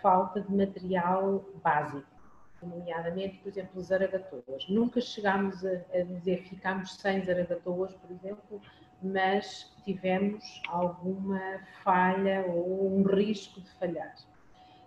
falta 0.00 0.40
de 0.40 0.50
material 0.50 1.44
básico 1.62 2.06
nomeadamente, 2.62 3.36
por 3.40 3.50
exemplo, 3.50 3.82
zaragatoas. 3.82 4.66
Nunca 4.70 4.98
chegámos 4.98 5.62
a, 5.62 5.72
a 5.92 6.02
dizer 6.04 6.44
ficámos 6.44 6.94
sem 6.96 7.22
zaragatoas, 7.22 7.92
por 7.92 8.10
exemplo, 8.10 8.62
mas 9.02 9.70
tivemos 9.84 10.62
alguma 10.70 11.60
falha 11.82 12.46
ou 12.48 12.96
um 12.96 13.02
risco 13.02 13.60
de 13.60 13.70
falhar. 13.72 14.14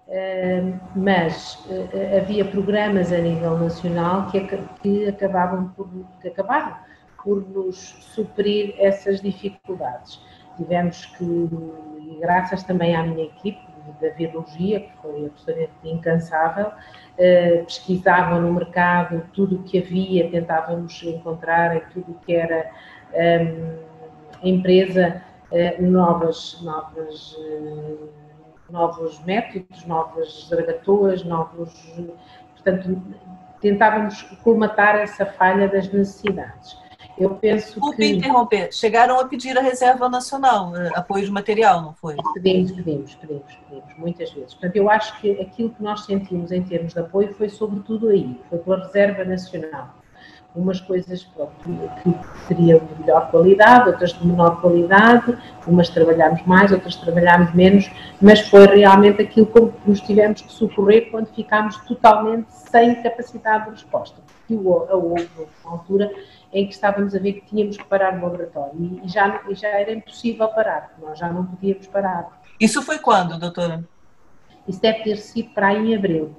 Uh, 0.08 0.80
mas 0.96 1.64
uh, 1.68 2.18
havia 2.18 2.44
programas 2.44 3.14
a 3.14 3.20
nível 3.20 3.60
nacional 3.60 4.32
que, 4.32 4.40
que, 4.82 5.08
acabavam 5.08 5.70
por, 5.70 5.88
que 6.20 6.30
acabaram 6.30 6.87
por 7.24 7.48
nos 7.50 7.78
suprir 8.14 8.76
essas 8.78 9.22
dificuldades. 9.22 10.20
Tivemos 10.56 11.06
que, 11.06 11.50
graças 12.20 12.64
também 12.64 12.96
à 12.96 13.04
minha 13.04 13.26
equipe 13.26 13.68
da 14.02 14.10
virologia, 14.10 14.82
que 14.82 14.92
foi 15.02 15.26
absolutamente 15.26 15.72
incansável, 15.84 16.72
eh, 17.18 17.64
pesquisavam 17.64 18.42
no 18.42 18.54
mercado 18.54 19.24
tudo 19.34 19.58
o 19.58 19.64
que 19.64 19.80
havia, 19.80 20.30
tentávamos 20.30 21.02
encontrar 21.04 21.78
em 21.78 21.82
tudo 21.94 22.12
o 22.12 22.16
que 22.26 22.36
era 22.36 22.70
um, 23.14 23.78
empresa 24.44 25.22
uh, 25.52 25.82
novas, 25.82 26.60
novas, 26.62 27.34
uh, 27.34 28.10
novos 28.70 29.24
métodos, 29.24 29.86
novas 29.86 30.48
zaragatoas, 30.50 31.24
novos. 31.24 31.74
Portanto, 32.54 33.02
tentávamos 33.62 34.22
colmatar 34.44 34.96
essa 34.96 35.26
falha 35.26 35.68
das 35.68 35.92
necessidades. 35.92 36.78
Eu 37.18 37.32
penso 37.32 37.74
Desculpe 37.74 37.98
que... 37.98 38.14
interromper. 38.14 38.72
Chegaram 38.72 39.20
a 39.20 39.26
pedir 39.26 39.58
a 39.58 39.62
Reserva 39.62 40.08
Nacional, 40.08 40.76
eh, 40.76 40.92
apoio 40.94 41.26
de 41.26 41.32
material, 41.32 41.82
não 41.82 41.94
foi? 41.94 42.16
Pedimos, 42.36 42.72
pedimos, 42.72 43.16
pedimos, 43.16 43.58
pedimos, 43.68 43.98
muitas 43.98 44.32
vezes. 44.32 44.54
Portanto, 44.54 44.76
eu 44.76 44.90
acho 44.90 45.20
que 45.20 45.32
aquilo 45.42 45.72
que 45.72 45.82
nós 45.82 46.06
sentimos 46.06 46.52
em 46.52 46.62
termos 46.62 46.94
de 46.94 47.00
apoio 47.00 47.34
foi 47.34 47.50
sobretudo 47.50 48.10
aí, 48.10 48.40
foi 48.50 48.60
pela 48.60 48.86
Reserva 48.86 49.24
Nacional. 49.24 49.96
Umas 50.56 50.80
coisas 50.80 51.24
pronto, 51.24 51.52
que 52.02 52.16
teriam 52.48 52.80
de 52.80 53.02
melhor 53.02 53.30
qualidade, 53.30 53.90
outras 53.90 54.14
de 54.14 54.26
menor 54.26 54.60
qualidade, 54.60 55.38
umas 55.68 55.90
trabalhámos 55.90 56.44
mais, 56.48 56.72
outras 56.72 56.96
trabalhámos 56.96 57.54
menos, 57.54 57.92
mas 58.20 58.42
foi 58.42 58.66
realmente 58.66 59.22
aquilo 59.22 59.46
que 59.46 59.90
nos 59.90 60.02
tivemos 60.02 60.42
que 60.42 60.52
socorrer 60.52 61.12
quando 61.12 61.28
ficámos 61.28 61.78
totalmente 61.86 62.48
sem 62.52 62.96
capacidade 63.04 63.66
de 63.66 63.72
resposta. 63.72 64.20
E 64.50 64.56
houve 64.56 65.28
uma 65.64 65.74
altura 65.74 66.12
em 66.52 66.68
que 66.68 66.74
estávamos 66.74 67.14
a 67.14 67.20
ver 67.20 67.34
que 67.34 67.46
tínhamos 67.46 67.78
que 67.78 67.84
parar 67.84 68.18
o 68.18 68.22
laboratório 68.22 69.02
e 69.04 69.08
já, 69.08 69.42
já 69.52 69.68
era 69.68 69.92
impossível 69.92 70.48
parar, 70.50 70.96
nós 71.02 71.20
já 71.20 71.32
não 71.32 71.46
podíamos 71.46 71.88
parar. 71.88 72.42
Isso 72.60 72.82
foi 72.82 73.00
quando, 73.00 73.38
doutora? 73.38 73.84
Isso 74.68 74.82
deve 74.82 75.04
ter 75.04 75.18
sido 75.18 75.50
para 75.50 75.68
aí 75.68 75.92
em 75.92 75.96
abril, 75.96 76.36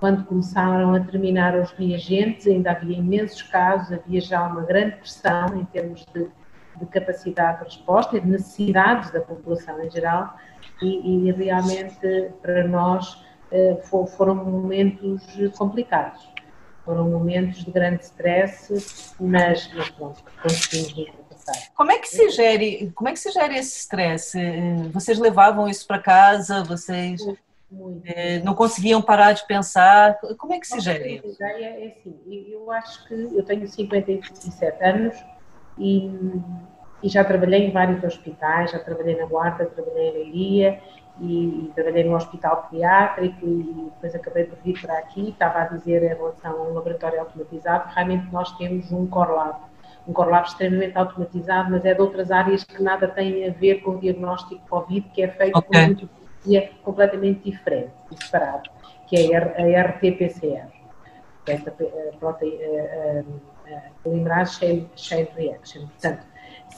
quando 0.00 0.24
começaram 0.24 0.94
a 0.94 1.00
terminar 1.00 1.58
os 1.58 1.70
reagentes, 1.72 2.46
ainda 2.46 2.72
havia 2.72 2.98
imensos 2.98 3.42
casos, 3.42 3.92
havia 3.92 4.20
já 4.20 4.46
uma 4.46 4.62
grande 4.62 4.96
pressão 4.96 5.46
em 5.58 5.64
termos 5.66 6.04
de, 6.12 6.28
de 6.76 6.86
capacidade 6.86 7.58
de 7.58 7.64
resposta 7.64 8.16
e 8.16 8.20
de 8.20 8.28
necessidades 8.28 9.10
da 9.10 9.20
população 9.20 9.82
em 9.82 9.90
geral, 9.90 10.36
e, 10.82 11.28
e 11.28 11.32
realmente 11.32 12.30
para 12.42 12.66
nós 12.66 13.24
eh, 13.50 13.78
foram 14.16 14.34
momentos 14.34 15.22
complicados 15.56 16.33
foram 16.84 17.08
momentos 17.08 17.64
de 17.64 17.70
grande 17.70 18.04
stress, 18.04 19.14
mas, 19.18 19.70
mas 19.74 19.90
pronto, 19.90 20.22
conseguimos 20.42 20.96
ultrapassar. 20.98 21.72
Como 21.74 21.90
é 21.90 21.98
que 21.98 22.08
se 22.08 22.30
gere, 22.30 22.92
como 22.94 23.08
é 23.08 23.12
que 23.12 23.18
se 23.18 23.30
gere 23.30 23.56
esse 23.56 23.78
stress? 23.78 24.38
Vocês 24.92 25.18
levavam 25.18 25.68
isso 25.68 25.86
para 25.86 25.98
casa? 25.98 26.62
Vocês 26.62 27.20
é, 28.04 28.38
não 28.40 28.54
conseguiam 28.54 29.00
parar 29.00 29.32
de 29.32 29.46
pensar? 29.46 30.18
Como 30.38 30.52
é 30.52 30.60
que 30.60 30.66
se 30.66 30.78
gere 30.80 31.22
isso? 31.24 31.42
A 31.42 31.52
ideia 31.52 31.84
é 31.84 31.86
assim, 31.88 32.46
eu 32.50 32.70
acho 32.70 33.06
que 33.08 33.14
eu 33.14 33.42
tenho 33.42 33.66
57 33.66 34.84
anos 34.84 35.14
e, 35.78 36.10
e 37.02 37.08
já 37.08 37.24
trabalhei 37.24 37.66
em 37.66 37.70
vários 37.70 38.04
hospitais, 38.04 38.70
já 38.70 38.78
trabalhei 38.78 39.16
na 39.16 39.26
Guarda, 39.26 39.66
trabalhei 39.66 40.08
em 40.08 40.12
Leiria 40.12 40.80
e, 41.20 41.70
trabalhei 41.74 42.04
no 42.04 42.16
hospital 42.16 42.68
pediátrico 42.68 43.46
e 43.46 43.90
depois 43.94 44.14
acabei 44.14 44.44
por 44.44 44.58
vir 44.58 44.80
para 44.80 44.98
aqui. 44.98 45.30
Estava 45.30 45.60
a 45.60 45.64
dizer 45.66 46.02
em 46.02 46.08
relação 46.08 46.52
a 46.52 46.62
um 46.62 46.74
laboratório 46.74 47.20
automatizado, 47.20 47.90
realmente 47.94 48.32
nós 48.32 48.50
temos 48.56 48.90
um 48.92 49.06
Core 49.06 49.32
Lab, 49.32 49.60
um 50.06 50.12
Core 50.12 50.30
Lab 50.30 50.46
extremamente 50.46 50.96
automatizado, 50.96 51.70
mas 51.70 51.84
é 51.84 51.94
de 51.94 52.00
outras 52.00 52.30
áreas 52.30 52.64
que 52.64 52.82
nada 52.82 53.08
tem 53.08 53.48
a 53.48 53.52
ver 53.52 53.82
com 53.82 53.92
o 53.92 53.98
diagnóstico 53.98 54.66
Covid, 54.68 55.08
que 55.10 55.22
é 55.22 55.28
feito 55.28 55.58
okay. 55.58 55.82
com 55.82 55.88
metodologia 55.88 56.70
completamente 56.82 57.50
diferente 57.50 57.92
e 58.10 58.24
separado, 58.24 58.70
que 59.06 59.32
é 59.32 59.36
a 59.36 59.82
RT-PCR, 59.88 60.68
esta 61.46 61.74
proteína, 62.18 63.24
polimerase 64.02 64.58
chain, 64.58 64.90
chain 64.94 65.28
reaction. 65.36 65.86
Portanto, 65.86 66.26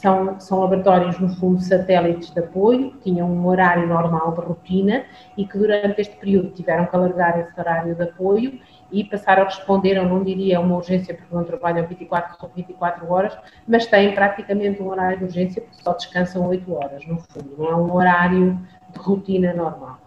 são, 0.01 0.39
são 0.39 0.61
laboratórios, 0.61 1.19
no 1.19 1.29
fundo, 1.29 1.61
satélites 1.61 2.31
de 2.31 2.41
apoio, 2.41 2.95
tinham 3.03 3.29
um 3.29 3.47
horário 3.47 3.87
normal 3.87 4.33
de 4.33 4.41
rotina 4.41 5.05
e 5.37 5.47
que 5.47 5.57
durante 5.57 6.01
este 6.01 6.17
período 6.17 6.51
tiveram 6.51 6.87
que 6.87 6.95
alargar 6.95 7.39
esse 7.41 7.59
horário 7.59 7.95
de 7.95 8.03
apoio 8.03 8.61
e 8.93 9.05
passaram 9.05 9.43
a 9.43 9.47
responder, 9.47 9.97
eu 9.97 10.07
não 10.07 10.23
diria 10.23 10.61
uma 10.61 10.77
urgência 10.77 11.15
porque 11.15 11.35
não 11.35 11.45
trabalham 11.45 11.87
24 11.87 12.51
24 12.55 13.11
horas, 13.11 13.37
mas 13.67 13.87
têm 13.87 14.15
praticamente 14.15 14.83
um 14.83 14.89
horário 14.89 15.19
de 15.19 15.25
urgência 15.25 15.63
porque 15.63 15.83
só 15.83 15.93
descansam 15.95 16.47
8 16.47 16.73
horas, 16.73 17.07
no 17.07 17.19
fundo, 17.19 17.55
não 17.59 17.67
é 17.67 17.77
um 17.77 17.95
horário 17.95 18.61
de 18.91 18.99
rotina 18.99 19.53
normal. 19.55 19.99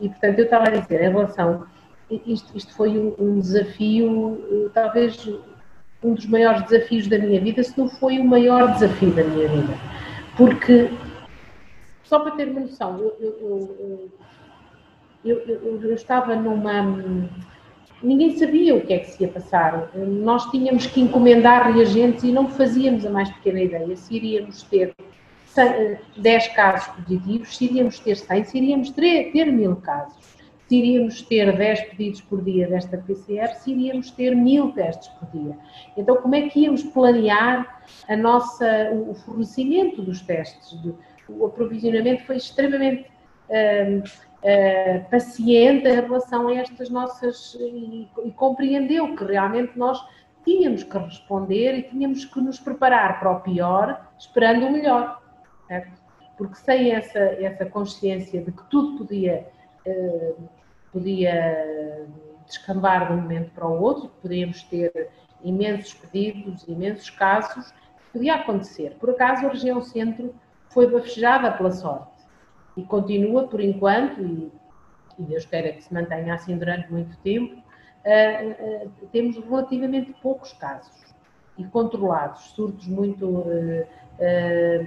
E, 0.00 0.08
portanto, 0.08 0.38
eu 0.38 0.44
estava 0.44 0.68
a 0.68 0.70
dizer, 0.70 1.02
em 1.02 1.10
relação, 1.10 1.66
isto, 2.26 2.56
isto 2.56 2.74
foi 2.74 2.98
um, 2.98 3.14
um 3.18 3.38
desafio, 3.40 4.38
eh, 4.50 4.70
talvez 4.74 5.28
um 6.02 6.14
dos 6.14 6.26
maiores 6.26 6.62
desafios 6.62 7.06
da 7.06 7.18
minha 7.18 7.40
vida, 7.40 7.62
se 7.62 7.78
não 7.78 7.88
foi 7.88 8.18
o 8.18 8.24
maior 8.24 8.72
desafio 8.72 9.10
da 9.12 9.22
minha 9.22 9.48
vida. 9.48 9.74
Porque, 10.36 10.90
só 12.04 12.18
para 12.20 12.32
ter 12.32 12.48
uma 12.48 12.60
noção, 12.60 12.98
eu, 12.98 13.76
eu, 15.24 15.38
eu, 15.46 15.80
eu 15.82 15.94
estava 15.94 16.34
numa. 16.34 16.82
Ninguém 18.02 18.36
sabia 18.36 18.74
o 18.74 18.80
que 18.80 18.92
é 18.92 18.98
que 18.98 19.10
se 19.10 19.22
ia 19.22 19.28
passar. 19.28 19.90
Nós 19.94 20.50
tínhamos 20.50 20.86
que 20.86 21.00
encomendar 21.00 21.72
reagentes 21.72 22.24
e 22.24 22.32
não 22.32 22.48
fazíamos 22.48 23.06
a 23.06 23.10
mais 23.10 23.30
pequena 23.30 23.60
ideia 23.60 23.96
se 23.96 24.16
iríamos 24.16 24.64
ter 24.64 24.92
10 26.16 26.48
casos 26.48 26.88
positivos, 26.96 27.56
se 27.56 27.64
iríamos 27.66 28.00
ter 28.00 28.16
100, 28.16 28.44
se 28.44 28.58
iríamos 28.58 28.90
ter, 28.90 29.30
ter 29.30 29.52
mil 29.52 29.76
casos 29.76 30.41
se 30.72 30.76
iríamos 30.76 31.20
ter 31.20 31.54
10 31.54 31.80
pedidos 31.90 32.22
por 32.22 32.42
dia 32.42 32.66
desta 32.66 32.96
PCR, 32.96 33.54
se 33.56 33.72
iríamos 33.72 34.10
ter 34.10 34.34
mil 34.34 34.72
testes 34.72 35.08
por 35.08 35.28
dia. 35.28 35.54
Então, 35.98 36.16
como 36.16 36.34
é 36.34 36.48
que 36.48 36.60
íamos 36.60 36.82
planear 36.82 37.82
a 38.08 38.16
nossa, 38.16 38.90
o 38.90 39.14
fornecimento 39.14 40.00
dos 40.00 40.22
testes? 40.22 40.78
O 41.28 41.44
aprovisionamento 41.44 42.24
foi 42.24 42.36
extremamente 42.36 43.06
uh, 43.50 43.98
uh, 43.98 45.10
paciente 45.10 45.86
em 45.86 45.94
relação 45.94 46.48
a 46.48 46.54
estas 46.54 46.88
nossas. 46.88 47.54
E, 47.60 48.08
e 48.24 48.30
compreendeu 48.30 49.14
que 49.14 49.24
realmente 49.24 49.78
nós 49.78 50.02
tínhamos 50.42 50.84
que 50.84 50.96
responder 50.96 51.80
e 51.80 51.82
tínhamos 51.82 52.24
que 52.24 52.40
nos 52.40 52.58
preparar 52.58 53.20
para 53.20 53.30
o 53.30 53.40
pior, 53.40 54.10
esperando 54.18 54.68
o 54.68 54.72
melhor. 54.72 55.20
Certo? 55.68 56.00
Porque 56.38 56.54
sem 56.54 56.92
essa, 56.92 57.18
essa 57.18 57.66
consciência 57.66 58.40
de 58.40 58.50
que 58.50 58.62
tudo 58.70 58.96
podia. 58.96 59.46
Uh, 59.84 60.61
podia 60.92 62.06
descambar 62.46 63.08
de 63.08 63.14
um 63.14 63.22
momento 63.22 63.50
para 63.52 63.66
o 63.66 63.80
outro, 63.80 64.10
podíamos 64.20 64.62
ter 64.64 65.10
imensos 65.42 65.94
pedidos, 65.94 66.66
imensos 66.68 67.10
casos, 67.10 67.72
podia 68.12 68.34
acontecer. 68.34 68.96
Por 69.00 69.10
acaso, 69.10 69.46
a 69.46 69.50
região 69.50 69.82
centro 69.82 70.34
foi 70.68 70.90
bafejada 70.90 71.50
pela 71.52 71.70
sorte 71.70 72.12
e 72.76 72.82
continua 72.82 73.48
por 73.48 73.60
enquanto, 73.60 74.20
e, 74.20 74.52
e 75.18 75.22
Deus 75.22 75.44
queira 75.44 75.72
que 75.72 75.82
se 75.82 75.92
mantenha 75.92 76.34
assim 76.34 76.56
durante 76.56 76.90
muito 76.90 77.16
tempo, 77.18 77.54
uh, 77.56 78.86
uh, 78.86 78.90
temos 79.12 79.36
relativamente 79.36 80.14
poucos 80.22 80.52
casos 80.54 81.14
e 81.58 81.64
controlados, 81.64 82.50
surtos 82.54 82.86
muito, 82.86 83.26
uh, 83.26 83.86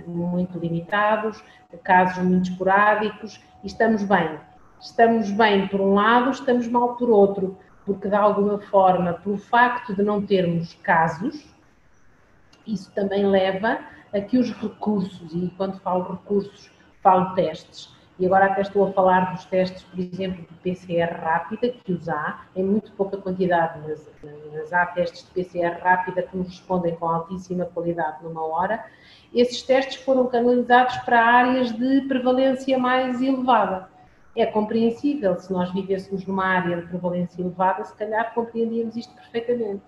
muito 0.07 0.57
limitados, 0.57 1.43
casos 1.83 2.23
muito 2.23 2.49
esporádicos, 2.49 3.43
e 3.63 3.67
estamos 3.67 4.03
bem 4.03 4.39
estamos 4.79 5.31
bem 5.31 5.67
por 5.67 5.81
um 5.81 5.93
lado, 5.93 6.31
estamos 6.31 6.67
mal 6.67 6.95
por 6.95 7.09
outro, 7.09 7.57
porque 7.85 8.07
de 8.07 8.15
alguma 8.15 8.59
forma, 8.59 9.13
pelo 9.13 9.37
facto 9.37 9.95
de 9.95 10.03
não 10.03 10.25
termos 10.25 10.73
casos, 10.75 11.53
Isso 12.65 12.91
também 12.93 13.27
leva 13.27 13.79
a 14.11 14.19
que 14.19 14.37
os 14.39 14.51
recursos, 14.51 15.31
e 15.33 15.53
quando 15.55 15.79
falo 15.81 16.13
recursos, 16.13 16.71
falo 17.03 17.35
testes, 17.35 17.93
e 18.17 18.25
agora 18.25 18.45
até 18.45 18.61
estou 18.61 18.87
a 18.87 18.93
falar 18.93 19.33
dos 19.33 19.45
testes, 19.45 19.83
por 19.83 19.99
exemplo, 19.99 20.45
de 20.49 20.57
PCR 20.59 21.13
rápida, 21.21 21.69
que 21.69 21.91
os 21.91 22.07
há, 22.07 22.45
em 22.55 22.63
muito 22.63 22.91
pouca 22.93 23.17
quantidade, 23.17 23.79
mas, 23.85 24.09
mas 24.53 24.71
há 24.71 24.85
testes 24.85 25.25
de 25.25 25.31
PCR 25.31 25.79
rápida 25.81 26.23
que 26.23 26.37
nos 26.37 26.47
respondem 26.47 26.95
com 26.95 27.09
altíssima 27.09 27.65
qualidade 27.65 28.23
numa 28.23 28.45
hora. 28.45 28.85
Esses 29.33 29.61
testes 29.61 30.01
foram 30.01 30.27
canalizados 30.27 30.95
para 30.99 31.21
áreas 31.21 31.73
de 31.73 32.01
prevalência 32.07 32.79
mais 32.79 33.21
elevada. 33.21 33.89
É 34.35 34.45
compreensível, 34.45 35.39
se 35.39 35.51
nós 35.51 35.71
vivêssemos 35.73 36.25
numa 36.25 36.45
área 36.45 36.77
de 36.77 36.87
prevalência 36.87 37.41
elevada, 37.41 37.85
se 37.85 37.95
calhar 37.95 38.33
compreendíamos 38.33 38.95
isto 38.95 39.13
perfeitamente. 39.15 39.81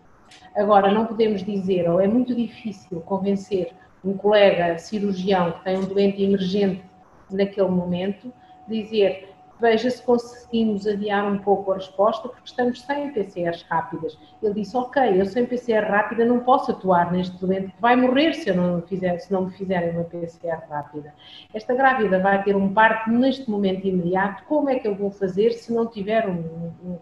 Agora, 0.56 0.92
não 0.92 1.06
podemos 1.06 1.44
dizer, 1.44 1.90
ou 1.90 2.00
é 2.00 2.08
muito 2.08 2.34
difícil 2.36 3.02
convencer 3.02 3.74
um 4.04 4.16
colega 4.16 4.78
cirurgião 4.78 5.52
que 5.52 5.64
tem 5.64 5.78
um 5.78 5.86
doente 5.86 6.24
emergente 6.24 6.84
naquele 7.30 7.70
momento, 7.70 8.32
dizer 8.68 9.30
veja 9.60 9.90
se 9.90 10.02
conseguimos 10.04 10.86
adiar 10.86 11.26
um 11.26 11.40
pouco 11.40 11.72
a 11.72 11.76
resposta, 11.76 12.30
porque 12.30 12.46
estamos 12.46 12.82
sem 12.82 13.12
PCRs 13.12 13.64
rápidas. 13.64 14.18
Ele 14.42 14.54
disse, 14.54 14.76
ok, 14.78 15.20
eu 15.20 15.26
sem 15.26 15.46
PCR 15.46 15.86
rápida 15.86 16.26
não 16.26 16.40
posso 16.40 16.72
atuar 16.72 17.12
neste 17.12 17.38
doente 17.38 17.72
que 17.72 17.82
vai 17.82 17.96
morrer 17.96 18.34
se, 18.34 18.50
eu 18.50 18.56
não 18.56 18.82
fizer, 18.82 19.18
se 19.20 19.32
não 19.32 19.46
me 19.46 19.52
fizerem 19.52 19.92
uma 19.92 20.04
PCR 20.04 20.62
rápida. 20.70 21.14
Esta 21.54 21.74
grávida 21.74 22.20
vai 22.20 22.44
ter 22.44 22.56
um 22.56 22.74
parto 22.74 23.10
neste 23.10 23.50
momento 23.50 23.88
imediato, 23.88 24.44
como 24.46 24.70
é 24.70 24.80
que 24.80 24.88
eu 24.88 24.96
vou 24.96 25.12
fazer 25.12 25.52
se 25.52 25.74
não 25.74 25.88
tiver 25.88 26.28
um, 26.28 26.72
um, 26.84 26.98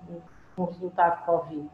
um 0.57 0.63
resultado 0.65 1.25
Covid? 1.25 1.67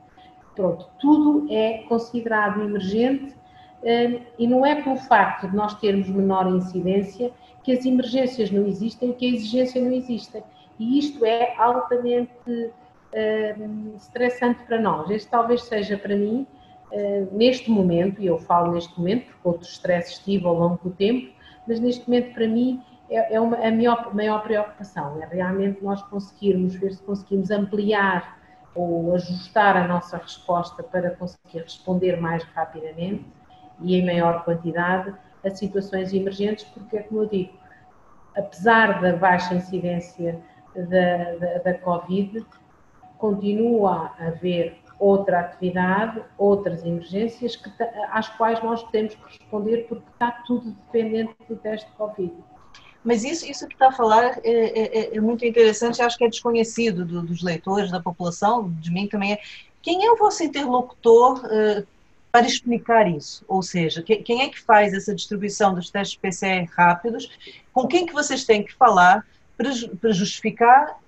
Pronto, 0.56 0.88
tudo 1.00 1.48
é 1.52 1.84
considerado 1.88 2.62
emergente 2.62 3.36
eh, 3.84 4.22
e 4.38 4.48
não 4.48 4.66
é 4.66 4.82
pelo 4.82 4.98
facto 4.98 5.48
de 5.48 5.56
nós 5.56 5.74
termos 5.76 6.10
menor 6.10 6.48
incidência 6.48 7.32
que 7.64 7.72
as 7.72 7.86
emergências 7.86 8.52
não 8.52 8.66
existem 8.66 9.14
que 9.14 9.26
a 9.26 9.30
exigência 9.30 9.82
não 9.82 9.92
existe. 9.92 10.44
E 10.82 10.98
isto 10.98 11.24
é 11.24 11.56
altamente 11.58 12.50
uh, 12.50 13.96
estressante 13.96 14.64
para 14.64 14.82
nós. 14.82 15.12
Este 15.12 15.30
talvez 15.30 15.62
seja 15.66 15.96
para 15.96 16.16
mim, 16.16 16.48
uh, 16.92 17.38
neste 17.38 17.70
momento, 17.70 18.20
e 18.20 18.26
eu 18.26 18.40
falo 18.40 18.72
neste 18.72 18.98
momento, 18.98 19.26
porque 19.28 19.48
outros 19.48 19.74
stresses 19.74 20.18
tive 20.18 20.48
ao 20.48 20.56
longo 20.56 20.80
do 20.84 20.90
tempo, 20.90 21.32
mas 21.68 21.80
neste 21.80 22.10
momento 22.10 22.34
para 22.34 22.48
mim 22.48 22.82
é, 23.12 23.36
é 23.36 23.40
uma, 23.40 23.58
a 23.58 23.70
maior, 23.70 24.16
maior 24.16 24.42
preocupação, 24.42 25.22
é 25.22 25.28
realmente 25.28 25.84
nós 25.84 26.02
conseguirmos 26.02 26.74
ver 26.74 26.94
se 26.94 27.04
conseguimos 27.04 27.52
ampliar 27.52 28.40
ou 28.74 29.14
ajustar 29.14 29.78
a 29.78 29.88
nossa 29.88 30.18
resposta 30.18 30.82
para 30.82 31.12
conseguir 31.12 31.60
responder 31.60 32.20
mais 32.20 32.44
rapidamente 32.56 33.24
e 33.82 33.98
em 33.98 34.04
maior 34.04 34.44
quantidade 34.44 35.14
a 35.46 35.50
situações 35.52 36.12
emergentes, 36.12 36.64
porque 36.64 36.98
é 36.98 37.04
como 37.04 37.22
eu 37.22 37.28
digo, 37.28 37.54
apesar 38.36 39.00
da 39.00 39.16
baixa 39.16 39.54
incidência 39.54 40.42
da, 40.76 41.36
da, 41.36 41.58
da 41.60 41.74
Covid, 41.76 42.46
continua 43.18 44.12
a 44.20 44.28
haver 44.28 44.82
outra 45.00 45.40
atividade, 45.40 46.22
outras 46.38 46.84
emergências 46.86 47.56
que, 47.56 47.72
às 48.12 48.30
quais 48.30 48.62
nós 48.64 48.84
temos 48.92 49.16
que 49.16 49.40
responder 49.40 49.88
porque 49.90 50.08
está 50.14 50.32
tudo 50.46 50.72
dependente 50.72 51.34
do 51.50 51.56
teste 51.56 51.90
de 51.90 51.96
Covid. 51.96 52.34
Mas 53.04 53.24
isso, 53.24 53.50
isso 53.50 53.68
que 53.68 53.74
está 53.74 53.88
a 53.88 53.92
falar 53.92 54.40
é, 54.44 54.52
é, 54.52 55.00
é, 55.00 55.18
é 55.18 55.20
muito 55.20 55.44
interessante, 55.44 56.02
acho 56.02 56.18
que 56.18 56.24
é 56.24 56.30
desconhecido 56.30 57.04
do, 57.04 57.24
dos 57.24 57.42
leitores, 57.42 57.90
da 57.90 58.00
população, 58.00 58.70
de 58.70 58.92
mim 58.92 59.08
também 59.08 59.34
é. 59.34 59.40
Quem 59.82 60.06
é 60.06 60.12
o 60.12 60.16
vosso 60.16 60.44
interlocutor 60.44 61.44
uh, 61.46 61.88
para 62.32 62.46
explicar 62.46 63.10
isso? 63.10 63.44
Ou 63.48 63.64
seja, 63.64 64.04
quem 64.04 64.44
é 64.44 64.50
que 64.50 64.62
faz 64.62 64.94
essa 64.94 65.16
distribuição 65.16 65.74
dos 65.74 65.90
testes 65.90 66.16
PCR 66.16 66.70
rápidos? 66.72 67.32
Com 67.74 67.88
quem 67.88 68.06
que 68.06 68.14
vocês 68.14 68.46
têm 68.46 68.64
que 68.64 68.74
falar 68.76 69.26
para, 70.00 70.12
justificar 70.12 71.00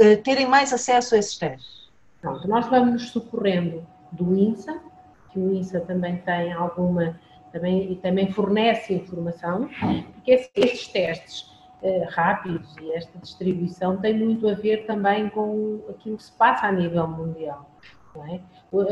uh, 0.00 0.22
terem 0.22 0.46
mais 0.46 0.72
acesso 0.72 1.14
a 1.14 1.18
esses 1.18 1.36
testes? 1.36 1.88
Pronto, 2.20 2.48
nós 2.48 2.66
vamos 2.68 3.10
socorrendo 3.10 3.86
do 4.12 4.36
INSA, 4.36 4.80
que 5.32 5.38
o 5.38 5.52
INSA 5.52 5.80
também 5.80 6.16
tem 6.18 6.52
alguma, 6.52 7.18
também, 7.52 7.92
e 7.92 7.96
também 7.96 8.32
fornece 8.32 8.94
informação, 8.94 9.68
porque 10.14 10.48
estes 10.56 10.88
testes 10.88 11.42
uh, 11.82 12.04
rápidos 12.10 12.76
e 12.80 12.92
esta 12.92 13.18
distribuição 13.18 13.96
tem 13.98 14.18
muito 14.18 14.48
a 14.48 14.54
ver 14.54 14.86
também 14.86 15.28
com 15.30 15.80
aquilo 15.88 16.16
que 16.16 16.22
se 16.24 16.32
passa 16.32 16.66
a 16.66 16.72
nível 16.72 17.06
mundial. 17.06 17.70
É? 18.30 18.40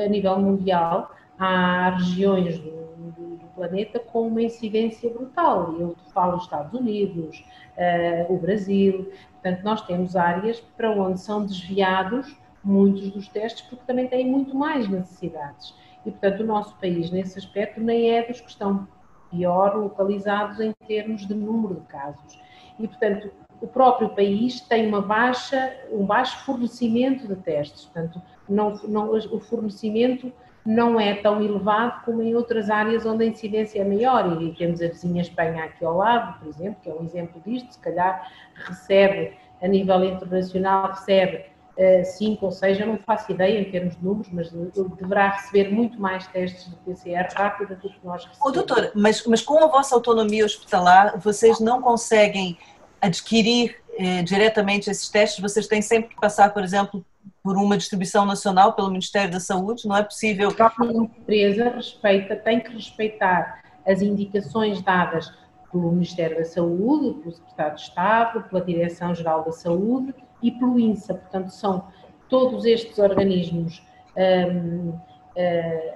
A 0.04 0.08
nível 0.08 0.38
mundial, 0.38 1.10
há 1.38 1.90
regiões 1.90 2.58
do, 2.58 2.70
do, 2.70 3.36
do, 3.36 3.46
planeta 3.54 3.98
com 3.98 4.26
uma 4.26 4.42
incidência 4.42 5.10
brutal. 5.10 5.74
Eu 5.78 5.96
falo 6.12 6.36
os 6.36 6.44
Estados 6.44 6.78
Unidos, 6.78 7.44
uh, 7.76 8.32
o 8.32 8.38
Brasil. 8.38 9.12
Portanto, 9.32 9.62
nós 9.62 9.82
temos 9.82 10.16
áreas 10.16 10.60
para 10.76 10.90
onde 10.90 11.20
são 11.20 11.44
desviados 11.44 12.36
muitos 12.62 13.10
dos 13.10 13.28
testes, 13.28 13.62
porque 13.62 13.84
também 13.86 14.08
têm 14.08 14.28
muito 14.28 14.56
mais 14.56 14.88
necessidades. 14.88 15.74
E, 16.04 16.10
portanto, 16.10 16.40
o 16.40 16.46
nosso 16.46 16.74
país, 16.76 17.10
nesse 17.10 17.38
aspecto, 17.38 17.80
nem 17.80 18.10
é 18.10 18.26
dos 18.26 18.40
que 18.40 18.50
estão 18.50 18.88
pior 19.30 19.76
localizados 19.76 20.60
em 20.60 20.72
termos 20.86 21.26
de 21.26 21.34
número 21.34 21.76
de 21.76 21.86
casos. 21.86 22.40
E, 22.78 22.86
portanto, 22.86 23.30
o 23.60 23.66
próprio 23.66 24.10
país 24.10 24.60
tem 24.60 24.86
uma 24.86 25.00
baixa, 25.00 25.74
um 25.90 26.04
baixo 26.04 26.44
fornecimento 26.44 27.26
de 27.26 27.36
testes. 27.36 27.84
Portanto, 27.84 28.20
não, 28.48 28.74
não, 28.84 29.10
o 29.10 29.40
fornecimento 29.40 30.32
não 30.66 31.00
é 31.00 31.14
tão 31.14 31.40
elevado 31.40 32.04
como 32.04 32.22
em 32.22 32.34
outras 32.34 32.68
áreas 32.68 33.06
onde 33.06 33.24
a 33.24 33.26
incidência 33.26 33.80
é 33.80 33.84
maior. 33.84 34.40
E 34.42 34.52
temos 34.54 34.82
a 34.82 34.88
vizinha 34.88 35.22
Espanha 35.22 35.64
aqui 35.64 35.84
ao 35.84 35.96
lado, 35.96 36.38
por 36.40 36.48
exemplo, 36.48 36.76
que 36.82 36.90
é 36.90 36.94
um 36.94 37.04
exemplo 37.04 37.40
disto, 37.46 37.72
se 37.72 37.78
calhar 37.78 38.30
recebe, 38.54 39.32
a 39.62 39.68
nível 39.68 40.04
internacional, 40.04 40.88
recebe 40.88 41.46
uh, 41.78 42.04
cinco 42.04 42.46
ou 42.46 42.52
seis, 42.52 42.78
eu 42.78 42.86
não 42.86 42.98
faço 42.98 43.32
ideia 43.32 43.60
em 43.60 43.70
termos 43.70 43.96
de 43.96 44.04
números, 44.04 44.30
mas 44.32 44.50
deverá 44.98 45.30
receber 45.30 45.70
muito 45.70 45.98
mais 46.00 46.26
testes 46.26 46.68
de 46.68 46.76
PCR 46.76 47.28
rápida 47.34 47.74
do 47.76 47.88
que 47.88 47.98
nós 48.04 48.24
recebemos. 48.24 48.46
Oh, 48.46 48.50
doutora, 48.50 48.92
mas, 48.94 49.24
mas 49.26 49.42
com 49.42 49.62
a 49.62 49.66
vossa 49.66 49.94
autonomia 49.94 50.44
hospitalar, 50.44 51.18
vocês 51.18 51.60
não 51.60 51.80
conseguem 51.80 52.58
adquirir 53.00 53.76
eh, 53.98 54.22
diretamente 54.22 54.90
esses 54.90 55.08
testes? 55.08 55.40
Vocês 55.40 55.66
têm 55.66 55.80
sempre 55.80 56.10
que 56.10 56.20
passar, 56.20 56.52
por 56.52 56.62
exemplo, 56.62 57.04
por 57.42 57.56
uma 57.56 57.76
distribuição 57.76 58.24
nacional 58.24 58.72
pelo 58.74 58.88
Ministério 58.88 59.30
da 59.30 59.40
Saúde, 59.40 59.86
não 59.86 59.96
é 59.96 60.02
possível. 60.02 60.50
A 60.58 60.84
empresa 60.84 61.68
respeita, 61.70 62.36
tem 62.36 62.60
que 62.60 62.72
respeitar 62.72 63.62
as 63.86 64.02
indicações 64.02 64.82
dadas 64.82 65.32
pelo 65.70 65.92
Ministério 65.92 66.38
da 66.38 66.44
Saúde, 66.44 67.20
pelo 67.20 67.32
Secretário 67.32 67.76
de 67.76 67.80
Estado, 67.82 68.42
pela 68.48 68.64
Direção-Geral 68.64 69.44
da 69.44 69.52
Saúde 69.52 70.14
e 70.42 70.50
pelo 70.50 70.78
INSA. 70.78 71.14
Portanto, 71.14 71.50
são 71.50 71.86
todos 72.28 72.64
estes 72.64 72.98
organismos 72.98 73.82
um, 74.16 74.20
uh, 74.20 74.92
hum, 74.92 75.00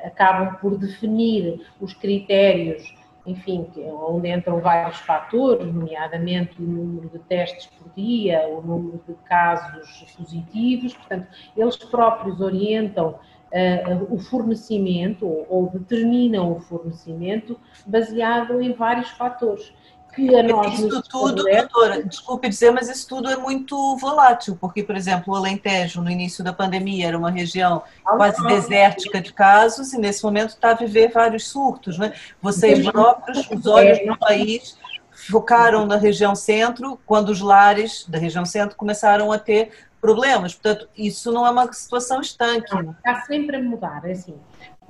acabam 0.05 0.57
por 0.61 0.77
definir 0.77 1.67
os 1.81 1.95
critérios 1.95 3.00
enfim, 3.31 3.67
onde 4.09 4.29
entram 4.29 4.61
vários 4.61 4.99
fatores, 4.99 5.73
nomeadamente 5.73 6.61
o 6.61 6.65
número 6.65 7.09
de 7.09 7.19
testes 7.21 7.67
por 7.67 7.91
dia, 7.95 8.47
o 8.49 8.61
número 8.61 9.01
de 9.07 9.15
casos 9.27 10.05
positivos, 10.17 10.95
portanto, 10.95 11.29
eles 11.57 11.77
próprios 11.77 12.41
orientam 12.41 13.19
uh, 13.53 14.15
o 14.15 14.19
fornecimento 14.19 15.27
ou, 15.27 15.47
ou, 15.49 15.71
determinam 15.71 16.53
o 16.53 16.61
fornecimento 16.61 17.59
baseado 17.87 18.61
em 18.61 18.73
vários 18.73 19.11
fatores 19.11 19.73
isso 20.19 21.03
tudo, 21.03 21.45
doutora, 21.45 22.03
desculpe 22.03 22.49
dizer, 22.49 22.71
mas 22.71 22.89
isso 22.89 23.07
tudo 23.09 23.31
é 23.31 23.37
muito 23.37 23.97
volátil, 23.97 24.57
porque, 24.61 24.83
por 24.83 24.97
exemplo, 24.97 25.33
o 25.33 25.37
Alentejo, 25.37 26.03
no 26.03 26.11
início 26.11 26.43
da 26.43 26.53
pandemia, 26.53 27.09
era 27.09 27.19
uma 27.19 27.31
região 27.31 27.83
quase 28.03 28.43
desértica 28.47 29.21
de 29.21 29.33
casos, 29.33 29.93
e 29.93 29.99
nesse 29.99 30.23
momento 30.23 30.51
está 30.51 30.71
a 30.71 30.75
viver 30.75 31.11
vários 31.11 31.49
surtos. 31.49 31.99
Né? 31.99 32.13
Vocês 32.41 32.89
próprios, 32.91 33.49
os 33.51 33.67
olhos 33.67 33.99
do 34.07 34.19
país, 34.19 34.77
focaram 35.13 35.87
na 35.87 35.97
região 35.97 36.35
centro, 36.35 36.99
quando 37.07 37.29
os 37.29 37.41
lares 37.41 38.05
da 38.09 38.19
região 38.19 38.45
centro 38.45 38.77
começaram 38.77 39.31
a 39.31 39.39
ter 39.39 39.71
problemas. 40.01 40.55
Portanto, 40.55 40.89
isso 40.97 41.31
não 41.31 41.47
é 41.47 41.51
uma 41.51 41.71
situação 41.73 42.21
estanque. 42.21 42.75
Está 42.75 43.23
sempre 43.23 43.57
a 43.57 43.63
mudar, 43.63 44.03
é 44.05 44.13
assim. 44.13 44.35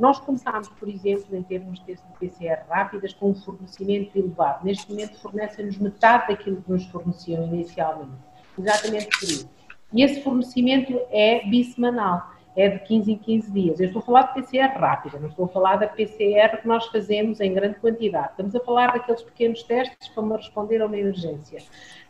Nós 0.00 0.18
começámos, 0.18 0.68
por 0.70 0.88
exemplo, 0.88 1.36
em 1.36 1.42
termos 1.42 1.78
de 1.84 1.96
PCR 2.18 2.64
rápidas, 2.70 3.12
com 3.12 3.30
um 3.30 3.34
fornecimento 3.34 4.16
elevado. 4.18 4.64
Neste 4.64 4.90
momento 4.90 5.20
fornecem-nos 5.20 5.76
metade 5.76 6.28
daquilo 6.28 6.62
que 6.62 6.72
nos 6.72 6.86
forneciam 6.86 7.44
inicialmente. 7.44 8.12
Exatamente 8.58 9.08
por 9.18 9.28
isso. 9.28 9.50
E 9.92 10.02
esse 10.02 10.22
fornecimento 10.22 10.98
é 11.10 11.46
bissemanal, 11.46 12.30
é 12.56 12.68
de 12.68 12.78
15 12.80 13.12
em 13.12 13.18
15 13.18 13.52
dias. 13.52 13.80
Eu 13.80 13.86
estou 13.88 14.00
a 14.00 14.04
falar 14.04 14.22
de 14.22 14.34
PCR 14.34 14.78
rápida, 14.78 15.18
não 15.18 15.28
estou 15.28 15.44
a 15.44 15.48
falar 15.48 15.76
da 15.76 15.86
PCR 15.86 16.60
que 16.62 16.66
nós 16.66 16.86
fazemos 16.86 17.38
em 17.38 17.52
grande 17.52 17.78
quantidade. 17.78 18.30
Estamos 18.30 18.56
a 18.56 18.60
falar 18.60 18.92
daqueles 18.92 19.22
pequenos 19.22 19.62
testes 19.64 20.08
para 20.08 20.36
responder 20.36 20.80
a 20.80 20.86
uma 20.86 20.96
emergência. 20.96 21.62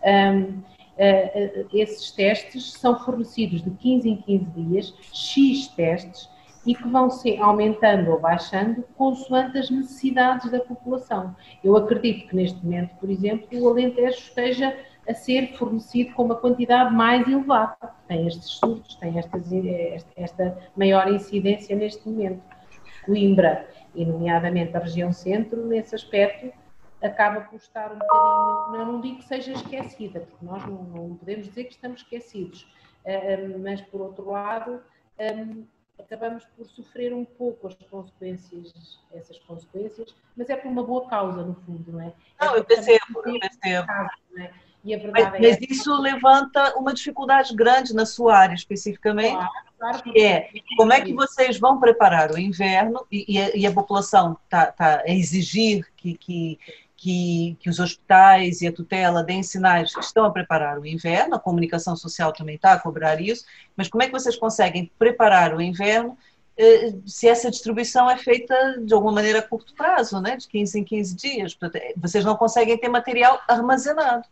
Um, 0.05 0.63
Uh, 1.01 1.63
uh, 1.63 1.69
esses 1.73 2.11
testes 2.11 2.75
são 2.75 2.99
fornecidos 3.03 3.63
de 3.63 3.71
15 3.71 4.07
em 4.07 4.17
15 4.17 4.45
dias, 4.51 4.95
X 5.15 5.69
testes, 5.69 6.29
e 6.67 6.75
que 6.75 6.89
vão 6.89 7.09
se 7.09 7.37
aumentando 7.39 8.11
ou 8.11 8.21
baixando 8.21 8.83
consoante 8.97 9.59
as 9.59 9.71
necessidades 9.71 10.51
da 10.51 10.61
população. 10.61 11.35
Eu 11.65 11.77
acredito 11.77 12.29
que 12.29 12.37
neste 12.37 12.63
momento, 12.63 12.95
por 12.97 13.11
exemplo, 13.11 13.47
o 13.53 13.69
Alentejo 13.69 14.19
esteja 14.19 14.77
a 15.09 15.15
ser 15.15 15.57
fornecido 15.57 16.13
com 16.13 16.25
uma 16.25 16.37
quantidade 16.37 16.95
mais 16.95 17.27
elevada. 17.27 17.77
Tem 18.07 18.27
estes 18.27 18.49
surtos, 18.51 18.95
tem 18.97 19.19
estas, 19.19 19.43
esta 20.17 20.59
maior 20.77 21.11
incidência 21.11 21.75
neste 21.75 22.07
momento. 22.09 22.43
Coimbra, 23.07 23.67
e 23.95 24.05
nomeadamente 24.05 24.77
a 24.77 24.81
região 24.81 25.13
centro, 25.13 25.67
nesse 25.67 25.95
aspecto, 25.95 26.53
acaba 27.03 27.41
por 27.41 27.57
estar 27.57 27.93
um 27.93 27.99
bocadinho, 27.99 28.79
não, 28.79 28.93
não 28.93 29.01
digo 29.01 29.19
que 29.19 29.25
seja 29.25 29.53
esquecida, 29.53 30.21
porque 30.21 30.45
nós 30.45 30.65
não, 30.67 30.83
não 30.85 31.17
podemos 31.17 31.47
dizer 31.47 31.65
que 31.65 31.73
estamos 31.73 32.03
esquecidos, 32.03 32.63
uh, 33.05 33.59
mas 33.63 33.81
por 33.81 34.03
outro 34.03 34.31
lado, 34.31 34.83
um, 35.19 35.65
acabamos 36.01 36.45
por 36.57 36.67
sofrer 36.67 37.13
um 37.13 37.25
pouco 37.25 37.69
as 37.69 37.75
consequências, 37.75 38.99
essas 39.13 39.39
consequências, 39.41 40.15
mas 40.37 40.51
é 40.51 40.57
por 40.57 40.71
uma 40.71 40.83
boa 40.83 41.09
causa, 41.09 41.43
no 41.43 41.55
fundo, 41.55 41.93
não 41.93 42.01
é? 42.01 42.13
Não, 42.41 42.57
eu 42.57 42.65
percebo, 42.65 43.23
eu 43.25 43.39
percebo. 43.39 43.91
é? 44.37 44.51
Mas, 44.83 45.27
é 45.27 45.41
mas 45.41 45.61
isso 45.61 45.95
levanta 46.01 46.75
uma 46.79 46.95
dificuldade 46.95 47.55
grande 47.55 47.95
na 47.95 48.07
sua 48.07 48.39
área 48.39 48.55
especificamente, 48.55 49.35
claro, 49.35 49.51
claro 49.79 50.03
que 50.03 50.23
é 50.23 50.49
como 50.75 50.93
é 50.93 51.03
que 51.03 51.13
vocês 51.13 51.59
vão 51.59 51.79
preparar 51.79 52.31
o 52.31 52.39
inverno 52.39 53.07
e, 53.13 53.27
e, 53.29 53.39
a, 53.39 53.57
e 53.57 53.67
a, 53.67 53.73
população 53.73 54.39
está 54.45 54.73
tá 54.73 55.03
a 55.07 55.11
exigir 55.11 55.87
que, 55.97 56.17
que 56.17 56.59
que, 57.01 57.57
que, 57.59 57.71
os 57.71 57.81
hospitais 57.81 58.61
e 58.61 58.67
a 58.69 58.73
tutela 58.73 59.25
deem 59.25 59.43
sinais 59.43 59.95
que 59.95 60.01
estão 60.01 60.27
a 60.27 60.31
preparar 60.31 60.79
o 60.79 60.87
inverno, 60.87 61.35
a 61.35 61.41
comunicação 61.41 61.97
social 61.97 62.31
também 62.31 62.57
está 62.57 62.75
a 62.75 62.79
cobrar 62.79 63.19
isso, 63.23 63.47
mas 63.75 63.89
como 63.89 64.03
é 64.03 64.07
que 64.07 64.13
vocês 64.13 64.37
conseguem 64.37 64.93
preparar 64.99 65.57
o 65.57 65.63
inverno 65.63 66.15
eh, 66.59 66.93
se 67.07 67.27
essa 67.27 67.51
distribuição 67.51 68.11
é 68.11 68.19
feita 68.19 68.55
de 68.85 68.93
alguma 68.93 69.15
maneira 69.15 69.39
a 69.39 69.43
curto 69.43 69.75
prazo, 69.75 70.21
né? 70.21 70.37
de 70.37 70.47
15 70.47 70.79
em 70.79 70.85
15 70.85 71.17
dias? 71.17 71.59
Eh, 71.75 71.95
vocês 71.97 72.23
não 72.23 72.37
conseguem 72.37 72.77
ter 72.77 72.91
material 72.91 73.41
armazenado. 73.49 74.29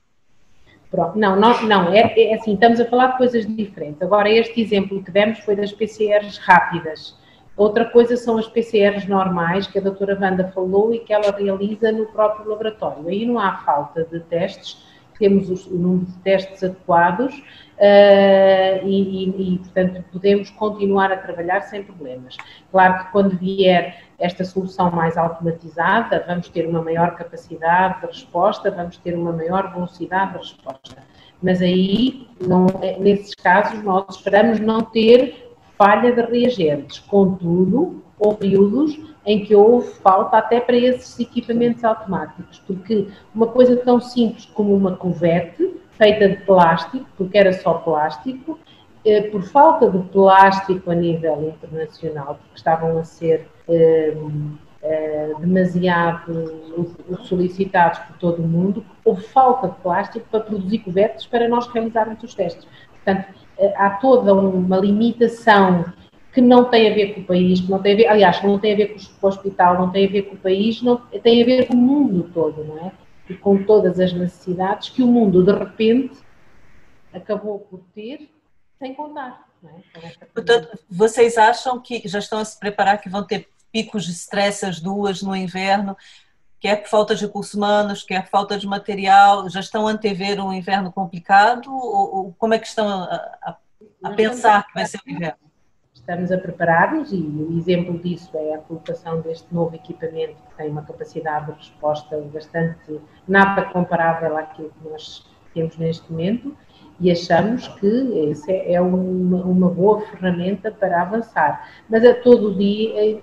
Pronto. 0.91 1.19
Não, 1.19 1.37
não, 1.37 1.63
não 1.63 1.89
é, 1.91 2.13
é 2.17 2.35
assim, 2.35 2.53
estamos 2.53 2.79
a 2.81 2.85
falar 2.85 3.13
de 3.13 3.17
coisas 3.17 3.47
diferentes. 3.47 4.03
Agora, 4.03 4.29
este 4.29 4.61
exemplo 4.61 5.03
que 5.03 5.11
demos 5.11 5.39
foi 5.39 5.57
das 5.57 5.73
PCRs 5.73 6.37
rápidas. 6.37 7.17
Outra 7.59 7.85
coisa 7.85 8.17
são 8.17 8.39
as 8.39 8.47
PCRs 8.47 9.09
normais, 9.09 9.67
que 9.67 9.81
a 9.81 9.83
doutora 9.83 10.17
Wanda 10.19 10.47
falou 10.55 10.95
e 10.95 11.01
que 11.01 11.13
ela 11.13 11.37
realiza 11.37 11.91
no 11.91 12.07
próprio 12.07 12.49
laboratório. 12.49 13.09
Aí 13.09 13.27
não 13.27 13.37
há 13.37 13.57
falta 13.57 14.05
de 14.05 14.21
testes, 14.21 14.87
temos 15.19 15.67
o 15.67 15.75
número 15.75 16.07
de 16.07 16.17
testes 16.19 16.63
adequados 16.63 17.35
uh, 17.35 18.87
e, 18.87 19.25
e, 19.25 19.55
e, 19.55 19.59
portanto, 19.59 20.05
podemos 20.13 20.51
continuar 20.51 21.11
a 21.11 21.17
trabalhar 21.17 21.63
sem 21.63 21.83
problemas. 21.83 22.37
Claro 22.71 22.99
que 23.05 23.11
quando 23.11 23.37
vier 23.37 24.05
esta 24.21 24.45
solução 24.45 24.93
mais 24.93 25.17
automatizada, 25.17 26.25
vamos 26.29 26.49
ter 26.49 26.65
uma 26.65 26.81
maior 26.81 27.17
capacidade 27.17 28.03
de 28.03 28.07
resposta, 28.07 28.71
vamos 28.71 28.99
ter 28.99 29.17
uma 29.17 29.33
maior 29.33 29.73
velocidade 29.73 30.35
de 30.35 30.39
resposta. 30.39 31.03
Mas 31.43 31.61
aí, 31.61 32.29
não, 32.41 32.67
nesses 33.01 33.35
casos, 33.35 33.83
nós 33.83 34.05
esperamos 34.15 34.61
não 34.61 34.83
ter 34.83 35.48
falha 35.79 36.13
de 36.13 36.21
reagentes. 36.21 36.99
Contudo, 36.99 38.03
houve 38.19 38.39
períodos 38.39 38.99
em 39.25 39.45
que 39.45 39.55
houve 39.55 39.89
falta 40.01 40.39
até 40.39 40.61
para 40.61 40.77
esses 40.77 41.19
equipamentos 41.21 41.85
automáticos, 41.85 42.61
porque 42.67 43.09
uma 43.35 43.47
coisa 43.47 43.77
tão 43.77 44.01
simples 44.01 44.47
como 44.47 44.75
uma 44.75 44.97
cuvete, 44.97 45.75
feita 45.93 46.29
de 46.29 46.37
plástico, 46.45 47.07
porque 47.17 47.39
era 47.39 47.53
só 47.53 47.75
plástico, 47.75 48.59
eh, 49.05 49.23
por 49.23 49.43
falta 49.43 49.89
de 49.91 49.99
plástico 50.09 50.91
a 50.91 50.95
nível 50.95 51.49
internacional, 51.49 52.37
porque 52.37 52.57
estavam 52.57 52.99
a 52.99 53.05
ser 53.05 53.49
eh, 53.69 54.17
eh, 54.83 55.33
demasiado 55.41 56.95
solicitados 57.25 57.99
por 58.01 58.17
todo 58.19 58.43
o 58.43 58.49
mundo, 58.49 58.85
houve 59.05 59.23
falta 59.25 59.69
de 59.69 59.75
plástico 59.77 60.27
para 60.31 60.41
produzir 60.41 60.79
cuvetes 60.79 61.27
para 61.27 61.49
nós 61.49 61.67
realizarmos 61.69 62.23
os 62.23 62.35
testes. 62.35 62.67
Portanto, 62.95 63.35
há 63.77 63.91
toda 63.91 64.35
uma 64.35 64.77
limitação 64.77 65.85
que 66.33 66.41
não 66.41 66.65
tem 66.65 66.91
a 66.91 66.95
ver 66.95 67.15
com 67.15 67.21
o 67.23 67.25
país, 67.25 67.61
que 67.61 67.71
não 67.71 67.81
tem 67.81 67.95
a 67.95 67.97
ver, 67.97 68.07
aliás, 68.07 68.43
não 68.43 68.59
tem 68.59 68.73
a 68.73 68.77
ver 68.77 68.95
com 68.95 69.27
o 69.27 69.29
hospital, 69.29 69.75
não 69.75 69.91
tem 69.91 70.07
a 70.07 70.11
ver 70.11 70.23
com 70.23 70.35
o 70.37 70.39
país, 70.39 70.83
não, 70.83 70.97
tem 70.97 71.43
a 71.43 71.47
ver 71.47 71.67
com 71.67 71.75
o 71.75 71.77
mundo 71.77 72.31
todo, 72.33 72.65
não 72.65 72.79
é? 72.87 72.93
E 73.29 73.35
com 73.35 73.63
todas 73.65 73.99
as 73.99 74.13
necessidades 74.13 74.89
que 74.89 75.03
o 75.03 75.07
mundo, 75.07 75.45
de 75.45 75.53
repente, 75.53 76.19
acabou 77.13 77.59
por 77.59 77.81
ter, 77.95 78.29
sem 78.79 78.95
contar. 78.95 79.49
É? 79.65 80.25
Portanto, 80.33 80.79
vocês 80.89 81.37
acham 81.37 81.81
que 81.81 82.07
já 82.07 82.21
estão 82.21 82.39
a 82.39 82.45
se 82.45 82.59
preparar 82.59 83.01
que 83.01 83.09
vão 83.09 83.25
ter 83.25 83.49
picos 83.73 84.05
de 84.05 84.13
estresse 84.13 84.65
as 84.65 84.81
duas 84.81 85.23
no 85.23 85.35
inverno 85.35 85.97
quer 86.61 86.83
por 86.83 86.89
falta 86.89 87.15
de 87.15 87.25
recursos 87.25 87.55
humanos, 87.55 88.03
quer 88.03 88.23
por 88.23 88.31
falta 88.31 88.59
de 88.59 88.67
material, 88.67 89.49
já 89.49 89.61
estão 89.61 89.87
a 89.87 89.91
antever 89.91 90.41
um 90.45 90.53
inverno 90.53 90.93
complicado 90.93 91.73
ou, 91.73 92.17
ou 92.17 92.35
como 92.39 92.55
é 92.55 92.59
que 92.59 92.67
estão 92.67 92.89
a, 92.89 93.15
a, 93.43 93.57
a 94.05 94.11
pensar 94.11 94.67
que 94.67 94.75
vai 94.75 94.87
ser 94.87 94.99
o 95.07 95.11
inverno? 95.11 95.39
Estamos 95.95 96.33
a 96.33 96.39
preparar-nos 96.39 97.13
e 97.13 97.17
o 97.17 97.59
exemplo 97.59 97.99
disso 97.99 98.31
é 98.35 98.55
a 98.55 98.59
colocação 98.59 99.21
deste 99.21 99.53
novo 99.53 99.75
equipamento 99.75 100.37
que 100.49 100.57
tem 100.57 100.71
uma 100.71 100.83
capacidade 100.83 101.47
de 101.47 101.59
resposta 101.59 102.19
bastante 102.33 103.01
nada 103.27 103.67
comparável 103.67 104.37
àquilo 104.39 104.71
que 104.71 104.89
nós 104.89 105.27
temos 105.53 105.77
neste 105.77 106.11
momento 106.11 106.57
e 107.01 107.11
achamos 107.11 107.69
que 107.69 108.31
essa 108.31 108.51
é 108.51 108.81
uma, 108.81 109.43
uma, 109.45 109.69
boa 109.69 110.01
ferramenta 110.01 110.71
para 110.71 111.03
avançar. 111.03 111.69
Mas 111.89 112.05
a 112.05 112.15
todo 112.15 112.55
dia, 112.57 113.21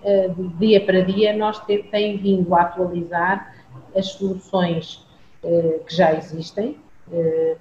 dia 0.58 0.86
para 0.86 1.02
dia, 1.02 1.36
nós 1.36 1.60
tem, 1.66 1.84
tem 1.84 2.18
vindo 2.18 2.56
a 2.56 2.62
atualizar 2.62 3.54
as 3.96 4.08
soluções 4.08 5.06
eh, 5.44 5.80
que 5.86 5.96
já 5.96 6.14
existem, 6.14 6.78
eh, 7.12 7.56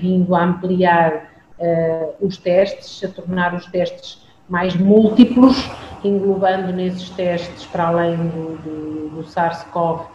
vindo 0.00 0.34
a 0.34 0.44
ampliar 0.44 1.30
eh, 1.58 2.14
os 2.20 2.36
testes, 2.36 3.04
a 3.04 3.08
tornar 3.08 3.54
os 3.54 3.66
testes 3.66 4.26
mais 4.48 4.74
múltiplos, 4.74 5.56
englobando 6.02 6.72
nesses 6.72 7.10
testes, 7.10 7.66
para 7.66 7.88
além 7.88 8.16
do, 8.16 8.56
do, 8.58 9.08
do 9.16 9.24
SARS-CoV, 9.24 10.06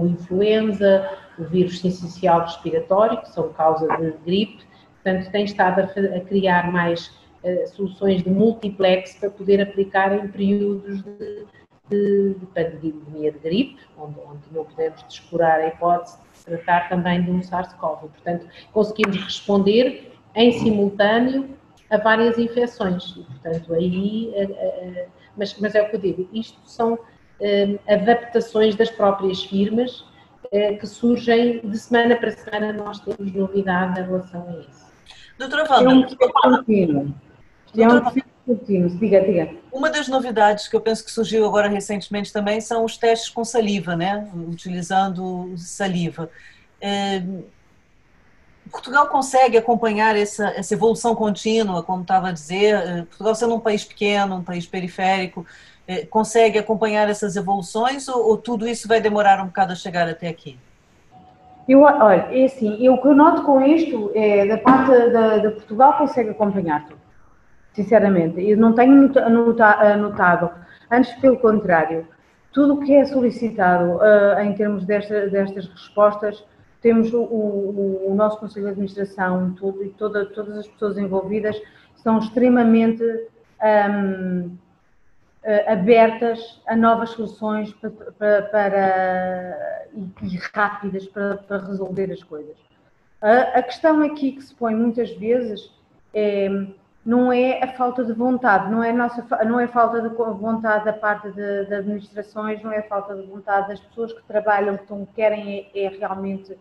o 0.00 0.06
influenza, 0.06 1.08
o 1.38 1.44
vírus 1.44 1.80
sincicial 1.80 2.42
respiratório, 2.42 3.20
que 3.20 3.30
são 3.30 3.52
causa 3.52 3.86
de 3.96 4.12
gripe, 4.24 4.64
portanto 5.02 5.30
tem 5.30 5.44
estado 5.44 5.80
a, 5.80 5.84
a 5.84 6.20
criar 6.20 6.70
mais 6.72 7.08
uh, 7.42 7.68
soluções 7.68 8.22
de 8.22 8.30
multiplex 8.30 9.14
para 9.16 9.30
poder 9.30 9.60
aplicar 9.60 10.12
em 10.12 10.28
períodos 10.28 11.02
de, 11.02 11.46
de, 11.90 12.34
de 12.34 12.46
pandemia 12.46 13.32
de 13.32 13.38
gripe, 13.38 13.80
onde, 13.98 14.18
onde 14.20 14.42
não 14.52 14.64
podemos 14.64 15.02
descurar 15.04 15.60
a 15.60 15.68
hipótese 15.68 16.18
de 16.34 16.44
tratar 16.44 16.88
também 16.88 17.22
de 17.22 17.30
um 17.30 17.42
SARS-CoV. 17.42 18.08
Portanto, 18.08 18.46
conseguimos 18.72 19.16
responder 19.16 20.12
em 20.34 20.52
simultâneo 20.52 21.50
a 21.90 21.98
várias 21.98 22.38
infecções. 22.38 23.14
E, 23.16 23.22
portanto, 23.22 23.74
aí, 23.74 24.32
uh, 24.36 24.50
uh, 24.50 25.08
mas, 25.36 25.58
mas 25.58 25.74
é 25.74 25.82
o 25.82 25.90
que 25.90 25.96
eu 25.96 26.00
digo, 26.00 26.28
isto 26.32 26.58
são 26.64 26.98
adaptações 27.88 28.76
das 28.76 28.90
próprias 28.90 29.42
firmas 29.42 30.04
que 30.78 30.86
surgem 30.86 31.60
de 31.64 31.78
semana 31.78 32.16
para 32.16 32.30
semana, 32.30 32.72
nós 32.72 33.00
temos 33.00 33.32
novidade 33.32 34.00
em 34.00 34.04
relação 34.04 34.48
a 34.48 34.60
isso. 34.60 34.84
Doutora 35.38 35.64
Wanda, 35.68 36.06
é 36.20 36.26
um 36.26 36.32
contínuo. 36.32 37.14
É 37.76 37.88
um 37.88 38.00
contínuo. 38.46 38.90
Diga, 38.98 39.20
diga. 39.20 39.54
Uma 39.72 39.90
das 39.90 40.06
novidades 40.06 40.68
que 40.68 40.76
eu 40.76 40.80
penso 40.80 41.04
que 41.04 41.10
surgiu 41.10 41.44
agora 41.44 41.68
recentemente 41.68 42.32
também 42.32 42.60
são 42.60 42.84
os 42.84 42.96
testes 42.96 43.28
com 43.28 43.44
saliva, 43.44 43.96
né? 43.96 44.30
Utilizando 44.48 45.54
saliva. 45.56 46.30
É, 46.80 47.22
Portugal 48.70 49.08
consegue 49.08 49.56
acompanhar 49.56 50.16
essa, 50.16 50.48
essa 50.48 50.74
evolução 50.74 51.14
contínua, 51.14 51.82
como 51.82 52.02
estava 52.02 52.28
a 52.28 52.32
dizer. 52.32 52.74
É, 52.74 53.02
Portugal 53.02 53.34
sendo 53.34 53.54
um 53.54 53.60
país 53.60 53.84
pequeno, 53.84 54.36
um 54.36 54.44
país 54.44 54.66
periférico, 54.66 55.44
é, 55.86 56.06
consegue 56.06 56.58
acompanhar 56.58 57.08
essas 57.08 57.36
evoluções 57.36 58.08
ou, 58.08 58.30
ou, 58.30 58.36
tudo 58.38 58.66
isso 58.66 58.88
vai 58.88 59.00
demorar 59.00 59.42
um 59.42 59.46
bocado 59.46 59.72
a 59.72 59.76
chegar 59.76 60.08
até 60.08 60.28
aqui? 60.28 60.58
Eu, 61.68 61.80
olha, 61.80 62.28
é 62.30 62.44
assim, 62.44 62.76
eu, 62.84 62.94
o 62.94 63.02
que 63.02 63.08
eu 63.08 63.14
noto 63.14 63.42
com 63.42 63.60
isto 63.60 64.10
é 64.14 64.46
da 64.46 64.58
parte 64.58 64.90
da, 65.10 65.50
Portugal 65.50 65.96
consegue 65.96 66.30
acompanhar 66.30 66.86
tudo, 66.86 67.00
sinceramente. 67.72 68.40
Eu 68.40 68.56
não 68.56 68.74
tenho 68.74 69.10
notado, 69.30 70.50
antes 70.90 71.12
pelo 71.14 71.38
contrário, 71.38 72.06
tudo 72.52 72.74
o 72.74 72.80
que 72.80 72.94
é 72.94 73.04
solicitado 73.04 73.96
uh, 73.96 74.40
em 74.40 74.54
termos 74.54 74.84
desta, 74.84 75.26
destas 75.28 75.66
respostas, 75.66 76.44
temos 76.80 77.12
o, 77.14 77.22
o, 77.22 78.10
o, 78.10 78.14
nosso 78.14 78.38
Conselho 78.38 78.66
de 78.66 78.72
Administração 78.72 79.54
tudo, 79.54 79.82
e 79.82 79.88
toda, 79.88 80.26
todas 80.26 80.58
as 80.58 80.68
pessoas 80.68 80.98
envolvidas 80.98 81.60
são 81.96 82.18
extremamente 82.18 83.02
um, 83.02 84.46
uh, 84.46 84.63
abertas 85.66 86.62
a 86.66 86.74
novas 86.74 87.10
soluções 87.10 87.72
para, 87.74 87.90
para, 87.90 88.42
para 88.42 89.86
e, 89.94 90.26
e, 90.26 90.38
rápidas 90.54 91.06
para, 91.08 91.36
para, 91.36 91.58
resolver 91.58 92.10
as 92.10 92.22
coisas. 92.22 92.56
A, 93.20 93.58
a 93.58 93.62
questão 93.62 94.02
aqui 94.02 94.32
que 94.32 94.42
se 94.42 94.54
põe 94.54 94.74
muitas 94.74 95.10
vezes 95.16 95.70
é 96.14 96.48
não 97.04 97.30
é 97.30 97.62
a 97.62 97.72
falta 97.74 98.02
de 98.02 98.14
vontade, 98.14 98.70
não 98.70 98.82
é, 98.82 98.90
nossa, 98.90 99.22
não 99.44 99.60
é 99.60 99.68
falta 99.68 100.00
de 100.00 100.08
vontade 100.08 100.86
da 100.86 100.92
parte 100.92 101.30
de 101.32 101.74
administrações, 101.74 102.62
não 102.62 102.72
é 102.72 102.80
falta 102.80 103.14
de 103.14 103.26
vontade 103.26 103.68
das 103.68 103.80
pessoas 103.80 104.12
que 104.14 104.22
trabalham, 104.22 104.76
que 104.76 104.84
estão, 104.84 105.06
querem 105.14 105.70
é, 105.74 105.84
é 105.84 105.88
realmente 105.88 106.56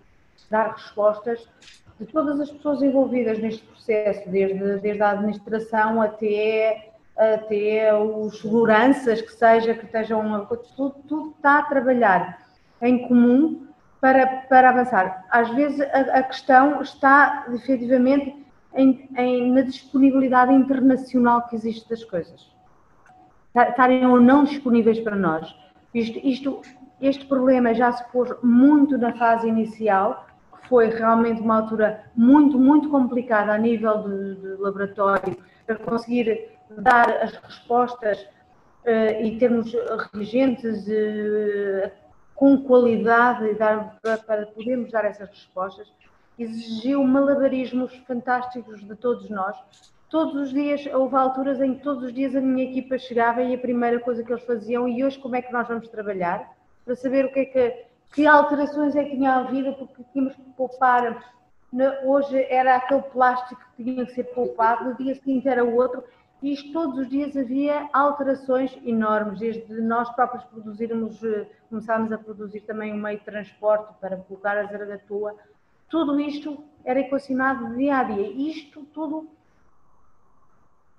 dar 0.51 0.73
respostas 0.73 1.47
de 1.97 2.05
todas 2.07 2.41
as 2.41 2.51
pessoas 2.51 2.81
envolvidas 2.81 3.39
neste 3.39 3.63
processo, 3.63 4.29
desde, 4.29 4.79
desde 4.79 5.01
a 5.01 5.11
administração 5.11 6.01
até, 6.01 6.92
até 7.17 7.93
os 7.95 8.39
seguranças, 8.39 9.21
que 9.21 9.31
seja, 9.31 9.73
que 9.73 9.85
estejam, 9.85 10.45
tudo, 10.75 10.95
tudo 11.07 11.29
está 11.35 11.59
a 11.59 11.63
trabalhar 11.63 12.41
em 12.81 13.07
comum 13.07 13.67
para, 14.01 14.25
para 14.49 14.69
avançar. 14.69 15.25
Às 15.29 15.49
vezes 15.51 15.79
a, 15.79 16.19
a 16.19 16.23
questão 16.23 16.81
está 16.81 17.45
efetivamente 17.53 18.35
em, 18.75 19.09
em, 19.17 19.51
na 19.51 19.61
disponibilidade 19.61 20.51
internacional 20.51 21.47
que 21.47 21.55
existe 21.55 21.89
das 21.89 22.03
coisas. 22.03 22.51
Estarem 23.55 24.05
ou 24.05 24.19
não 24.19 24.43
disponíveis 24.43 24.99
para 24.99 25.15
nós. 25.15 25.55
Isto, 25.93 26.19
isto, 26.23 26.61
este 26.99 27.25
problema 27.27 27.73
já 27.73 27.91
se 27.91 28.03
pôs 28.11 28.33
muito 28.41 28.97
na 28.97 29.13
fase 29.13 29.47
inicial, 29.47 30.25
que 30.59 30.67
foi 30.67 30.89
realmente 30.89 31.39
uma 31.39 31.61
altura 31.61 32.03
muito, 32.15 32.57
muito 32.57 32.89
complicada 32.89 33.53
a 33.53 33.57
nível 33.57 34.03
de, 34.03 34.35
de 34.35 34.47
laboratório, 34.61 35.37
para 35.67 35.75
conseguir 35.77 36.49
dar 36.77 37.09
as 37.21 37.35
respostas 37.35 38.21
uh, 38.21 39.21
e 39.21 39.37
termos 39.37 39.73
reagentes 40.13 40.87
uh, 40.87 41.91
com 42.35 42.57
qualidade 42.63 43.53
dar, 43.55 43.97
para, 44.01 44.45
podermos 44.47 44.91
dar 44.91 45.05
essas 45.05 45.29
respostas 45.29 45.91
exigiu 46.37 47.03
malabarismos 47.03 47.95
fantásticos 48.07 48.83
de 48.83 48.95
todos 48.95 49.29
nós. 49.29 49.55
Todos 50.09 50.35
os 50.35 50.53
dias, 50.53 50.85
houve 50.93 51.15
alturas 51.15 51.59
em 51.61 51.75
que 51.75 51.83
todos 51.83 52.03
os 52.03 52.13
dias 52.13 52.35
a 52.35 52.41
minha 52.41 52.69
equipa 52.69 52.97
chegava 52.97 53.41
e 53.41 53.53
a 53.53 53.57
primeira 53.57 53.99
coisa 53.99 54.23
que 54.23 54.31
eles 54.31 54.43
faziam, 54.43 54.87
e 54.87 55.03
hoje 55.03 55.17
como 55.19 55.35
é 55.35 55.41
que 55.41 55.51
nós 55.51 55.67
vamos 55.67 55.87
trabalhar? 55.87 56.55
Para 56.85 56.95
saber 56.95 57.25
o 57.25 57.31
que 57.31 57.39
é 57.39 57.45
que, 57.45 57.85
que 58.13 58.27
alterações 58.27 58.95
é 58.95 59.03
que 59.03 59.15
tinha 59.15 59.35
havido, 59.35 59.73
porque 59.73 60.03
tínhamos 60.11 60.35
que 60.35 60.41
poupar. 60.55 61.23
Hoje 62.05 62.45
era 62.49 62.75
aquele 62.75 63.01
plástico 63.01 63.61
que 63.75 63.83
tinha 63.83 64.05
que 64.05 64.13
ser 64.13 64.25
poupado, 64.25 64.85
no 64.85 64.97
dia 64.97 65.15
seguinte 65.15 65.47
era 65.47 65.63
o 65.63 65.75
outro, 65.75 66.03
isto 66.43 66.73
todos 66.73 66.97
os 66.99 67.09
dias 67.09 67.37
havia 67.37 67.89
alterações 67.93 68.77
enormes, 68.83 69.39
desde 69.39 69.81
nós 69.81 70.09
próprios 70.09 70.43
produzirmos, 70.45 71.23
eh, 71.23 71.47
começámos 71.69 72.11
a 72.11 72.17
produzir 72.17 72.61
também 72.61 72.93
um 72.93 72.97
meio 72.97 73.17
de 73.17 73.25
transporte 73.25 73.93
para 74.01 74.17
colocar 74.17 74.57
a 74.57 74.65
zaragatua, 74.65 75.35
tudo 75.89 76.19
isto 76.19 76.63
era 76.83 76.99
equacionado 76.99 77.75
dia 77.75 77.97
a 77.97 78.03
dia. 78.03 78.27
Isto 78.31 78.83
tudo 78.93 79.29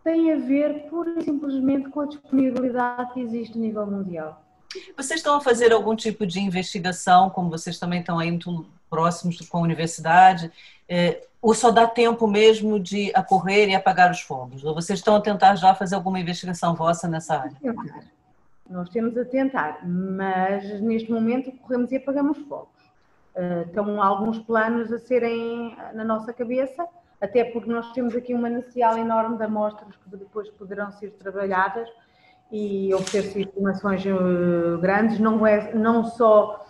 tem 0.05 0.32
a 0.32 0.36
ver 0.36 0.88
pura 0.88 1.18
e 1.18 1.22
simplesmente 1.22 1.88
com 1.88 2.03
a 2.03 2.07
disponibilidade 2.07 3.12
que 3.12 3.20
existe 3.20 3.59
a 3.59 3.61
nível 3.61 3.86
mundial. 3.86 4.43
Vocês 4.97 5.20
estão 5.20 5.37
a 5.37 5.41
fazer 5.41 5.72
algum 5.72 5.95
tipo 5.95 6.27
de 6.27 6.41
investigação, 6.41 7.31
como 7.31 7.51
vocês 7.51 7.79
também 7.79 8.01
estão 8.01 8.18
aí 8.18 8.31
muito 8.31 8.66
próximos 8.89 9.41
com 9.49 9.59
a 9.59 9.62
universidade, 9.62 10.51
é, 10.89 11.27
ou 11.43 11.55
só 11.55 11.70
dá 11.70 11.87
tempo 11.87 12.27
mesmo 12.27 12.79
de 12.81 13.11
acorrer 13.14 13.68
e 13.68 13.75
apagar 13.75 14.11
os 14.11 14.20
fogos? 14.20 14.64
Ou 14.64 14.75
vocês 14.75 14.99
estão 14.99 15.16
a 15.16 15.20
tentar 15.20 15.57
já 15.57 15.75
fazer 15.75 15.95
alguma 15.95 16.20
investigação 16.20 16.75
vossa 16.75 17.09
nessa 17.09 17.37
área? 17.37 17.57
Nós 18.68 18.89
temos 18.89 19.16
a 19.18 19.25
tentar, 19.25 19.87
mas 19.87 20.81
neste 20.81 21.11
momento 21.11 21.53
corremos 21.53 21.93
e 21.93 21.97
apagamos 21.97 22.39
fogos. 22.49 22.83
Uh, 23.35 23.66
estão 23.66 24.01
alguns 24.01 24.39
planos 24.39 24.93
a 24.93 24.99
serem 24.99 25.77
na 25.93 26.05
nossa 26.05 26.33
cabeça, 26.33 26.87
até 27.20 27.45
porque 27.45 27.68
nós 27.68 27.93
temos 27.93 28.14
aqui 28.14 28.35
um 28.35 28.41
manancial 28.41 28.97
enorme 28.97 29.37
de 29.37 29.43
amostras 29.43 29.95
que 29.97 30.16
depois 30.16 30.49
poderão 30.51 30.93
ser 30.93 31.11
trabalhadas 31.11 31.89
e 32.55 32.94
obter-se 32.94 33.42
informações 33.42 34.07
uh, 34.07 34.78
grandes, 34.78 35.18
não, 35.18 35.44
é, 35.44 35.74
não 35.74 36.05
só 36.05 36.64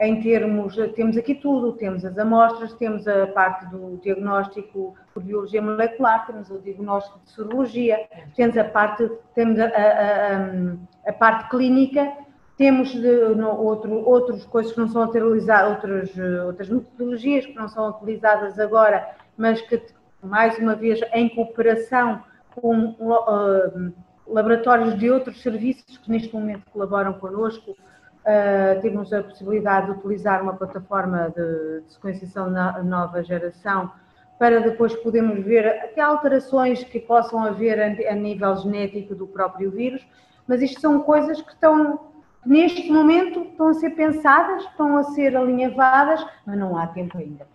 em 0.00 0.20
termos, 0.20 0.76
temos 0.96 1.16
aqui 1.16 1.32
tudo, 1.36 1.74
temos 1.74 2.04
as 2.04 2.18
amostras, 2.18 2.74
temos 2.74 3.06
a 3.06 3.28
parte 3.28 3.66
do 3.66 3.98
diagnóstico 4.02 4.96
por 5.14 5.22
biologia 5.22 5.62
molecular, 5.62 6.26
temos 6.26 6.50
o 6.50 6.58
diagnóstico 6.58 7.20
de 7.24 7.30
sorologia, 7.30 8.08
temos 8.34 8.56
a 8.56 8.64
parte, 8.64 9.08
temos 9.36 9.60
a, 9.60 9.66
a, 9.66 9.68
a, 9.68 11.10
a 11.10 11.12
parte 11.12 11.48
clínica 11.50 12.12
temos 12.56 12.90
de, 12.90 13.28
no, 13.36 13.50
outro, 13.50 13.92
outras 14.04 14.44
coisas 14.44 14.72
que 14.72 14.80
não 14.80 14.88
são 14.88 15.04
utilizadas, 15.04 15.70
outras, 15.70 16.10
outras 16.44 16.68
metodologias 16.68 17.46
que 17.46 17.54
não 17.54 17.68
são 17.68 17.90
utilizadas 17.90 18.58
agora, 18.58 19.08
mas 19.36 19.60
que, 19.60 19.80
mais 20.20 20.58
uma 20.58 20.74
vez, 20.74 21.00
em 21.12 21.28
cooperação 21.28 22.20
com 22.56 22.96
uh, 22.98 23.92
laboratórios 24.28 24.98
de 24.98 25.10
outros 25.10 25.40
serviços 25.42 25.96
que 25.98 26.10
neste 26.10 26.32
momento 26.34 26.64
colaboram 26.70 27.14
connosco, 27.14 27.72
uh, 27.72 28.80
temos 28.80 29.12
a 29.12 29.22
possibilidade 29.22 29.86
de 29.86 29.92
utilizar 29.98 30.42
uma 30.42 30.54
plataforma 30.54 31.32
de, 31.34 31.82
de 31.82 31.92
sequenciação 31.92 32.50
na 32.50 32.82
nova 32.82 33.22
geração 33.22 33.90
para 34.38 34.60
depois 34.60 34.94
podermos 34.96 35.44
ver 35.44 35.66
até 35.66 36.00
alterações 36.00 36.84
que 36.84 37.00
possam 37.00 37.42
haver 37.44 37.80
a, 37.80 38.12
a 38.12 38.14
nível 38.14 38.54
genético 38.56 39.14
do 39.14 39.26
próprio 39.26 39.70
vírus, 39.70 40.06
mas 40.46 40.62
isto 40.62 40.80
são 40.80 41.00
coisas 41.00 41.42
que 41.42 41.52
estão 41.52 42.08
neste 42.46 42.90
momento 42.90 43.42
estão 43.42 43.68
a 43.68 43.74
ser 43.74 43.90
pensadas, 43.90 44.64
estão 44.64 44.96
a 44.96 45.04
ser 45.04 45.36
alinhavadas, 45.36 46.24
mas 46.46 46.58
não 46.58 46.76
há 46.78 46.86
tempo 46.86 47.18
ainda 47.18 47.46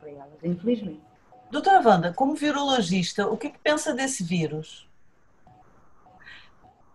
para 0.00 0.10
elas, 0.10 0.28
infelizmente. 0.42 1.00
Doutora 1.50 1.86
Wanda, 1.86 2.12
como 2.12 2.34
virologista, 2.34 3.28
o 3.28 3.36
que, 3.36 3.48
é 3.48 3.50
que 3.50 3.58
pensa 3.58 3.92
desse 3.92 4.24
vírus? 4.24 4.89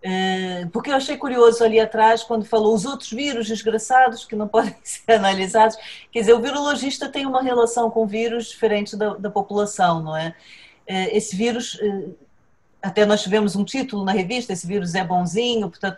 É, 0.08 0.68
porque 0.72 0.92
eu 0.92 0.96
achei 0.96 1.18
curioso 1.18 1.64
ali 1.64 1.80
atrás, 1.80 2.22
quando 2.22 2.46
falou 2.46 2.76
os 2.76 2.86
outros 2.86 3.10
vírus 3.10 3.48
desgraçados 3.48 4.24
que 4.24 4.36
não 4.36 4.46
podem 4.48 4.76
ser 4.84 5.14
analisados. 5.14 5.76
Quer 6.12 6.20
dizer, 6.20 6.34
o 6.34 6.40
virologista 6.40 7.10
tem 7.10 7.26
uma 7.26 7.42
relação 7.42 7.90
com 7.90 8.04
o 8.04 8.06
vírus 8.06 8.50
diferente 8.50 8.96
da, 8.96 9.16
da 9.16 9.32
população, 9.32 10.04
não 10.04 10.16
é? 10.16 10.36
é 10.86 11.18
esse 11.18 11.36
vírus, 11.36 11.80
é, 11.82 12.10
até 12.84 13.04
nós 13.04 13.24
tivemos 13.24 13.56
um 13.56 13.66
título 13.66 14.06
na 14.06 14.12
revista, 14.12 14.54
esse 14.54 14.68
vírus 14.68 14.94
é 14.94 15.04
bonzinho, 15.04 15.72
portanto, 15.72 15.98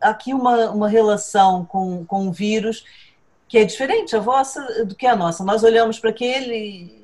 aqui 0.00 0.32
uma, 0.32 0.70
uma 0.70 0.88
relação 0.88 1.66
com, 1.66 2.06
com 2.06 2.26
o 2.26 2.32
vírus 2.32 2.86
que 3.46 3.58
é 3.58 3.64
diferente 3.66 4.16
a 4.16 4.20
vossa 4.20 4.86
do 4.86 4.94
que 4.94 5.06
a 5.06 5.14
nossa. 5.14 5.44
Nós 5.44 5.62
olhamos 5.62 5.98
para 5.98 6.08
aquele 6.08 6.99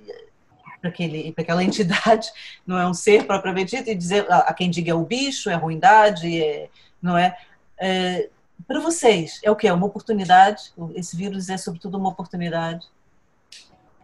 para 0.90 1.42
aquela 1.42 1.64
entidade, 1.64 2.28
não 2.66 2.78
é 2.78 2.86
um 2.86 2.94
ser 2.94 3.26
propriamente 3.26 3.76
dito, 3.76 3.90
e 3.90 3.94
dizer 3.94 4.26
a 4.30 4.52
quem 4.52 4.70
diga 4.70 4.90
é 4.90 4.94
o 4.94 5.04
bicho, 5.04 5.50
é 5.50 5.54
ruindade, 5.54 6.42
é, 6.42 6.68
não 7.02 7.16
é? 7.16 7.36
é 7.78 8.28
para 8.66 8.80
vocês, 8.80 9.40
é 9.44 9.50
o 9.50 9.56
que? 9.56 9.68
É 9.68 9.72
uma 9.72 9.86
oportunidade? 9.86 10.72
Esse 10.94 11.16
vírus 11.16 11.48
é, 11.48 11.56
sobretudo, 11.56 11.98
uma 11.98 12.08
oportunidade? 12.08 12.86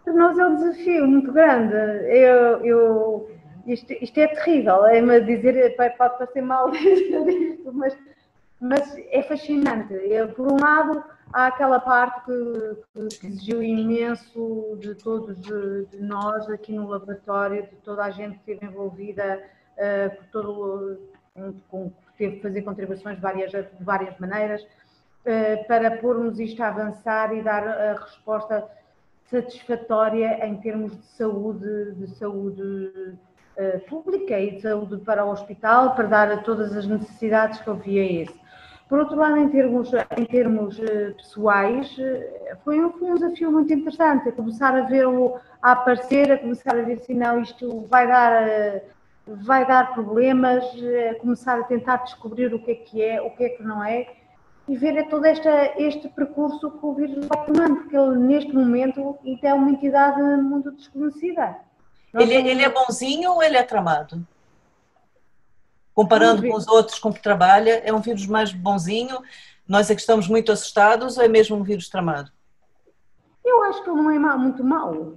Para 0.04 0.12
nós 0.12 0.38
é 0.38 0.46
um 0.46 0.56
desafio 0.56 1.06
muito 1.06 1.32
grande. 1.32 1.74
Eu, 1.74 2.64
eu, 2.64 3.30
isto, 3.66 3.92
isto 3.94 4.18
é 4.18 4.26
terrível, 4.28 4.84
é-me 4.86 5.20
dizer, 5.20 5.74
pode 5.76 6.18
parecer 6.18 6.42
mal 6.42 6.70
dizer 6.72 7.28
isto, 7.28 7.72
mas 7.72 7.96
mas 8.62 8.96
é 9.10 9.22
fascinante. 9.24 9.92
É, 9.92 10.24
por 10.24 10.50
um 10.50 10.56
lado, 10.56 11.02
há 11.32 11.46
aquela 11.46 11.80
parte 11.80 12.24
que, 12.24 13.18
que 13.18 13.26
exigiu 13.26 13.62
imenso 13.62 14.76
de 14.80 14.94
todos 14.94 15.40
de, 15.40 15.86
de, 15.86 16.02
nós 16.02 16.48
aqui 16.48 16.72
no 16.72 16.88
laboratório, 16.88 17.62
de 17.62 17.76
toda 17.76 18.04
a 18.04 18.10
gente 18.10 18.38
que 18.38 18.52
esteve 18.52 18.66
envolvida, 18.66 19.42
uh, 19.76 20.16
por 20.16 20.26
todo, 20.26 21.00
com, 21.68 21.92
teve 22.18 22.36
que 22.36 22.42
fazer 22.42 22.62
contribuições 22.62 23.16
de 23.16 23.22
várias, 23.22 23.50
de 23.50 23.84
várias 23.84 24.18
maneiras, 24.18 24.62
uh, 24.62 25.66
para 25.66 25.98
pormos 25.98 26.38
isto 26.38 26.62
a 26.62 26.68
avançar 26.68 27.34
e 27.34 27.42
dar 27.42 27.66
a 27.66 27.94
resposta 27.94 28.68
satisfatória 29.30 30.46
em 30.46 30.56
termos 30.58 30.96
de 30.96 31.06
saúde, 31.06 31.92
de 31.92 32.06
saúde 32.16 32.62
uh, 32.62 33.80
pública 33.88 34.38
e 34.38 34.56
de 34.56 34.60
saúde 34.60 34.98
para 34.98 35.24
o 35.24 35.30
hospital, 35.30 35.94
para 35.94 36.06
dar 36.06 36.30
a 36.30 36.38
todas 36.38 36.76
as 36.76 36.86
necessidades 36.86 37.60
que 37.60 37.70
havia 37.70 38.22
esse. 38.22 38.42
Por 38.92 38.98
outro 38.98 39.16
lado, 39.16 39.38
em 39.38 39.48
termos, 39.48 39.90
em 40.18 40.24
termos 40.26 40.78
eh, 40.78 41.12
pessoais, 41.12 41.96
eh, 41.98 42.54
foi 42.62 42.78
um, 42.84 42.92
foi 42.92 43.10
um 43.10 43.14
desafio 43.14 43.50
muito 43.50 43.72
interessante, 43.72 44.28
a 44.28 44.32
começar 44.32 44.76
a 44.76 44.82
ver 44.82 45.06
o, 45.08 45.40
a 45.62 45.72
aparecer, 45.72 46.30
a 46.30 46.36
começar 46.36 46.76
a 46.78 46.82
ver 46.82 46.98
se 46.98 47.14
não 47.14 47.40
isto 47.40 47.86
vai 47.88 48.06
dar, 48.06 48.46
eh, 48.46 48.84
vai 49.26 49.66
dar 49.66 49.94
problemas, 49.94 50.62
a 51.10 51.14
começar 51.20 51.58
a 51.58 51.62
tentar 51.62 52.04
descobrir 52.04 52.52
o 52.52 52.58
que 52.58 52.70
é 52.70 52.74
que 52.74 53.02
é, 53.02 53.22
o 53.22 53.30
que 53.30 53.44
é 53.44 53.48
que 53.48 53.62
não 53.62 53.82
é, 53.82 54.08
e 54.68 54.76
ver 54.76 55.08
todo 55.08 55.24
esta, 55.24 55.72
este 55.78 56.06
percurso 56.10 56.70
que 56.70 56.84
o 56.84 56.92
vírus 56.92 57.26
vai 57.28 57.46
tomando, 57.46 57.76
porque 57.76 57.96
ele 57.96 58.18
neste 58.18 58.54
momento 58.54 59.18
é 59.42 59.54
uma 59.54 59.70
entidade 59.70 60.20
muito 60.20 60.70
desconhecida. 60.70 61.56
Ele, 62.12 62.34
ele 62.34 62.62
é 62.62 62.68
bonzinho 62.68 63.32
ou 63.32 63.42
ele 63.42 63.56
é 63.56 63.62
tramado? 63.62 64.22
Comparando 65.94 66.42
com 66.42 66.56
os 66.56 66.66
outros 66.68 66.98
com 66.98 67.12
que 67.12 67.22
trabalha, 67.22 67.82
é 67.84 67.92
um 67.92 68.00
vírus 68.00 68.26
mais 68.26 68.52
bonzinho? 68.52 69.18
Nós 69.68 69.90
é 69.90 69.94
que 69.94 70.00
estamos 70.00 70.26
muito 70.28 70.50
assustados 70.50 71.16
ou 71.16 71.24
é 71.24 71.28
mesmo 71.28 71.56
um 71.56 71.62
vírus 71.62 71.88
tramado? 71.88 72.30
Eu 73.44 73.62
acho 73.64 73.82
que 73.82 73.90
não 73.90 74.10
é 74.10 74.18
muito 74.36 74.64
mau. 74.64 75.14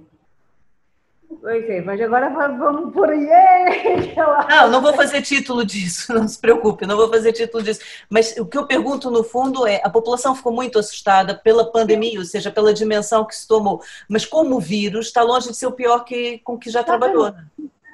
Pois 1.40 1.68
é, 1.68 1.80
mas 1.80 2.00
agora 2.00 2.30
vamos 2.30 2.92
por 2.92 3.10
aí. 3.10 3.26
É, 4.16 4.62
não, 4.62 4.70
não 4.70 4.80
vou 4.80 4.94
fazer 4.94 5.22
título 5.22 5.64
disso, 5.64 6.12
não 6.14 6.26
se 6.26 6.38
preocupe, 6.38 6.86
não 6.86 6.96
vou 6.96 7.08
fazer 7.08 7.32
título 7.32 7.62
disso. 7.62 7.80
Mas 8.08 8.36
o 8.36 8.46
que 8.46 8.56
eu 8.56 8.66
pergunto 8.66 9.10
no 9.10 9.22
fundo 9.22 9.66
é: 9.66 9.80
a 9.84 9.90
população 9.90 10.34
ficou 10.34 10.52
muito 10.52 10.78
assustada 10.78 11.34
pela 11.34 11.70
pandemia, 11.70 12.18
ou 12.18 12.24
seja, 12.24 12.50
pela 12.50 12.72
dimensão 12.72 13.24
que 13.24 13.34
se 13.34 13.46
tomou. 13.46 13.82
Mas 14.08 14.24
como 14.24 14.56
o 14.56 14.60
vírus 14.60 15.06
está 15.06 15.22
longe 15.22 15.50
de 15.50 15.56
ser 15.56 15.66
o 15.66 15.72
pior 15.72 16.04
que, 16.04 16.38
com 16.38 16.58
que 16.58 16.70
já 16.70 16.82
trabalhou. 16.82 17.34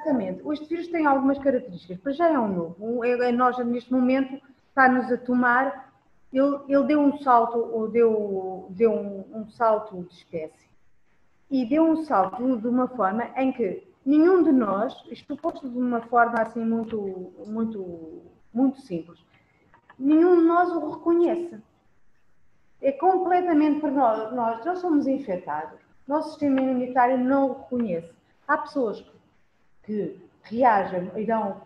Exatamente. 0.03 0.43
Este 0.53 0.67
vírus 0.67 0.89
tem 0.89 1.07
algumas 1.07 1.39
características. 1.39 1.99
Para 1.99 2.13
já 2.13 2.29
é 2.29 2.39
um 2.39 2.49
novo. 2.49 3.05
É, 3.05 3.29
é, 3.29 3.33
nós, 3.33 3.57
neste 3.65 3.93
momento, 3.93 4.41
está-nos 4.69 5.11
a 5.11 5.17
tomar. 5.17 5.93
Ele, 6.33 6.59
ele 6.69 6.85
deu 6.85 7.01
um 7.01 7.19
salto, 7.19 7.59
ou 7.59 7.89
deu, 7.89 8.67
deu 8.71 8.93
um, 8.93 9.41
um 9.41 9.51
salto 9.51 10.03
de 10.05 10.15
espécie 10.15 10.73
e 11.53 11.67
deu 11.67 11.85
um 11.85 11.97
salto 12.05 12.57
de 12.57 12.67
uma 12.67 12.89
forma 12.89 13.25
em 13.37 13.53
que 13.53 13.87
nenhum 14.07 14.43
de 14.43 14.51
nós, 14.51 14.95
isto 15.11 15.37
posto 15.37 15.69
de 15.69 15.77
uma 15.79 16.01
forma 16.01 16.41
assim 16.41 16.65
muito, 16.65 17.31
muito, 17.47 18.23
muito 18.55 18.81
simples, 18.81 19.23
nenhum 19.99 20.41
de 20.41 20.47
nós 20.47 20.71
o 20.71 20.89
reconhece. 20.89 21.61
É 22.81 22.91
completamente 22.93 23.81
para 23.81 23.91
nós, 23.91 24.33
nós, 24.33 24.65
nós 24.65 24.79
somos 24.79 25.07
infectados, 25.07 25.79
nosso 26.09 26.31
sistema 26.31 26.63
imunitário 26.63 27.19
não 27.19 27.51
o 27.51 27.53
reconhece. 27.59 28.11
Há 28.49 28.57
pessoas 28.57 29.03
que, 29.03 29.13
que 29.85 30.19
reagem, 30.45 31.11
irão, 31.17 31.63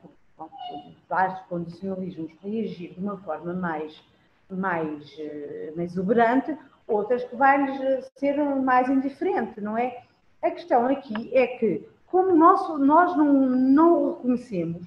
vários 1.08 1.38
condicionalismos, 1.48 2.32
reagir 2.42 2.94
de 2.94 3.00
uma 3.00 3.16
forma 3.18 3.54
mais, 3.54 4.02
mais, 4.50 5.16
eh, 5.18 5.72
mais 5.76 5.92
exuberante, 5.92 6.56
outras 6.86 7.24
que 7.24 7.36
vai-lhes 7.36 8.10
ser 8.16 8.36
mais 8.36 8.88
indiferente, 8.88 9.60
não 9.60 9.76
é? 9.76 10.02
A 10.42 10.50
questão 10.50 10.86
aqui 10.86 11.34
é 11.34 11.46
que, 11.46 11.88
como 12.06 12.34
nós, 12.34 12.78
nós 12.78 13.16
não, 13.16 13.32
não 13.32 13.94
o 13.94 14.14
reconhecemos, 14.16 14.86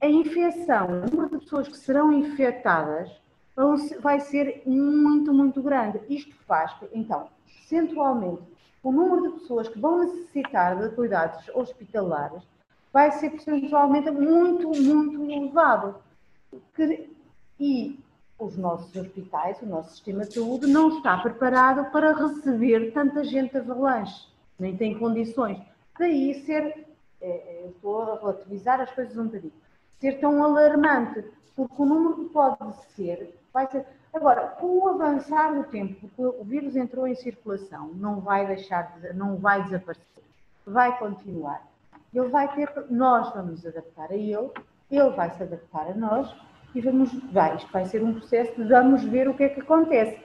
a 0.00 0.06
infecção, 0.06 0.86
o 0.86 1.10
número 1.10 1.30
de 1.30 1.44
pessoas 1.44 1.68
que 1.68 1.76
serão 1.76 2.12
infectadas 2.12 3.10
vai 4.00 4.20
ser 4.20 4.62
muito, 4.64 5.34
muito 5.34 5.62
grande. 5.62 6.00
Isto 6.08 6.34
faz 6.46 6.72
que, 6.74 6.88
então, 6.94 7.28
percentualmente, 7.44 8.42
o 8.82 8.92
número 8.92 9.22
de 9.22 9.40
pessoas 9.40 9.68
que 9.68 9.78
vão 9.78 10.00
necessitar 10.00 10.76
de 10.80 10.94
cuidados 10.94 11.48
hospitalares 11.54 12.42
vai 12.92 13.10
ser 13.12 13.30
percentualmente 13.30 14.10
muito, 14.10 14.68
muito 14.68 15.30
elevado. 15.30 15.96
E 17.58 17.98
os 18.38 18.56
nossos 18.56 18.94
hospitais, 18.96 19.60
o 19.60 19.66
nosso 19.66 19.90
sistema 19.90 20.24
de 20.24 20.34
saúde 20.34 20.66
não 20.66 20.96
está 20.96 21.18
preparado 21.18 21.90
para 21.92 22.14
receber 22.14 22.90
tanta 22.92 23.22
gente 23.22 23.56
avalanche, 23.56 24.28
nem 24.58 24.76
tem 24.76 24.98
condições. 24.98 25.58
Daí 25.98 26.42
ser, 26.46 26.86
é, 27.20 27.28
é, 27.28 27.66
estou 27.68 28.02
a 28.02 28.18
relativizar 28.18 28.80
as 28.80 28.90
coisas 28.92 29.16
um 29.18 29.26
bocadinho, 29.26 29.52
ser 29.98 30.18
tão 30.18 30.42
alarmante, 30.42 31.22
porque 31.54 31.74
o 31.76 31.84
número 31.84 32.16
que 32.16 32.32
pode 32.32 32.74
ser 32.94 33.38
vai 33.52 33.66
ser. 33.70 33.86
Agora, 34.12 34.48
com 34.58 34.78
o 34.78 34.88
avançar 34.88 35.54
do 35.54 35.64
tempo, 35.64 35.94
porque 36.00 36.22
o 36.22 36.44
vírus 36.44 36.74
entrou 36.74 37.06
em 37.06 37.14
circulação, 37.14 37.90
não 37.94 38.20
vai 38.20 38.46
deixar, 38.46 38.98
de, 38.98 39.12
não 39.12 39.36
vai 39.36 39.62
desaparecer, 39.62 40.24
vai 40.66 40.98
continuar. 40.98 41.62
Ele 42.12 42.28
vai 42.28 42.52
ter, 42.54 42.68
nós 42.90 43.32
vamos 43.32 43.64
adaptar 43.64 44.10
a 44.10 44.16
ele, 44.16 44.50
ele 44.90 45.10
vai 45.10 45.30
se 45.30 45.42
adaptar 45.42 45.90
a 45.90 45.94
nós 45.94 46.34
e 46.74 46.80
vamos, 46.80 47.12
vai, 47.32 47.54
isto 47.56 47.70
vai 47.72 47.84
ser 47.84 48.02
um 48.02 48.14
processo 48.14 48.52
de 48.60 48.68
vamos 48.68 49.04
ver 49.04 49.28
o 49.28 49.34
que 49.34 49.44
é 49.44 49.48
que 49.48 49.60
acontece. 49.60 50.18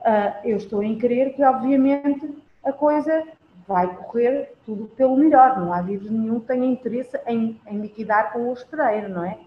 Uh, 0.00 0.48
eu 0.48 0.56
estou 0.58 0.82
em 0.82 0.98
crer 0.98 1.34
que, 1.34 1.42
obviamente, 1.42 2.42
a 2.64 2.72
coisa 2.72 3.26
vai 3.66 3.86
correr 3.94 4.52
tudo 4.66 4.86
pelo 4.88 5.16
melhor. 5.16 5.58
Não 5.58 5.72
há 5.72 5.80
vírus 5.80 6.10
nenhum 6.10 6.40
que 6.40 6.46
tenha 6.48 6.66
interesse 6.66 7.18
em, 7.26 7.58
em 7.66 7.80
liquidar 7.80 8.32
com 8.32 8.40
o 8.40 8.50
hospedeiro, 8.50 9.08
não 9.08 9.24
é? 9.24 9.38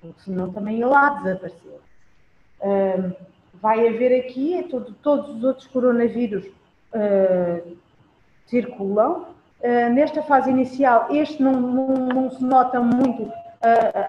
Porque 0.00 0.20
senão 0.22 0.52
também 0.52 0.80
ele 0.80 0.92
há 0.92 1.10
desaparecer. 1.10 1.80
Uh, 2.60 3.12
vai 3.54 3.88
haver 3.88 4.20
aqui, 4.20 4.54
é 4.54 4.62
todo, 4.62 4.94
todos 5.02 5.36
os 5.36 5.44
outros 5.44 5.66
coronavírus 5.66 6.46
uh, 6.46 7.76
circulam. 8.46 9.26
nesta 9.94 10.22
fase 10.22 10.50
inicial, 10.50 11.08
este 11.10 11.42
não, 11.42 11.52
não, 11.52 11.94
não 12.06 12.30
se 12.30 12.42
nota 12.42 12.80
muito 12.80 13.30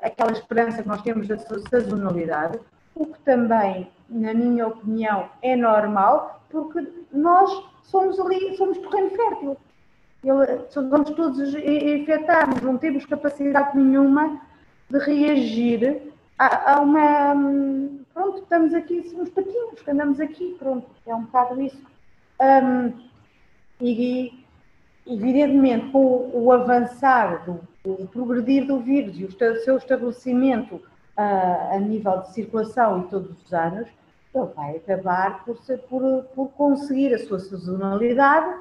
aquela 0.01 0.31
esperança 0.31 0.81
que 0.81 0.87
nós 0.87 1.01
temos 1.01 1.27
da 1.27 1.37
sazonalidade, 1.37 2.57
o 2.95 3.05
que 3.05 3.19
também, 3.19 3.89
na 4.09 4.33
minha 4.33 4.67
opinião, 4.67 5.29
é 5.41 5.55
normal, 5.55 6.41
porque 6.49 6.87
nós 7.11 7.51
somos 7.83 8.19
ali, 8.19 8.55
somos 8.55 8.77
terreno 8.77 9.09
fértil. 9.09 9.57
Vamos 10.89 11.09
todos 11.11 11.53
infectar-nos, 11.55 12.61
não 12.61 12.77
temos 12.77 13.05
capacidade 13.05 13.75
nenhuma 13.77 14.39
de 14.89 14.99
reagir 14.99 16.13
a, 16.37 16.73
a, 16.73 16.81
uma. 16.81 18.00
Pronto, 18.13 18.39
estamos 18.39 18.73
aqui, 18.73 19.07
somos 19.09 19.29
patinhos, 19.29 19.87
andamos 19.87 20.19
aqui, 20.19 20.55
pronto, 20.59 20.87
é 21.05 21.15
um 21.15 21.23
bocado 21.23 21.61
isso. 21.61 21.81
Um, 22.41 23.09
e, 23.79 24.45
evidentemente, 25.07 25.91
com 25.91 26.29
o 26.33 26.51
avançar 26.51 27.45
do 27.45 27.71
o 27.83 28.07
progredir 28.07 28.67
do 28.67 28.79
vírus 28.79 29.19
e 29.19 29.25
o 29.25 29.31
seu 29.63 29.77
estabelecimento 29.77 30.75
uh, 30.75 31.75
a 31.75 31.79
nível 31.79 32.19
de 32.19 32.33
circulação 32.33 33.01
e 33.01 33.03
todos 33.09 33.43
os 33.43 33.53
anos, 33.53 33.87
ele 34.33 34.45
vai 34.55 34.77
acabar 34.77 35.43
por, 35.43 35.57
ser, 35.57 35.79
por, 35.79 36.23
por 36.35 36.49
conseguir 36.49 37.13
a 37.13 37.19
sua 37.19 37.39
sazonalidade 37.39 38.55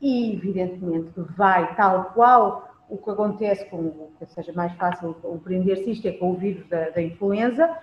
e, 0.00 0.34
evidentemente, 0.34 1.10
vai, 1.36 1.74
tal 1.74 2.12
qual 2.14 2.70
o 2.88 2.96
que 2.96 3.10
acontece 3.10 3.64
com, 3.66 4.08
que 4.18 4.26
seja 4.26 4.52
mais 4.52 4.72
fácil 4.74 5.14
compreender-se 5.14 5.90
isto, 5.90 6.06
é 6.08 6.12
com 6.12 6.32
o 6.32 6.36
vírus 6.36 6.66
da, 6.68 6.90
da, 6.90 7.02
influenza, 7.02 7.76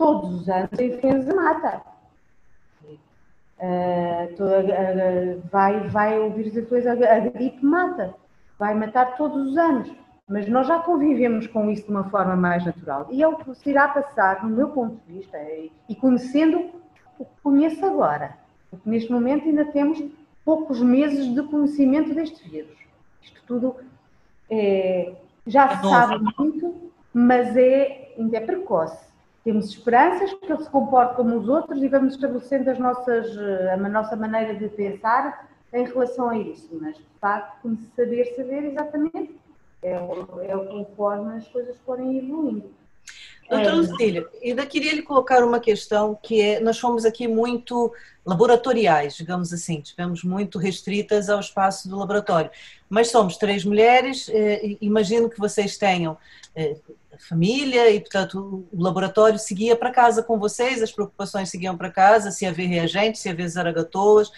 todos 0.00 0.40
os 0.40 0.48
anos 0.48 0.70
a 0.78 0.82
influenza 0.82 1.34
mata. 1.34 1.82
Uh, 3.58 4.34
toda, 4.38 4.60
uh, 4.60 5.42
vai, 5.52 5.86
vai 5.88 6.18
o 6.18 6.32
vírus 6.32 6.54
da 6.54 6.62
influenza, 6.62 6.92
a 6.92 7.20
gripe 7.20 7.62
mata, 7.62 8.14
vai 8.58 8.74
matar 8.74 9.18
todos 9.18 9.50
os 9.50 9.58
anos. 9.58 9.92
Mas 10.26 10.48
nós 10.48 10.66
já 10.66 10.78
convivemos 10.78 11.46
com 11.48 11.70
isso 11.70 11.84
de 11.84 11.90
uma 11.90 12.04
forma 12.04 12.34
mais 12.34 12.64
natural. 12.64 13.08
E 13.10 13.22
é 13.22 13.28
o 13.28 13.36
que 13.36 13.54
se 13.54 13.68
irá 13.68 13.88
passar, 13.88 14.42
no 14.42 14.56
meu 14.56 14.70
ponto 14.70 14.96
de 15.06 15.18
vista, 15.18 15.36
e 15.88 15.94
conhecendo 15.94 16.70
o 17.18 17.24
que 17.26 17.30
conheço 17.42 17.84
agora. 17.84 18.38
Porque 18.70 18.88
neste 18.88 19.12
momento 19.12 19.44
ainda 19.46 19.66
temos 19.66 20.02
poucos 20.44 20.80
meses 20.80 21.34
de 21.34 21.42
conhecimento 21.42 22.14
deste 22.14 22.48
vírus. 22.48 22.78
Isto 23.20 23.42
tudo 23.46 23.76
é, 24.48 25.12
já 25.46 25.66
é 25.66 25.76
se 25.76 25.82
sabe 25.82 26.24
muito, 26.38 26.90
mas 27.12 27.54
é, 27.54 28.14
ainda 28.16 28.38
é 28.38 28.40
precoce. 28.40 29.09
Temos 29.50 29.70
esperanças 29.70 30.32
que 30.32 30.52
ele 30.52 30.62
se 30.62 30.70
comporte 30.70 31.16
como 31.16 31.36
os 31.36 31.48
outros 31.48 31.82
e 31.82 31.88
vamos 31.88 32.14
estabelecendo 32.14 32.70
as 32.70 32.78
nossas, 32.78 33.36
a 33.72 33.76
nossa 33.76 34.14
maneira 34.14 34.54
de 34.54 34.68
pensar 34.68 35.50
em 35.72 35.84
relação 35.86 36.30
a 36.30 36.38
isso. 36.38 36.68
Mas, 36.80 36.96
de 36.96 37.04
facto, 37.20 37.76
saber 37.96 38.32
saber 38.36 38.66
exatamente 38.66 39.34
é, 39.82 39.94
é 39.94 40.56
conforme 40.70 41.36
as 41.36 41.48
coisas 41.48 41.76
forem 41.84 42.18
evoluindo. 42.18 42.70
Doutora 43.50 43.72
é. 43.72 43.74
Lucília, 43.74 44.28
ainda 44.40 44.64
queria 44.64 44.94
lhe 44.94 45.02
colocar 45.02 45.42
uma 45.42 45.58
questão 45.58 46.16
que 46.22 46.40
é, 46.40 46.60
nós 46.60 46.78
fomos 46.78 47.04
aqui 47.04 47.26
muito 47.26 47.92
laboratoriais, 48.24 49.16
digamos 49.16 49.52
assim, 49.52 49.80
tivemos 49.80 50.22
muito 50.22 50.60
restritas 50.60 51.28
ao 51.28 51.40
espaço 51.40 51.88
do 51.88 51.98
laboratório, 51.98 52.52
mas 52.88 53.08
somos 53.08 53.36
três 53.36 53.64
mulheres, 53.64 54.28
eh, 54.32 54.76
imagino 54.80 55.28
que 55.28 55.40
vocês 55.40 55.76
tenham 55.76 56.16
eh, 56.54 56.76
família 57.20 57.90
e, 57.90 58.00
portanto, 58.00 58.66
o 58.72 58.82
laboratório 58.82 59.38
seguia 59.38 59.76
para 59.76 59.90
casa 59.90 60.22
com 60.22 60.38
vocês, 60.38 60.82
as 60.82 60.92
preocupações 60.92 61.48
seguiam 61.48 61.76
para 61.76 61.90
casa, 61.90 62.30
se 62.30 62.46
haver 62.46 62.66
reagentes, 62.66 63.20
se 63.20 63.28
haver 63.28 63.48
zaragatoas, 63.48 64.30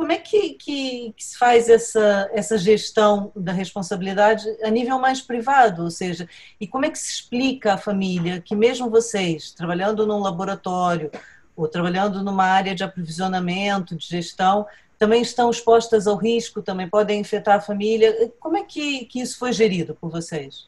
como 0.00 0.12
é 0.12 0.16
que, 0.16 0.54
que, 0.54 1.12
que, 1.14 1.22
se 1.22 1.36
faz 1.36 1.68
essa, 1.68 2.30
essa 2.32 2.56
gestão 2.56 3.30
da 3.36 3.52
responsabilidade 3.52 4.46
a 4.62 4.70
nível 4.70 4.98
mais 4.98 5.20
privado? 5.20 5.84
Ou 5.84 5.90
seja, 5.90 6.26
e 6.58 6.66
como 6.66 6.86
é 6.86 6.90
que 6.90 6.98
se 6.98 7.10
explica 7.10 7.74
à 7.74 7.76
família 7.76 8.40
que, 8.40 8.56
mesmo 8.56 8.88
vocês, 8.88 9.52
trabalhando 9.52 10.06
num 10.06 10.18
laboratório 10.18 11.10
ou 11.54 11.68
trabalhando 11.68 12.24
numa 12.24 12.46
área 12.46 12.74
de 12.74 12.82
aprovisionamento, 12.82 13.94
de 13.94 14.06
gestão, 14.06 14.66
também 14.98 15.20
estão 15.20 15.50
expostas 15.50 16.06
ao 16.06 16.16
risco, 16.16 16.62
também 16.62 16.88
podem 16.88 17.20
infectar 17.20 17.56
a 17.56 17.60
família? 17.60 18.32
Como 18.40 18.56
é 18.56 18.64
que, 18.64 19.04
que 19.04 19.20
isso 19.20 19.38
foi 19.38 19.52
gerido 19.52 19.94
por 19.94 20.10
vocês? 20.10 20.66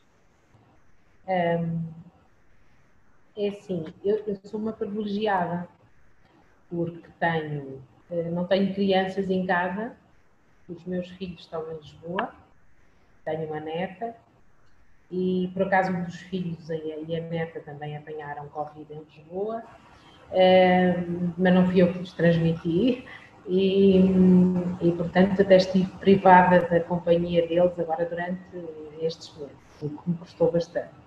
É, 1.27 1.61
é 3.37 3.49
assim, 3.49 3.85
eu, 4.05 4.23
eu 4.27 4.37
sou 4.45 4.61
uma 4.61 4.73
privilegiada, 4.73 5.69
porque 6.69 7.09
tenho 7.19 7.83
eh, 8.13 8.31
não 8.31 8.47
tenho 8.47 8.75
crianças 8.75 9.31
em 9.31 9.47
casa, 9.47 9.93
os 10.69 10.85
meus 10.85 11.09
filhos 11.13 11.41
estão 11.41 11.65
em 11.73 11.77
Lisboa, 11.77 12.35
tenho 13.25 13.47
uma 13.47 13.61
neta 13.61 14.15
e 15.11 15.51
por 15.55 15.63
acaso 15.65 15.93
um 15.93 16.05
dos 16.05 16.17
filhos 16.17 16.69
e 16.71 17.17
a 17.17 17.21
neta 17.21 17.61
também 17.61 17.97
apanharam 17.97 18.49
Covid 18.49 18.87
em 18.93 19.03
Lisboa, 19.05 19.63
mas 21.39 21.55
não 21.55 21.67
fui 21.67 21.83
eu 21.83 21.93
que 21.93 21.99
lhes 21.99 22.13
transmiti, 22.13 23.05
e, 23.47 23.99
e, 24.81 24.93
portanto 24.93 25.43
até 25.43 25.57
estive 25.57 25.91
privada 25.99 26.61
da 26.69 26.81
companhia 26.81 27.47
deles 27.47 27.79
agora 27.79 28.07
durante 28.07 28.41
estes 29.01 29.37
meses, 29.37 29.57
o 29.83 29.89
que 29.89 30.11
me 30.11 30.17
custou 30.17 30.51
bastante. 30.53 31.02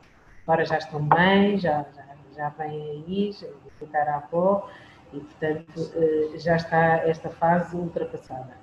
Agora 0.45 0.63
já 0.63 0.77
estão 0.77 1.01
bem, 1.07 1.57
já, 1.57 1.83
já, 1.95 2.05
já 2.35 2.49
vêm 2.49 3.03
aí, 3.07 3.31
já 3.31 3.47
ficar 3.79 4.07
à 4.07 4.17
avó 4.17 4.69
e 5.11 5.19
portanto 5.19 5.91
eh, 5.95 6.37
já 6.37 6.55
está 6.55 6.97
esta 7.07 7.29
fase 7.29 7.75
ultrapassada. 7.75 8.55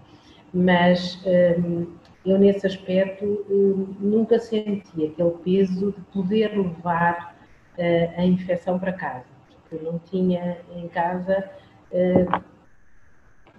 Mas 0.54 1.20
hum, 1.58 1.96
eu 2.24 2.38
nesse 2.38 2.66
aspecto 2.66 3.24
hum, 3.50 3.96
nunca 3.98 4.38
senti 4.38 5.06
aquele 5.06 5.32
peso 5.44 5.92
de 5.92 6.00
poder 6.12 6.56
levar 6.56 7.36
eh, 7.76 8.14
a 8.16 8.24
infecção 8.24 8.78
para 8.78 8.92
casa, 8.92 9.26
porque 9.68 9.84
não 9.84 9.98
tinha 9.98 10.58
em 10.76 10.86
casa 10.88 11.50
eh, 11.90 12.26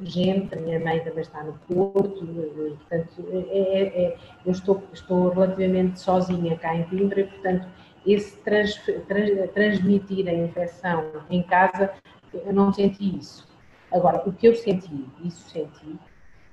gente, 0.02 0.54
a 0.56 0.62
minha 0.62 0.80
mãe 0.80 1.00
também 1.00 1.22
está 1.22 1.44
no 1.44 1.54
Porto, 1.68 2.26
portanto, 2.26 3.26
é, 3.32 3.58
é, 3.58 4.04
é, 4.06 4.18
eu 4.46 4.52
estou, 4.52 4.84
estou 4.92 5.30
relativamente 5.30 6.00
sozinha 6.00 6.58
cá 6.58 6.76
em 6.76 6.84
Coimbra 6.84 7.22
e, 7.22 7.24
portanto, 7.26 7.68
esse 8.06 8.38
trans, 8.38 8.76
trans, 9.08 9.52
transmitir 9.54 10.28
a 10.28 10.34
infecção 10.34 11.24
em 11.30 11.44
casa, 11.44 11.94
eu 12.34 12.54
não 12.54 12.74
senti 12.74 13.18
isso. 13.18 13.48
Agora, 13.92 14.22
o 14.28 14.34
que 14.34 14.48
eu 14.48 14.56
senti, 14.56 15.06
isso 15.24 15.50
senti, 15.50 15.98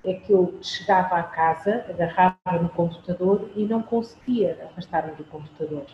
é 0.04 0.14
que 0.14 0.32
eu 0.32 0.58
chegava 0.62 1.16
à 1.16 1.22
casa, 1.22 1.84
agarrava 1.88 2.62
no 2.62 2.68
computador 2.70 3.50
e 3.54 3.64
não 3.64 3.82
conseguia 3.82 4.58
afastar-me 4.70 5.12
do 5.14 5.24
computador 5.24 5.86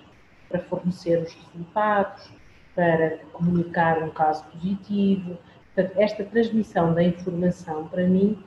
para 0.48 0.61
fornecer 0.61 1.22
os 1.22 1.32
resultados, 1.32 2.30
para 2.74 3.18
comunicar 3.32 4.02
um 4.02 4.11
caso 4.11 4.44
positivo, 4.44 5.38
Portanto, 5.76 6.00
esta 6.00 6.24
transmissão 6.24 6.94
da 6.94 7.02
informação, 7.02 7.86
para 7.88 8.07
mim, 8.07 8.42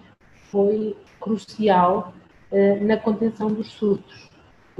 foi 0.49 0.97
crucial 1.19 2.11
uh, 2.51 2.83
na 2.83 2.97
contenção 2.97 3.53
dos 3.53 3.67
surtos. 3.67 4.28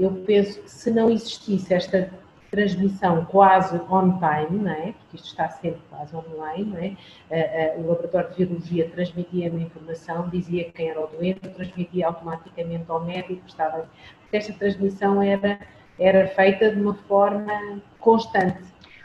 Eu 0.00 0.10
penso 0.26 0.60
que 0.62 0.70
se 0.70 0.90
não 0.90 1.10
existisse 1.10 1.74
esta 1.74 2.10
transmissão 2.50 3.24
quase 3.26 3.76
on 3.88 4.18
time, 4.18 4.62
não 4.62 4.70
é? 4.72 4.92
porque 4.92 5.16
isto 5.16 5.26
está 5.26 5.48
sempre 5.48 5.80
quase 5.88 6.14
online, 6.16 6.96
é? 7.30 7.76
Uh, 7.76 7.80
uh, 7.80 7.84
o 7.84 7.88
laboratório 7.90 8.30
de 8.30 8.36
virologia 8.44 8.88
transmitia-me 8.90 9.62
a 9.62 9.66
informação, 9.66 10.28
dizia 10.28 10.64
quem 10.72 10.88
era 10.88 11.00
o 11.00 11.06
doente, 11.06 11.48
transmitia 11.50 12.08
automaticamente 12.08 12.84
ao 12.88 13.04
médico 13.04 13.42
estava. 13.46 13.88
Esta 14.32 14.52
transmissão 14.52 15.22
era, 15.22 15.60
era 15.98 16.26
feita 16.28 16.74
de 16.74 16.80
uma 16.80 16.94
forma 16.94 17.80
constante. 17.98 18.62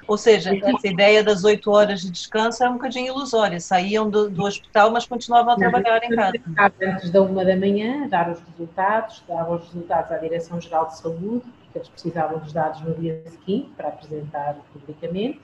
Ou 0.08 0.18
seja, 0.18 0.56
essa 0.56 0.88
ideia 0.88 1.24
das 1.24 1.44
oito 1.44 1.72
horas 1.72 2.02
de 2.02 2.12
descanso 2.12 2.64
era 2.64 2.72
um 2.72 2.76
bocadinho 2.76 3.08
ilusória. 3.08 3.60
Saíam 3.60 4.10
do, 4.10 4.30
do 4.30 4.44
hospital, 4.44 4.92
mas 4.92 5.06
continuavam 5.06 5.54
a 5.54 5.58
trabalhar 5.58 6.04
em 6.04 6.16
casa. 6.16 6.40
Antes 6.82 7.10
da 7.10 7.22
uma 7.22 7.44
da 7.44 7.56
manhã, 7.56 8.08
dar 8.08 8.30
os 8.30 8.40
resultados, 8.42 9.24
davam 9.28 9.56
os 9.56 9.66
resultados 9.66 10.12
à 10.12 10.18
Direção-Geral 10.18 10.88
de 10.88 10.98
Saúde, 10.98 11.44
porque 11.64 11.80
eles 11.80 11.90
precisavam 11.90 12.40
dos 12.40 12.54
dados 12.54 12.82
no 12.82 12.94
dia 12.96 13.24
seguinte 13.28 13.72
para 13.76 13.90
apresentar 13.90 14.56
publicamente. 14.72 15.42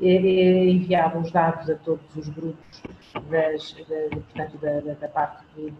Enviavam 0.00 1.22
os 1.22 1.30
dados 1.30 1.70
a 1.70 1.74
todos 1.76 2.04
os 2.16 2.28
grupos 2.28 2.82
das, 3.30 3.72
da, 3.88 4.16
portanto, 4.16 4.58
da, 4.58 4.94
da 4.94 5.08
parte 5.08 5.44
de, 5.56 5.70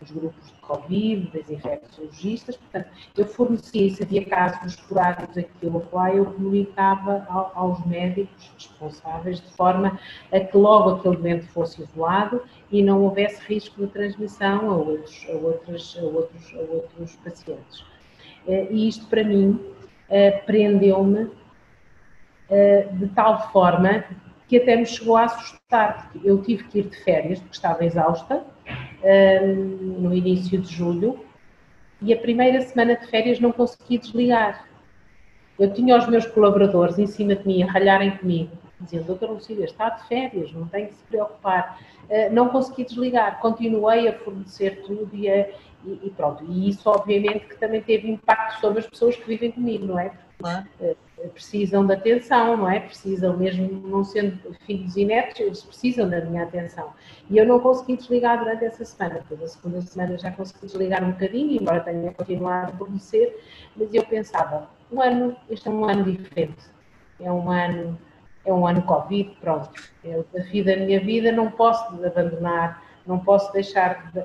os 0.00 0.10
grupos 0.10 0.46
de 0.46 0.52
Covid, 0.60 1.30
das 1.32 1.50
infecciologistas, 1.50 2.56
portanto, 2.56 2.88
eu 3.16 3.26
fornecia, 3.26 3.90
se 3.90 4.02
havia 4.02 4.24
casos 4.24 4.74
esporádicos 4.74 5.36
aqui 5.38 5.66
ou 5.66 5.84
lá, 5.92 6.14
eu 6.14 6.26
comunicava 6.26 7.26
aos 7.54 7.84
médicos 7.86 8.52
responsáveis 8.54 9.40
de 9.40 9.50
forma 9.54 9.98
a 10.32 10.40
que 10.40 10.56
logo 10.56 10.90
aquele 10.90 11.16
doente 11.16 11.46
fosse 11.48 11.82
isolado 11.82 12.42
e 12.70 12.82
não 12.82 13.02
houvesse 13.02 13.42
risco 13.42 13.80
de 13.80 13.92
transmissão 13.92 14.70
a 14.70 14.76
outros, 14.76 15.26
a 15.28 15.32
outros, 15.32 15.98
a 15.98 16.02
outros, 16.02 16.54
a 16.54 16.58
outros 16.58 17.16
pacientes. 17.16 17.84
Eh, 18.46 18.68
e 18.70 18.88
isto, 18.88 19.06
para 19.06 19.24
mim, 19.24 19.60
eh, 20.08 20.30
prendeu-me 20.46 21.30
eh, 22.48 22.88
de 22.92 23.08
tal 23.08 23.50
forma 23.52 24.04
que 24.48 24.56
até 24.56 24.76
me 24.76 24.86
chegou 24.86 25.16
a 25.16 25.24
assustar, 25.24 26.10
porque 26.10 26.28
eu 26.28 26.40
tive 26.42 26.64
que 26.64 26.78
ir 26.78 26.88
de 26.88 26.96
férias, 27.04 27.38
porque 27.38 27.54
estava 27.54 27.84
exausta, 27.84 28.44
no 29.02 30.14
início 30.14 30.58
de 30.60 30.72
julho, 30.72 31.20
e 32.00 32.12
a 32.12 32.16
primeira 32.16 32.60
semana 32.62 32.96
de 32.96 33.06
férias 33.06 33.40
não 33.40 33.52
consegui 33.52 33.98
desligar. 33.98 34.66
Eu 35.58 35.72
tinha 35.72 35.96
os 35.96 36.06
meus 36.06 36.26
colaboradores 36.26 36.98
em 36.98 37.06
cima 37.06 37.34
de 37.34 37.46
mim 37.46 37.62
a 37.62 37.66
ralharem 37.66 38.16
comigo, 38.16 38.52
dizendo, 38.80 39.06
doutor 39.06 39.30
Lucília, 39.30 39.64
está 39.64 39.88
de 39.90 40.06
férias, 40.06 40.52
não 40.52 40.68
tem 40.68 40.86
que 40.86 40.94
se 40.94 41.02
preocupar. 41.04 41.80
Uh, 42.08 42.32
não 42.32 42.48
consegui 42.48 42.84
desligar, 42.84 43.40
continuei 43.40 44.06
a 44.08 44.12
fornecer 44.12 44.82
tudo 44.82 45.10
e, 45.12 45.28
a, 45.28 45.48
e, 45.84 46.00
e, 46.04 46.12
pronto. 46.16 46.44
E 46.48 46.68
isso, 46.68 46.88
obviamente, 46.88 47.46
que 47.46 47.56
também 47.56 47.82
teve 47.82 48.08
impacto 48.08 48.60
sobre 48.60 48.78
as 48.78 48.86
pessoas 48.86 49.16
que 49.16 49.26
vivem 49.26 49.50
comigo, 49.50 49.86
não 49.86 49.98
é? 49.98 50.12
Porque, 50.38 50.84
uh, 50.84 50.96
precisam 51.30 51.84
de 51.86 51.94
atenção, 51.94 52.56
não 52.56 52.68
é? 52.68 52.80
Precisam, 52.80 53.36
mesmo 53.36 53.68
não 53.88 54.04
sendo 54.04 54.54
filhos 54.66 54.96
e 54.96 55.04
netos, 55.04 55.40
eles 55.40 55.62
precisam 55.62 56.08
da 56.08 56.20
minha 56.20 56.44
atenção. 56.44 56.92
E 57.28 57.36
eu 57.38 57.46
não 57.46 57.58
consegui 57.60 57.96
desligar 57.96 58.38
durante 58.38 58.64
essa 58.64 58.84
semana. 58.84 59.16
Depois, 59.16 59.42
a 59.42 59.48
segunda 59.48 59.80
semana 59.80 60.16
já 60.16 60.30
consegui 60.30 60.66
desligar 60.66 61.02
um 61.02 61.12
bocadinho, 61.12 61.60
embora 61.60 61.80
tenha 61.80 62.12
continuado 62.12 62.72
a 62.72 62.76
fornecer, 62.76 63.36
mas 63.76 63.92
eu 63.92 64.04
pensava, 64.04 64.70
um 64.92 65.02
ano, 65.02 65.36
este 65.50 65.68
é 65.68 65.70
um 65.70 65.84
ano 65.84 66.04
diferente. 66.04 66.64
É 67.20 67.30
um 67.30 67.50
ano, 67.50 67.98
é 68.44 68.52
um 68.52 68.66
ano 68.66 68.82
Covid, 68.82 69.36
pronto. 69.40 69.70
É 70.04 70.16
o 70.16 70.24
desafio 70.32 70.64
da 70.64 70.76
minha 70.76 71.00
vida, 71.00 71.32
não 71.32 71.50
posso 71.50 72.04
abandonar, 72.04 72.82
não 73.06 73.18
posso 73.18 73.52
deixar 73.52 74.12
de. 74.12 74.24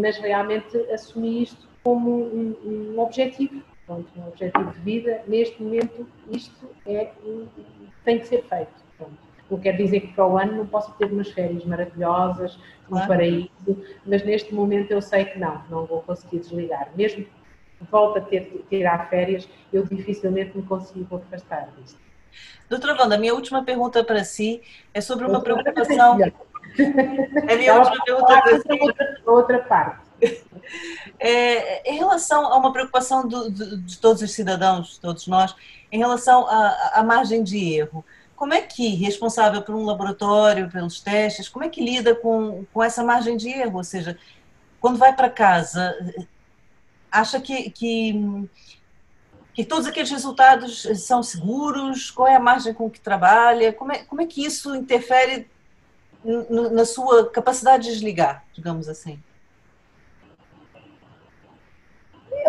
Mas 0.00 0.16
realmente 0.18 0.76
assumi 0.92 1.42
isto 1.42 1.68
como 1.82 2.10
um, 2.10 2.56
um 2.94 3.00
objetivo 3.00 3.62
pronto, 3.88 4.06
um 4.16 4.28
objetivo 4.28 4.70
de 4.70 4.80
vida, 4.80 5.22
neste 5.26 5.60
momento 5.62 6.06
isto 6.30 6.68
é, 6.86 7.10
tem 8.04 8.18
que 8.20 8.26
ser 8.28 8.44
feito. 8.44 8.70
Pronto. 8.98 9.16
Não 9.50 9.58
quer 9.58 9.76
dizer 9.76 10.00
que 10.00 10.08
para 10.08 10.26
o 10.26 10.36
ano 10.36 10.58
não 10.58 10.66
possa 10.66 10.92
ter 10.92 11.06
umas 11.06 11.30
férias 11.30 11.64
maravilhosas, 11.64 12.60
um 12.90 13.06
paraíso, 13.06 13.82
mas 14.04 14.22
neste 14.24 14.54
momento 14.54 14.90
eu 14.90 15.00
sei 15.00 15.24
que 15.24 15.38
não, 15.38 15.62
não 15.70 15.86
vou 15.86 16.02
conseguir 16.02 16.40
desligar. 16.40 16.90
Mesmo 16.94 17.24
que 17.24 17.30
volte 17.90 18.18
a 18.18 18.22
ter, 18.22 18.66
tirar 18.68 19.08
férias, 19.08 19.48
eu 19.72 19.84
dificilmente 19.84 20.54
me 20.54 20.62
consigo 20.64 21.16
afastar 21.16 21.70
disto. 21.78 21.98
Doutora 22.68 23.00
Wanda, 23.00 23.14
a 23.14 23.18
minha 23.18 23.34
última 23.34 23.64
pergunta 23.64 24.04
para 24.04 24.22
si 24.22 24.60
é 24.92 25.00
sobre 25.00 25.24
uma 25.24 25.40
preocupação. 25.40 26.18
É 26.22 26.28
a 27.54 27.56
minha 27.56 27.74
última 27.78 28.04
pergunta 28.04 28.42
para 28.42 28.58
si. 28.60 28.68
Outra 29.24 29.58
parte. 29.60 30.07
É, 31.18 31.90
em 31.90 31.96
relação 31.96 32.46
a 32.46 32.56
uma 32.58 32.72
preocupação 32.72 33.26
do, 33.26 33.50
de 33.50 33.98
todos 33.98 34.22
os 34.22 34.32
cidadãos, 34.32 34.98
todos 34.98 35.26
nós, 35.26 35.54
em 35.90 35.98
relação 35.98 36.46
à 36.46 37.02
margem 37.02 37.42
de 37.42 37.72
erro, 37.72 38.04
como 38.36 38.54
é 38.54 38.60
que, 38.60 38.94
responsável 38.94 39.62
por 39.62 39.74
um 39.74 39.84
laboratório, 39.84 40.70
pelos 40.70 41.00
testes, 41.00 41.48
como 41.48 41.64
é 41.64 41.68
que 41.68 41.84
lida 41.84 42.14
com, 42.14 42.64
com 42.72 42.82
essa 42.82 43.02
margem 43.02 43.36
de 43.36 43.48
erro? 43.48 43.78
Ou 43.78 43.84
seja, 43.84 44.16
quando 44.80 44.96
vai 44.96 45.12
para 45.12 45.28
casa, 45.28 45.96
acha 47.10 47.40
que, 47.40 47.68
que, 47.70 48.48
que, 49.52 49.64
todos 49.64 49.88
aqueles 49.88 50.10
resultados 50.10 50.86
são 51.04 51.20
seguros? 51.20 52.12
Qual 52.12 52.28
é 52.28 52.36
a 52.36 52.40
margem 52.40 52.72
com 52.72 52.88
que 52.88 53.00
trabalha? 53.00 53.72
Como 53.72 53.90
é, 53.90 54.04
como 54.04 54.20
é 54.20 54.26
que 54.26 54.44
isso 54.44 54.72
interfere 54.76 55.50
na 56.70 56.84
sua 56.84 57.28
capacidade 57.28 57.84
de 57.84 57.90
desligar, 57.90 58.44
digamos 58.52 58.88
assim? 58.88 59.20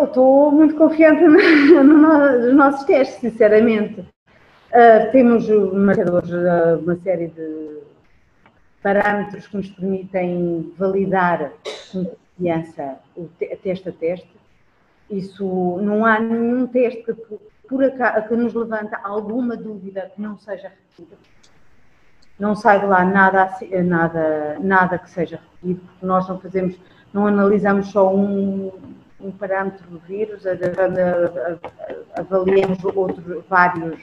Eu 0.00 0.06
estou 0.06 0.50
muito 0.50 0.76
confiante 0.76 1.20
no, 1.28 1.84
no, 1.84 2.38
nos 2.40 2.54
nossos 2.54 2.84
testes, 2.86 3.20
sinceramente. 3.20 4.00
Uh, 4.00 5.12
temos 5.12 5.46
marcadores, 5.74 6.30
uh, 6.30 6.78
uma 6.82 6.96
série 6.96 7.26
de 7.26 7.80
parâmetros 8.82 9.46
que 9.46 9.58
nos 9.58 9.68
permitem 9.68 10.72
validar 10.78 11.52
com 11.92 12.06
confiança 12.06 12.98
o 13.14 13.28
te 13.38 13.54
teste 13.56 13.90
a 13.90 13.92
teste. 13.92 14.34
Isso 15.10 15.78
não 15.82 16.06
há 16.06 16.18
nenhum 16.18 16.66
teste 16.66 17.02
que, 17.02 17.14
por 17.68 17.84
acaso, 17.84 18.26
que 18.26 18.34
nos 18.34 18.54
levanta 18.54 18.98
alguma 19.04 19.54
dúvida 19.54 20.10
que 20.14 20.22
não 20.22 20.38
seja 20.38 20.68
repetida. 20.68 21.18
Não 22.38 22.56
sai 22.56 22.80
de 22.80 22.86
lá 22.86 23.04
nada, 23.04 23.50
nada, 23.84 24.56
nada 24.60 24.98
que 24.98 25.10
seja 25.10 25.38
repetido, 25.60 25.86
porque 25.86 26.06
nós 26.06 26.26
não 26.26 26.40
fazemos, 26.40 26.80
não 27.12 27.26
analisamos 27.26 27.88
só 27.88 28.14
um, 28.14 28.72
um 29.22 29.30
parâmetro 29.30 29.86
do 29.88 29.98
vírus, 29.98 30.44
avaliamos 32.16 32.84
outros, 32.84 33.44
vários, 33.48 33.98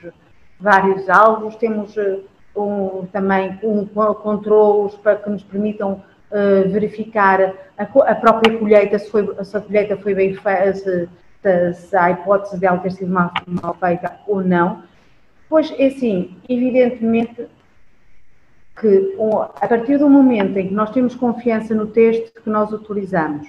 vários 0.59 1.09
alvos, 1.09 1.55
temos 1.55 1.97
eh, 1.97 2.19
um, 2.55 3.05
também 3.11 3.59
um, 3.63 3.85
controles 3.85 4.95
para 4.95 5.15
que 5.17 5.29
nos 5.29 5.43
permitam 5.43 6.03
uh, 6.31 6.69
verificar 6.69 7.53
a, 7.77 7.83
a, 7.83 8.15
própria 8.15 8.57
colheita, 8.57 8.97
se, 8.97 9.09
foi, 9.09 9.27
se 9.43 9.57
a 9.57 9.61
colheita 9.61 9.97
foi 9.97 10.15
bem 10.15 10.33
feita, 10.35 10.73
se, 10.73 11.09
se, 11.73 11.95
há 11.95 12.11
hipótese 12.11 12.59
dela 12.59 12.79
ter 12.79 12.91
sido 12.91 13.11
mal, 13.11 13.31
mal 13.45 13.75
feita 13.75 14.19
ou 14.27 14.41
não. 14.41 14.83
Pois, 15.49 15.73
é 15.77 15.87
assim, 15.87 16.35
evidentemente, 16.49 17.47
que 18.79 19.15
a 19.61 19.67
partir 19.67 19.97
do 19.97 20.09
momento 20.09 20.57
em 20.57 20.67
que 20.67 20.73
nós 20.73 20.91
temos 20.91 21.15
confiança 21.15 21.73
no 21.73 21.87
teste 21.87 22.31
que 22.31 22.49
nós 22.49 22.71
utilizamos, 22.71 23.47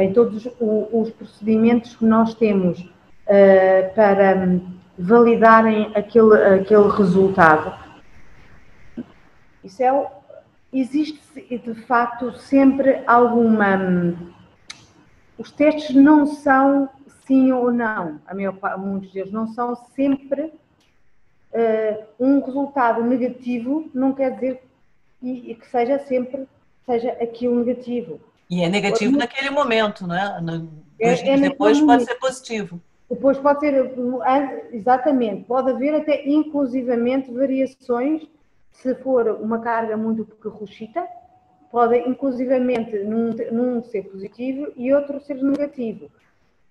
em 0.00 0.12
todos 0.12 0.48
os 0.58 1.10
procedimentos 1.10 1.94
que 1.94 2.04
nós 2.04 2.34
temos 2.34 2.80
uh, 2.80 3.94
para 3.94 4.60
validarem 4.98 5.92
aquele, 5.94 6.34
aquele 6.60 6.88
resultado, 6.88 7.74
isso 9.62 9.82
é, 9.82 10.10
existe 10.72 11.20
de 11.48 11.74
facto 11.86 12.32
sempre 12.32 13.02
alguma. 13.06 14.14
Os 15.36 15.50
testes 15.50 15.94
não 15.94 16.26
são 16.26 16.88
sim 17.26 17.52
ou 17.52 17.70
não, 17.70 18.20
a 18.26 18.34
maior, 18.34 18.56
muitos 18.78 19.12
deles 19.12 19.32
não 19.32 19.48
são 19.48 19.76
sempre 19.94 20.42
uh, 21.52 22.04
um 22.18 22.40
resultado 22.44 23.02
negativo 23.02 23.88
não 23.94 24.12
quer 24.12 24.34
dizer 24.34 24.62
e, 25.22 25.52
e 25.52 25.54
que 25.54 25.66
seja 25.68 25.98
sempre 26.00 26.48
seja 26.84 27.12
aquilo 27.12 27.62
negativo. 27.62 28.20
E 28.50 28.62
é 28.62 28.68
negativo 28.68 29.16
naquele 29.16 29.48
momento, 29.50 30.06
né? 30.06 30.40
No, 30.42 30.68
é, 30.98 31.34
é 31.34 31.36
depois 31.38 31.80
pode 31.80 32.04
ser 32.04 32.16
positivo. 32.16 32.80
Depois 33.08 33.38
pode 33.38 33.60
ser, 33.60 33.94
exatamente, 34.72 35.44
pode 35.44 35.70
haver 35.70 35.94
até 35.94 36.28
inclusivamente 36.28 37.32
variações, 37.32 38.26
se 38.72 38.94
for 38.96 39.28
uma 39.40 39.60
carga 39.60 39.96
muito 39.96 40.24
carrochita, 40.24 41.06
pode 41.70 41.98
inclusivamente 41.98 42.98
num, 43.04 43.30
num 43.52 43.82
ser 43.82 44.04
positivo 44.10 44.72
e 44.76 44.92
outro 44.92 45.20
ser 45.20 45.42
negativo. 45.42 46.10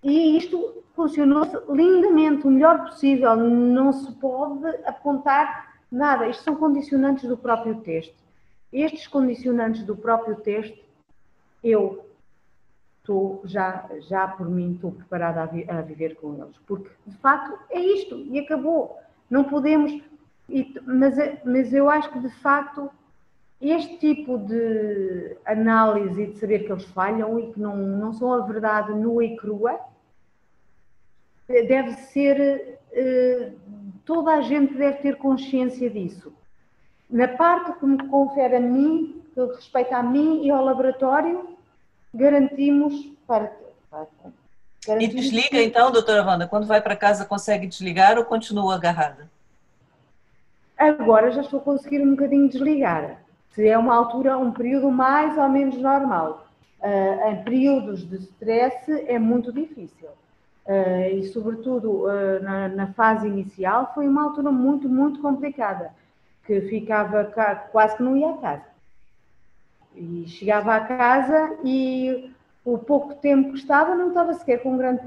E 0.04 0.38
isto 0.38 0.84
funcionou 0.96 1.46
lindamente, 1.70 2.48
o 2.48 2.52
melhor 2.52 2.86
possível, 2.86 3.36
não 3.36 3.92
se 3.92 4.12
pode 4.14 4.68
apontar 4.86 5.76
nada. 5.92 6.28
Isto 6.28 6.44
são 6.44 6.56
condicionantes 6.56 7.28
do 7.28 7.38
próprio 7.38 7.76
texto. 7.82 8.16
Estes 8.72 9.08
condicionantes 9.08 9.84
do 9.84 9.96
próprio 9.96 10.36
texto, 10.38 10.89
eu 11.64 12.06
estou 13.00 13.42
já, 13.46 13.90
já 14.02 14.28
por 14.28 14.48
mim, 14.50 14.74
estou 14.74 14.92
preparada 14.92 15.42
a, 15.42 15.46
vi, 15.46 15.70
a 15.70 15.82
viver 15.82 16.16
com 16.16 16.36
eles. 16.36 16.58
Porque, 16.68 16.90
de 17.06 17.18
facto, 17.18 17.58
é 17.72 17.80
isto 17.80 18.16
e 18.16 18.40
acabou. 18.40 18.98
Não 19.30 19.44
podemos. 19.44 19.92
E, 20.48 20.76
mas, 20.86 21.16
mas 21.44 21.74
eu 21.74 21.90
acho 21.90 22.12
que, 22.12 22.20
de 22.20 22.30
facto, 22.30 22.90
este 23.62 23.98
tipo 23.98 24.38
de 24.38 25.36
análise 25.46 26.22
e 26.22 26.28
de 26.28 26.38
saber 26.38 26.60
que 26.60 26.72
eles 26.72 26.86
falham 26.86 27.40
e 27.40 27.52
que 27.52 27.60
não, 27.60 27.76
não 27.76 28.14
são 28.14 28.34
a 28.34 28.46
verdade 28.46 28.94
nua 28.94 29.26
e 29.26 29.36
crua, 29.36 29.80
deve 31.48 31.94
ser, 31.94 32.80
eh, 32.92 33.52
toda 34.06 34.34
a 34.34 34.42
gente 34.42 34.76
deve 34.76 35.00
ter 35.00 35.18
consciência 35.18 35.90
disso. 35.90 36.32
Na 37.10 37.28
parte 37.28 37.80
que 37.80 37.86
me 37.86 38.08
confere 38.08 38.58
a 38.58 38.60
mim, 38.60 39.24
que 39.34 39.42
respeita 39.42 39.98
a 39.98 40.04
mim 40.04 40.44
e 40.44 40.52
ao 40.52 40.64
laboratório, 40.64 41.58
garantimos 42.14 42.94
para. 43.26 43.52
para 43.90 44.08
garantimos 44.86 45.16
e 45.16 45.30
desliga 45.30 45.50
que... 45.50 45.64
então, 45.64 45.92
doutora 45.92 46.26
Wanda, 46.26 46.48
quando 46.48 46.68
vai 46.68 46.82
para 46.82 46.96
casa 46.96 47.26
consegue 47.26 47.68
desligar 47.68 48.18
ou 48.18 48.26
continua 48.26 48.76
agarrada? 48.76 49.30
Agora 50.78 51.32
já 51.32 51.42
estou 51.42 51.60
a 51.60 51.64
conseguir 51.64 52.02
um 52.02 52.12
bocadinho 52.12 52.48
desligar 52.48 53.20
se 53.60 53.68
é 53.68 53.78
uma 53.78 53.96
altura, 53.96 54.38
um 54.38 54.52
período 54.52 54.90
mais 54.90 55.38
ou 55.38 55.50
menos 55.50 55.78
normal. 55.78 56.48
Uh, 56.82 57.30
em 57.30 57.44
períodos 57.44 58.08
de 58.08 58.16
stress 58.18 58.90
é 59.06 59.20
muito 59.20 59.52
difícil. 59.52 60.08
Uh, 60.66 61.16
e, 61.16 61.28
sobretudo, 61.28 62.06
uh, 62.06 62.42
na, 62.42 62.68
na, 62.70 62.88
fase 62.94 63.28
inicial, 63.28 63.92
foi 63.94 64.08
uma 64.08 64.24
altura 64.24 64.50
muito, 64.50 64.88
muito 64.88 65.20
complicada, 65.20 65.92
que 66.50 66.62
ficava 66.62 67.26
quase 67.72 67.96
que 67.96 68.02
não 68.02 68.18
ia 68.18 68.32
a 68.32 68.38
casa. 68.38 68.66
E 69.96 70.26
chegava 70.28 70.76
a 70.76 70.80
casa 70.80 71.60
e 71.64 72.34
o 72.66 72.76
pouco 72.80 73.14
tempo 73.14 73.50
que 73.54 73.60
estava, 73.60 73.94
não 73.94 74.08
estava 74.08 74.34
sequer 74.34 74.64
com 74.64 74.76
grande 74.76 75.04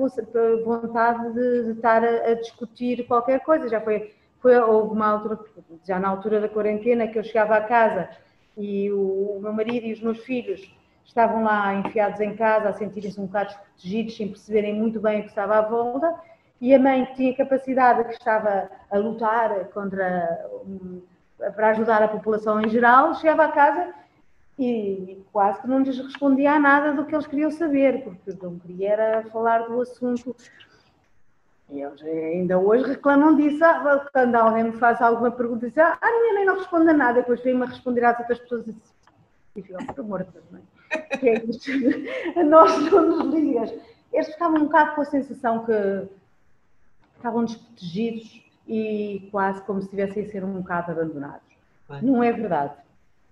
vontade 0.65 1.33
de, 1.33 1.65
de 1.65 1.71
estar 1.73 2.05
a, 2.05 2.31
a, 2.31 2.35
discutir 2.35 3.05
qualquer 3.09 3.41
coisa. 3.41 3.69
Já 3.69 3.81
foi, 3.81 4.15
foi 4.41 4.57
houve 4.57 4.95
uma 4.95 5.09
altura, 5.09 5.41
já 5.85 5.99
na 5.99 6.11
altura 6.11 6.41
da 6.41 6.49
quarentena, 6.49 7.09
que 7.09 7.19
eu 7.19 7.25
chegava 7.25 7.57
a 7.57 7.63
casa 7.63 8.09
e 8.57 8.93
o, 8.93 9.37
o 9.37 9.41
meu 9.43 9.53
marido 9.53 9.87
e 9.87 9.93
os 9.95 10.01
meus 10.01 10.19
filhos 10.19 10.73
estavam 11.05 11.43
lá 11.43 11.75
enfiados 11.75 12.21
em 12.21 12.37
casa, 12.37 12.69
a 12.69 12.73
sentirem-se 12.73 13.21
um 13.21 13.27
bocado 13.27 13.49
desprotegidos, 13.49 14.17
sem 14.17 14.29
perceberem 14.29 14.75
muito 14.75 15.01
bem 15.01 15.21
o 15.21 15.23
que 15.25 15.31
estava 15.31 15.59
à 15.59 15.63
volta, 15.63 16.15
e 16.61 16.73
a 16.73 16.79
mãe 16.79 17.05
que 17.07 17.17
tinha 17.17 17.35
capacidade, 17.35 18.05
que 18.05 18.13
estava 18.13 18.71
a 18.89 18.97
lutar 18.97 19.65
contra, 19.71 20.49
para 21.51 21.71
ajudar 21.71 22.03
a 22.03 22.09
população 22.09 22.61
em 22.61 22.69
geral, 22.69 23.15
chegava 23.15 23.45
a 23.45 23.53
casa 23.53 23.95
e 24.59 25.25
quase 25.33 25.61
que 25.61 25.69
não 25.69 25.81
lhes 25.81 25.99
respondia 25.99 26.53
a 26.53 26.61
nada 26.61 26.93
do 26.93 27.05
que 27.05 27.15
eles 27.15 27.27
queriam 27.27 27.51
saber, 27.51 28.05
porque 28.05 28.37
não 28.43 28.59
queria 28.59 29.25
falar 29.33 29.67
do 29.67 29.81
assunto 29.81 30.37
e 31.73 31.81
eles 31.81 32.03
ainda 32.03 32.59
hoje 32.59 32.85
reclamam 32.85 33.35
disso. 33.35 33.65
Ah, 33.65 34.07
quando 34.13 34.35
alguém 34.35 34.65
me 34.65 34.73
faz 34.73 35.01
alguma 35.01 35.31
pergunta, 35.31 35.67
dizem, 35.67 35.83
ah, 35.83 35.97
a 36.01 36.21
minha 36.21 36.35
mãe 36.35 36.45
não 36.45 36.59
responde 36.59 36.93
nada, 36.93 37.21
depois 37.21 37.43
vem-me 37.43 37.63
a 37.63 37.67
responder 37.67 38.05
às 38.05 38.19
outras 38.19 38.39
pessoas 38.41 38.67
e 38.69 39.63
ficam 39.63 39.87
por 39.87 40.05
mortas, 40.05 40.43
não 40.51 40.59
é? 40.59 41.17
Que 41.17 41.29
é 41.31 41.45
isto. 41.45 41.71
A 42.39 42.45
nós 42.45 42.79
não 42.91 43.25
nos 43.25 43.35
ligas. 43.35 43.73
Eles 44.13 44.29
ficavam 44.29 44.61
um 44.61 44.65
bocado 44.65 44.95
com 44.95 45.01
a 45.01 45.07
sensação 45.07 45.65
que 45.65 45.73
estavam 47.17 47.47
desprotegidos 47.47 48.52
e 48.73 49.29
quase 49.31 49.61
como 49.63 49.81
se 49.81 49.87
estivessem 49.87 50.25
a 50.25 50.29
ser 50.29 50.45
um 50.45 50.55
bocado 50.55 50.93
abandonados. 50.93 51.43
Não 52.01 52.23
é 52.23 52.33
verdade. 52.33 52.75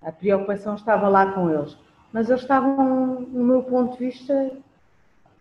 A 0.02 0.12
preocupação 0.12 0.74
estava 0.74 1.08
lá 1.08 1.32
com 1.32 1.50
eles. 1.50 1.76
Mas 2.12 2.28
eles 2.28 2.42
estavam, 2.42 3.20
no 3.20 3.44
meu 3.44 3.62
ponto 3.62 3.96
de 3.96 4.06
vista, 4.06 4.50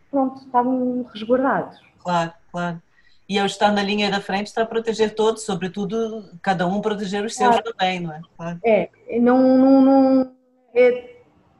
pronto, 0.10 0.42
estavam 0.42 1.04
resguardados. 1.12 1.80
Claro, 2.04 2.32
claro 2.52 2.82
e 3.30 3.38
eu 3.38 3.46
estar 3.46 3.72
na 3.72 3.84
linha 3.84 4.10
da 4.10 4.20
frente 4.20 4.48
está 4.48 4.64
a 4.64 4.66
proteger 4.66 5.14
todos, 5.14 5.44
sobretudo 5.44 6.32
cada 6.42 6.66
um 6.66 6.82
proteger 6.82 7.24
os 7.24 7.36
seus 7.36 7.60
claro. 7.60 7.64
também, 7.64 8.00
não 8.00 8.12
é? 8.12 8.22
Claro. 8.36 8.60
É, 8.66 8.90
não, 9.20 9.56
não, 9.56 9.82
não 9.82 10.32
é, 10.74 10.88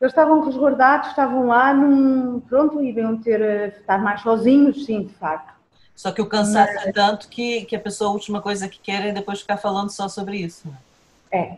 eles 0.02 0.12
estavam 0.14 0.42
resguardados, 0.44 1.10
estavam 1.10 1.46
lá, 1.46 1.72
num, 1.72 2.40
pronto, 2.40 2.82
e 2.82 2.92
iam 2.92 3.18
ter, 3.18 3.40
eh, 3.40 3.68
estar 3.68 4.02
mais 4.02 4.22
sozinhos, 4.22 4.84
sim, 4.86 5.04
de 5.04 5.14
facto. 5.14 5.59
Só 6.00 6.14
que 6.14 6.22
o 6.22 6.26
cansaço 6.26 6.76
Mas, 6.76 6.88
é 6.88 6.92
tanto 6.94 7.28
que, 7.28 7.66
que 7.66 7.76
a 7.76 7.80
pessoa, 7.80 8.10
a 8.10 8.14
última 8.14 8.42
coisa 8.42 8.70
que 8.70 8.80
quer 8.80 9.08
é 9.08 9.12
depois 9.12 9.42
ficar 9.42 9.58
falando 9.58 9.90
só 9.90 10.08
sobre 10.08 10.38
isso. 10.38 10.74
É, 11.30 11.40
é. 11.40 11.58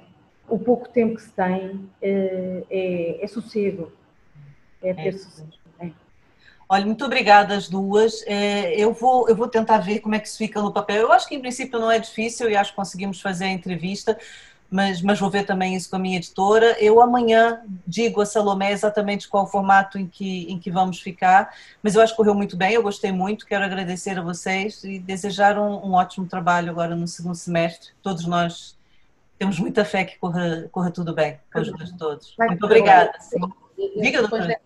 o 0.49 0.57
pouco 0.57 0.89
tempo 0.89 1.13
que 1.13 1.21
se 1.21 1.29
tem 1.29 1.87
é, 2.01 2.63
é, 2.67 3.23
é 3.23 3.27
sossego, 3.27 3.91
é 4.81 4.95
ter 4.95 5.09
é. 5.09 5.11
sossego. 5.11 5.51
Olha, 6.67 6.85
muito 6.87 7.05
obrigada 7.05 7.53
às 7.53 7.69
duas. 7.69 8.23
É, 8.25 8.73
eu, 8.73 8.93
vou, 8.93 9.29
eu 9.29 9.35
vou 9.35 9.47
tentar 9.47 9.77
ver 9.77 9.99
como 9.99 10.15
é 10.15 10.19
que 10.19 10.27
isso 10.27 10.39
fica 10.39 10.59
no 10.59 10.73
papel. 10.73 11.01
Eu 11.01 11.11
acho 11.11 11.27
que 11.27 11.35
em 11.35 11.39
princípio 11.39 11.79
não 11.79 11.91
é 11.91 11.99
difícil 11.99 12.49
e 12.49 12.55
acho 12.55 12.71
que 12.71 12.77
conseguimos 12.77 13.21
fazer 13.21 13.45
a 13.45 13.49
entrevista, 13.49 14.17
mas, 14.71 15.01
mas 15.01 15.19
vou 15.19 15.29
ver 15.29 15.45
também 15.45 15.75
isso 15.75 15.89
com 15.89 15.97
a 15.97 15.99
minha 15.99 16.15
editora. 16.15 16.77
Eu 16.81 17.01
amanhã 17.01 17.61
digo 17.85 18.21
a 18.21 18.25
Salomé 18.25 18.71
exatamente 18.71 19.27
qual 19.27 19.43
o 19.43 19.47
formato 19.47 19.99
em 19.99 20.07
que, 20.07 20.49
em 20.49 20.57
que 20.57 20.71
vamos 20.71 21.01
ficar, 21.01 21.53
mas 21.83 21.93
eu 21.93 22.01
acho 22.01 22.13
que 22.13 22.17
correu 22.17 22.33
muito 22.33 22.55
bem, 22.55 22.73
eu 22.73 22.81
gostei 22.81 23.11
muito. 23.11 23.45
Quero 23.45 23.65
agradecer 23.65 24.17
a 24.17 24.21
vocês 24.21 24.81
e 24.85 24.97
desejar 24.97 25.59
um, 25.59 25.85
um 25.85 25.93
ótimo 25.93 26.25
trabalho 26.25 26.71
agora 26.71 26.95
no 26.95 27.05
segundo 27.05 27.35
semestre. 27.35 27.89
Todos 28.01 28.25
nós 28.25 28.77
temos 29.37 29.59
muita 29.59 29.83
fé 29.83 30.05
que 30.05 30.17
corra, 30.17 30.69
corra 30.71 30.89
tudo 30.89 31.13
bem 31.13 31.37
com 31.51 31.59
os 31.59 31.69
dois 31.69 31.91
todos. 31.91 32.33
Muito 32.39 32.65
obrigada. 32.65 33.11
Sim. 33.19 33.39
Diga, 33.99 34.21
doutora 34.21 34.57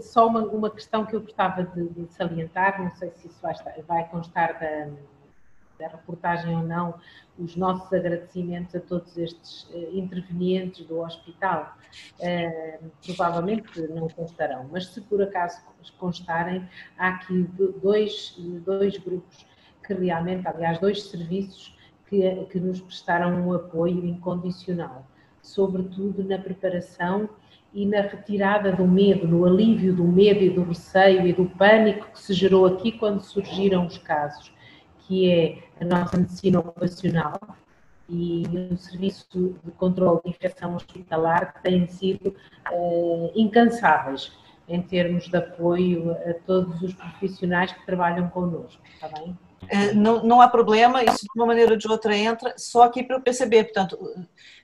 só 0.00 0.26
uma, 0.26 0.42
uma 0.42 0.70
questão 0.70 1.04
que 1.04 1.16
eu 1.16 1.20
gostava 1.20 1.64
de, 1.64 1.88
de 1.88 2.12
salientar, 2.12 2.80
não 2.80 2.94
sei 2.94 3.10
se 3.16 3.26
isso 3.26 3.38
vai, 3.42 3.54
vai 3.86 4.08
constar 4.08 4.60
da, 4.60 4.88
da, 5.82 5.88
reportagem 5.88 6.56
ou 6.56 6.62
não, 6.62 6.94
os 7.38 7.56
nossos 7.56 7.92
agradecimentos 7.92 8.74
a 8.74 8.80
todos 8.80 9.16
estes 9.16 9.64
uh, 9.70 9.96
intervenientes 9.96 10.86
do 10.86 11.00
hospital. 11.00 11.76
Uh, 12.18 12.90
provavelmente 13.04 13.80
não 13.88 14.08
constarão, 14.08 14.68
mas 14.70 14.86
se 14.86 15.00
por 15.02 15.22
acaso 15.22 15.60
constarem, 15.98 16.68
há 16.98 17.08
aqui 17.08 17.46
dois, 17.82 18.36
dois 18.64 18.96
grupos 18.98 19.46
que 19.84 19.94
realmente, 19.94 20.46
aliás, 20.46 20.78
dois 20.78 21.02
serviços 21.04 21.76
que, 22.06 22.46
que 22.50 22.60
nos 22.60 22.80
prestaram 22.80 23.46
um 23.46 23.52
apoio 23.52 24.04
incondicional, 24.06 25.06
sobretudo 25.42 26.22
na 26.22 26.38
preparação 26.38 27.28
e 27.74 27.86
na 27.86 28.02
retirada 28.02 28.72
do 28.72 28.86
medo, 28.86 29.26
no 29.26 29.46
alívio 29.46 29.94
do 29.94 30.04
medo 30.04 30.40
e 30.40 30.50
do 30.50 30.62
receio 30.62 31.26
e 31.26 31.32
do 31.32 31.46
pânico 31.46 32.10
que 32.12 32.20
se 32.20 32.34
gerou 32.34 32.66
aqui 32.66 32.92
quando 32.92 33.22
surgiram 33.22 33.86
os 33.86 33.96
casos, 33.98 34.52
que 35.12 35.30
é 35.30 35.58
a 35.78 35.84
nossa 35.84 36.16
medicina 36.16 36.60
ocupacional 36.60 37.38
e 38.08 38.44
o 38.72 38.76
serviço 38.78 39.58
de 39.62 39.70
controle 39.72 40.20
de 40.24 40.30
infecção 40.30 40.74
hospitalar 40.74 41.52
que 41.52 41.62
têm 41.64 41.86
sido 41.86 42.34
uh, 42.72 43.30
incansáveis. 43.34 44.32
em 44.66 44.80
termos 44.80 45.28
de 45.28 45.36
apoio 45.36 46.12
a 46.12 46.32
todos 46.46 46.80
os 46.80 46.94
profissionais 46.94 47.72
que 47.72 47.84
trabalham 47.84 48.28
connosco, 48.30 48.80
está 48.94 49.08
bem? 49.08 49.36
Eh, 49.68 49.92
não, 49.92 50.22
não 50.22 50.40
há 50.40 50.48
problema, 50.48 51.04
isso 51.04 51.26
de 51.26 51.32
uma 51.36 51.44
maneira 51.44 51.72
ou 51.72 51.76
de 51.76 51.88
outra 51.88 52.16
entra, 52.16 52.54
só 52.56 52.84
aqui 52.84 53.02
para 53.02 53.16
eu 53.16 53.20
perceber, 53.20 53.64
portanto, 53.64 53.98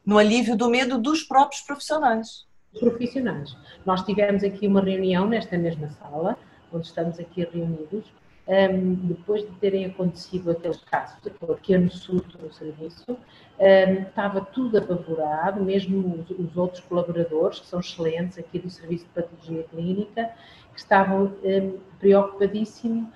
no 0.07 0.16
alívio 0.16 0.57
do 0.57 0.70
medo 0.70 0.99
dos 0.99 1.25
próprios 1.25 1.61
profissionais. 1.61 2.47
Profissionais. 2.79 3.55
Nós 3.85 4.03
tivemos 4.03 4.43
aqui 4.43 4.66
uma 4.66 4.81
reunião 4.81 5.27
nesta 5.27 5.59
mesma 5.59 5.91
sala, 5.91 6.39
onde 6.73 6.87
estamos 6.87 7.19
aqui 7.19 7.45
reunidos, 7.45 8.07
um, 8.49 8.95
depois 8.95 9.43
de 9.43 9.51
terem 9.57 9.85
acontecido 9.85 10.51
aqueles 10.51 10.79
casos 10.79 11.16
de 11.23 11.31
pequeno 11.31 11.91
surto 11.91 12.39
no 12.43 12.51
serviço, 12.51 13.05
um, 13.11 14.03
estava 14.03 14.41
tudo 14.41 14.79
apavorado, 14.79 15.62
mesmo 15.62 16.16
os, 16.19 16.31
os, 16.31 16.57
outros 16.57 16.83
colaboradores, 16.85 17.61
que 17.61 17.66
são 17.66 17.81
excelentes 17.81 18.39
aqui 18.39 18.59
do 18.59 18.70
Serviço 18.70 19.05
de 19.05 19.11
Patologia 19.11 19.65
Clínica, 19.65 20.31
que 20.73 20.81
estavam 20.81 21.33
um, 21.45 21.79
preocupadíssimos 21.99 23.09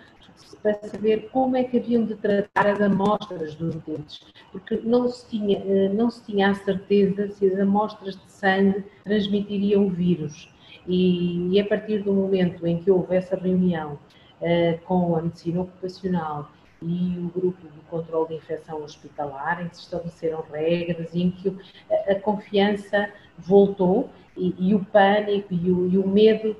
para 0.63 0.75
saber 0.89 1.29
como 1.33 1.57
é 1.57 1.65
que 1.65 1.79
haviam 1.79 2.05
de 2.05 2.15
tratar 2.15 2.67
as 2.67 2.81
amostras 2.81 3.55
dos 3.55 3.75
dentes, 3.77 4.21
porque 4.51 4.81
não 4.85 5.09
se 5.09 5.29
tinha, 5.29 5.59
eh, 5.59 5.89
não 5.89 6.11
se 6.11 6.25
tinha 6.25 6.51
a 6.51 6.55
certeza 6.55 7.29
se 7.29 7.47
as 7.47 7.59
amostras 7.59 8.17
de 8.17 8.31
sangue 8.31 8.85
transmitiriam 9.03 9.87
o 9.87 9.91
vírus. 9.91 10.49
E, 10.87 11.49
e 11.49 11.61
a 11.61 11.65
partir 11.65 12.03
do 12.03 12.13
momento 12.13 12.67
em 12.67 12.79
que 12.79 12.91
houve 12.91 13.15
essa 13.15 13.37
reunião 13.37 13.99
uh, 14.43 14.78
com 14.85 15.16
a 15.16 15.23
medicina 15.23 15.62
ocupacional 15.62 16.51
e 16.82 17.19
o 17.19 17.31
grupo 17.39 17.62
de 17.62 17.81
controle 17.89 18.28
de 18.28 18.35
infecção 18.35 18.82
hospitalar, 18.82 19.62
em 19.62 19.69
que 19.69 19.77
se 19.77 19.82
estabeleceram 19.85 20.44
regras 20.52 21.14
e 21.14 21.23
em 21.23 21.31
que 21.31 21.56
a, 21.90 22.12
a 22.12 22.14
confiança 22.16 23.09
voltou 23.39 24.10
e, 24.36 24.55
e, 24.59 24.74
o 24.74 24.85
pânico 24.85 25.55
e 25.55 25.70
o, 25.70 25.89
e 25.89 25.98
o 25.98 26.06
medo 26.06 26.56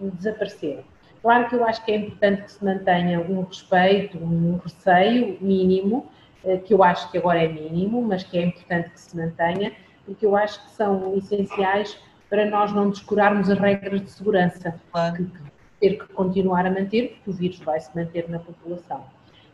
desapareceram. 0.00 0.84
Claro 1.22 1.48
que 1.48 1.54
eu 1.54 1.64
acho 1.64 1.84
que 1.84 1.92
é 1.92 1.96
importante 1.96 2.42
que 2.42 2.52
se 2.52 2.64
mantenha 2.64 3.20
um 3.20 3.42
respeito, 3.44 4.18
um 4.18 4.58
receio 4.58 5.38
mínimo, 5.40 6.10
eh, 6.44 6.58
que 6.58 6.74
eu 6.74 6.82
acho 6.82 7.10
que 7.12 7.18
agora 7.18 7.44
é 7.44 7.48
mínimo, 7.48 8.02
mas 8.02 8.24
que 8.24 8.36
é 8.36 8.42
importante 8.42 8.90
que 8.90 9.00
se 9.00 9.16
mantenha, 9.16 9.72
porque 10.04 10.26
eu 10.26 10.34
acho 10.34 10.62
que 10.64 10.72
são 10.72 11.16
essenciais 11.16 11.96
para 12.28 12.46
nós 12.46 12.72
não 12.72 12.90
descurarmos 12.90 13.48
as 13.48 13.58
regras 13.58 14.00
de 14.00 14.10
segurança 14.10 14.80
claro. 14.90 15.14
que 15.16 15.51
ter 15.82 15.98
que 15.98 16.12
continuar 16.12 16.64
a 16.64 16.70
manter, 16.70 17.16
porque 17.16 17.30
o 17.30 17.32
vírus 17.32 17.58
vai 17.58 17.80
se 17.80 17.90
manter 17.96 18.30
na 18.30 18.38
população. 18.38 19.04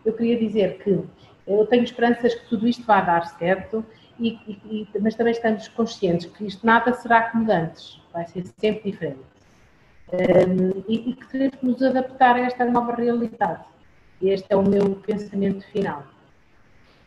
Eu 0.04 0.12
queria 0.12 0.38
dizer 0.38 0.76
que 0.84 1.02
eu 1.46 1.66
tenho 1.66 1.84
esperanças 1.84 2.34
que 2.34 2.46
tudo 2.50 2.68
isto 2.68 2.84
vá 2.84 3.00
dar 3.00 3.26
certo, 3.38 3.82
e, 4.20 4.38
e, 4.66 4.86
mas 5.00 5.14
também 5.14 5.32
estamos 5.32 5.66
conscientes 5.68 6.26
que 6.26 6.44
isto 6.46 6.66
nada 6.66 6.92
será 6.92 7.30
como 7.30 7.50
antes, 7.50 7.98
vai 8.12 8.26
ser 8.26 8.44
sempre 8.58 8.90
diferente 8.90 9.20
um, 10.12 10.84
e, 10.86 11.10
e, 11.10 11.12
que 11.14 11.26
temos 11.28 11.54
que 11.56 11.66
nos 11.66 11.82
adaptar 11.82 12.36
a 12.36 12.40
esta 12.40 12.64
nova 12.64 12.94
realidade. 12.94 13.64
Este 14.20 14.46
é 14.50 14.56
o 14.56 14.62
meu 14.62 14.96
pensamento 14.96 15.64
final. 15.70 16.02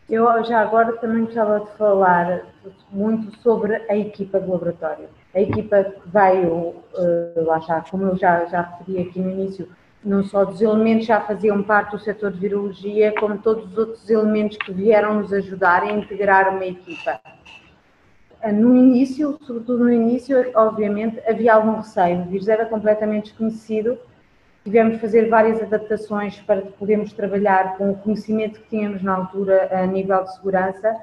Eu 0.10 0.44
já 0.44 0.62
agora 0.62 0.94
também 0.98 1.26
gostava 1.26 1.60
de 1.60 1.72
falar 1.78 2.46
muito 2.90 3.36
sobre 3.42 3.76
a 3.76 3.96
equipa 3.96 4.40
de 4.40 4.50
laboratório. 4.50 5.10
A 5.34 5.42
equipa 5.42 5.84
que 5.84 6.10
veio, 6.10 6.52
uh, 6.54 7.46
lá 7.46 7.58
está, 7.60 7.82
como 7.82 8.04
eu 8.04 8.18
já, 8.18 8.46
já 8.46 8.62
referi 8.62 9.08
aqui 9.08 9.20
no 9.20 9.32
início, 9.32 9.70
não 10.04 10.24
só 10.24 10.44
dos 10.44 10.62
elementos 10.62 11.06
já 11.06 11.22
faziam 11.22 11.62
parte 11.64 11.92
do 11.92 12.00
setor 12.00 12.32
de 12.32 12.40
virologia, 12.40 13.14
como 13.20 13.38
todos 13.38 13.72
os 13.72 13.78
outros 13.78 14.10
elementos 14.10 14.58
que 14.58 14.74
vieram 14.74 15.22
nos 15.22 15.32
ajudar 15.32 15.84
a 15.84 15.92
integrar 15.92 16.50
uma 16.50 16.66
equipa 16.66 17.20
no 18.50 18.76
início, 18.76 19.38
sobretudo 19.46 19.84
no 19.84 19.92
início, 19.92 20.36
obviamente, 20.56 21.22
havia 21.28 21.54
algum 21.54 21.76
receio. 21.76 22.22
O 22.22 22.26
vírus 22.26 22.48
era 22.48 22.66
completamente 22.66 23.26
desconhecido. 23.26 24.00
Tivemos 24.64 24.94
de 24.94 25.00
fazer 25.00 25.30
várias 25.30 25.62
adaptações 25.62 26.40
para 26.40 26.62
podermos 26.62 27.14
trabalhar 27.14 27.78
com 27.78 27.92
o 27.92 27.96
conhecimento 27.96 28.60
que 28.62 28.70
tínhamos 28.70 29.04
na 29.04 29.16
altura 29.16 29.70
a 29.72 29.86
nível 29.86 30.24
de 30.24 30.34
segurança. 30.36 30.96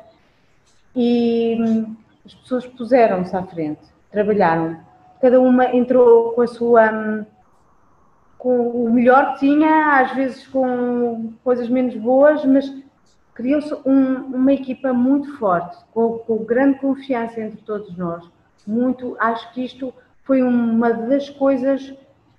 E 0.97 1.57
hum, 1.61 1.97
as 2.27 2.35
pessoas 2.35 2.67
puseram-se 2.67 3.37
à 3.37 3.43
frente, 3.45 3.83
trabalharam. 4.11 4.79
Cada 5.21 5.41
uma 5.41 5.75
entrou 5.75 6.33
com 6.33 6.43
a 6.43 6.47
sua. 6.47 6.93
Hum, 6.93 7.25
com 8.39 8.71
o 8.85 8.91
melhor 8.91 9.35
que 9.35 9.41
tinha, 9.41 9.99
às 9.99 10.15
vezes 10.15 10.47
com 10.47 11.33
coisas 11.43 11.69
menos 11.69 11.97
boas, 11.97 12.45
mas 12.45 12.73
criou-se 13.35 13.75
um, 13.85 14.15
uma 14.35 14.53
equipa 14.53 14.93
muito 14.93 15.37
forte, 15.39 15.77
com, 15.93 16.19
com, 16.19 16.45
grande 16.45 16.79
confiança 16.79 17.41
entre 17.41 17.61
todos 17.63 17.97
nós. 17.97 18.25
Muito, 18.67 19.17
acho 19.19 19.53
que 19.53 19.65
isto 19.65 19.93
foi 20.25 20.43
uma 20.43 20.93
das 20.93 21.29
coisas 21.31 21.95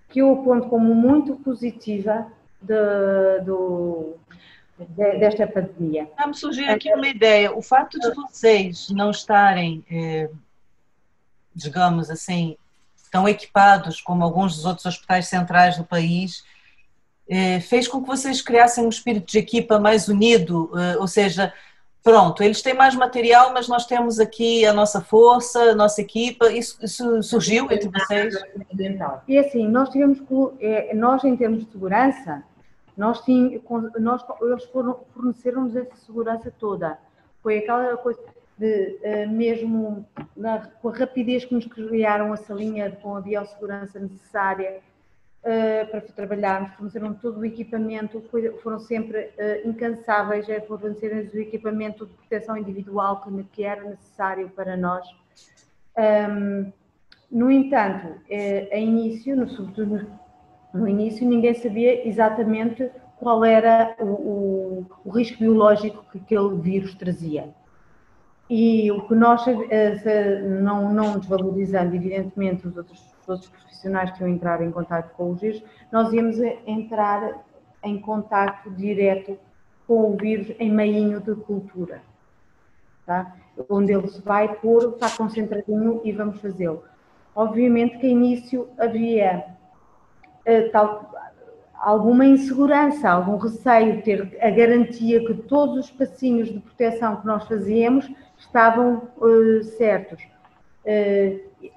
que 0.10 0.20
eu 0.20 0.34
aponto 0.34 0.68
como 0.68 0.94
muito 0.94 1.36
positiva 1.38 2.28
de, 2.62 3.40
do, 3.46 4.16
de, 4.78 5.18
desta 5.20 5.48
pandemia. 5.48 6.10
Ah, 6.18 6.28
me 6.28 6.34
surgiu 6.34 6.70
aqui 6.70 6.94
uma 6.94 7.08
ideia. 7.08 7.56
O 7.56 7.62
fato 7.62 8.00
de 8.00 8.14
vocês 8.14 8.90
não 8.90 9.12
estarem, 9.12 9.84
eh, 9.90 10.30
digamos 11.60 12.10
assim, 12.10 12.58
tão 13.12 13.28
equipados 13.28 14.02
como 14.02 14.24
alguns 14.24 14.56
dos 14.56 14.66
outros 14.66 14.86
hospitais 14.86 15.28
centrais 15.28 15.78
do 15.78 15.84
país, 15.84 16.44
é, 17.28 17.60
fez 17.60 17.88
com 17.88 18.02
que 18.02 18.08
vocês 18.08 18.42
criassem 18.42 18.86
um 18.86 18.90
espírito 18.90 19.32
de 19.32 19.38
equipa 19.38 19.80
mais 19.80 20.08
unido, 20.08 20.72
é, 20.76 20.98
ou 20.98 21.08
seja, 21.08 21.54
pronto, 22.04 22.42
eles 22.42 22.62
têm 22.62 22.74
mais 22.74 22.96
material, 22.96 23.54
mas 23.54 23.68
nós 23.68 23.86
temos 23.86 24.20
aqui 24.20 24.66
a 24.66 24.74
nossa 24.74 25.02
força, 25.02 25.60
a 25.60 25.76
nossa 25.76 26.02
equipa, 26.02 26.52
isso, 26.52 26.84
isso 26.84 27.22
surgiu 27.22 27.72
entre 27.72 27.90
vocês? 27.90 28.34
E 29.28 29.38
assim, 29.38 29.68
nós 29.68 29.90
tivemos, 29.90 30.20
é, 30.60 30.94
nós 30.96 31.24
em 31.24 31.36
termos 31.36 31.66
de 31.66 31.72
segurança, 31.72 32.44
nós, 32.98 33.22
tínhamos, 33.22 33.62
nós 34.00 34.26
eles 34.42 34.66
forneceram-nos 35.14 35.76
essa 35.76 35.96
segurança 36.06 36.52
toda. 36.60 36.98
Foi 37.42 37.60
aquela 37.60 37.96
coisa 37.96 38.20
de, 38.60 39.26
mesmo 39.28 40.06
na, 40.36 40.60
com 40.60 40.90
a 40.90 40.98
rapidez 40.98 41.46
que 41.46 41.54
nos 41.54 41.66
criaram 41.66 42.34
a 42.34 42.38
salinha 42.38 42.92
com 43.02 43.16
a 43.16 43.22
biossegurança 43.22 44.00
necessária, 44.00 44.82
uh, 45.44 45.90
para 45.90 46.02
trabalharmos, 46.02 46.74
forneceram 46.76 47.14
todo 47.14 47.40
o 47.40 47.46
equipamento, 47.46 48.22
foram 48.62 48.80
sempre 48.80 49.20
uh, 49.20 49.68
incansáveis 49.68 50.50
a 50.50 50.62
fornecerem 50.62 51.30
o 51.34 51.38
equipamento 51.40 52.06
de 52.06 52.14
proteção 52.14 52.58
individual 52.58 53.24
que, 53.52 53.64
era 53.64 53.84
necessário 53.84 54.50
para 54.50 54.76
nós. 54.76 55.08
Um, 55.98 56.72
no 57.32 57.52
entanto, 57.52 58.08
uh, 58.08 58.74
a 58.74 58.78
início, 58.78 59.36
no, 59.36 59.50
sobretudo 59.50 60.08
no, 60.74 60.88
início, 60.88 61.28
ninguém 61.28 61.54
sabia 61.54 62.08
exatamente 62.08 62.90
qual 63.18 63.44
era 63.44 63.96
o, 64.00 64.06
o, 64.06 64.86
o 65.06 65.10
risco 65.10 65.40
biológico 65.40 66.06
que 66.12 66.20
aquele 66.20 66.56
vírus 66.56 66.96
trazia. 66.96 67.54
E 68.50 68.92
o 68.92 69.08
que 69.08 69.14
nós, 69.14 69.46
não, 70.62 70.92
não 70.92 71.20
desvalorizando, 71.20 71.96
evidentemente, 71.96 72.68
os 72.68 72.76
outros 72.76 73.10
os 73.34 73.48
profissionais 73.48 74.12
que 74.12 74.22
iam 74.22 74.30
entrar 74.30 74.62
em 74.62 74.72
contato 74.72 75.14
com 75.16 75.32
o 75.32 75.36
vírus, 75.36 75.64
nós 75.92 76.12
íamos 76.14 76.38
entrar 76.66 77.46
em 77.84 78.00
contato 78.00 78.70
direto 78.72 79.38
com 79.88 80.12
o 80.12 80.18
vírus 80.18 80.54
em 80.60 80.72
meinho 80.72 81.20
de 81.20 81.36
cultura, 81.36 82.02
tá? 83.06 83.36
onde 83.70 83.94
ele 83.94 84.08
se 84.08 84.22
vai 84.22 84.56
pôr, 84.56 84.94
está 84.94 85.10
concentradinho 85.10 86.02
e 86.04 86.12
vamos 86.12 86.40
fazê-lo. 86.42 86.84
Obviamente 87.36 87.98
que 87.98 88.08
a 88.08 88.10
início 88.10 88.68
havia 88.78 89.46
uh, 90.46 90.72
tal, 90.72 91.12
alguma 91.76 92.26
insegurança, 92.26 93.10
algum 93.10 93.38
receio, 93.38 94.02
ter 94.04 94.38
a 94.42 94.50
garantia 94.50 95.26
que 95.26 95.34
todos 95.34 95.86
os 95.86 95.92
passinhos 95.92 96.50
de 96.50 96.60
proteção 96.60 97.18
que 97.18 97.26
nós 97.26 97.48
fazíamos 97.48 98.10
estavam 98.40 99.10
uh, 99.18 99.64
certos. 99.64 100.24
Uh, 100.86 101.70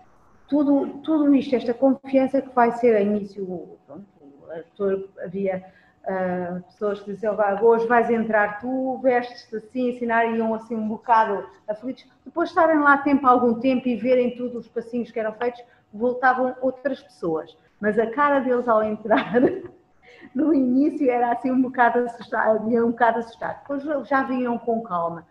tudo, 0.48 1.00
tudo 1.02 1.34
isto, 1.34 1.56
esta 1.56 1.74
confiança 1.74 2.40
que 2.40 2.54
vai 2.54 2.72
ser 2.72 2.94
a 2.94 3.00
início, 3.00 3.78
pronto, 3.86 5.08
havia 5.24 5.64
uh, 6.04 6.62
pessoas 6.64 7.00
que 7.00 7.12
diziam, 7.12 7.36
hoje 7.62 7.86
vais 7.86 8.10
entrar 8.10 8.60
tu, 8.60 8.98
vestes 8.98 9.52
assim, 9.54 9.90
ensinar, 9.90 10.26
iam 10.26 10.54
assim 10.54 10.76
um 10.76 10.88
bocado 10.88 11.46
aflitos. 11.66 12.06
Depois 12.24 12.50
de 12.50 12.52
estarem 12.52 12.80
lá 12.80 12.98
tempo, 12.98 13.26
algum 13.26 13.54
tempo 13.54 13.88
e 13.88 13.96
verem 13.96 14.36
tudo 14.36 14.58
os 14.58 14.68
passinhos 14.68 15.10
que 15.10 15.18
eram 15.18 15.32
feitos, 15.32 15.62
voltavam 15.92 16.54
outras 16.60 17.02
pessoas. 17.02 17.56
Mas 17.80 17.98
a 17.98 18.10
cara 18.10 18.40
deles 18.40 18.68
ao 18.68 18.82
entrar, 18.82 19.40
no 20.34 20.54
início 20.54 21.10
era 21.10 21.32
assim 21.32 21.50
um 21.50 21.62
bocado 21.62 22.00
assustado, 22.00 22.66
um 22.68 22.90
bocado 22.90 23.20
assustado. 23.20 23.60
Depois 23.60 24.06
já 24.06 24.22
vinham 24.22 24.58
com 24.58 24.82
calma. 24.82 25.26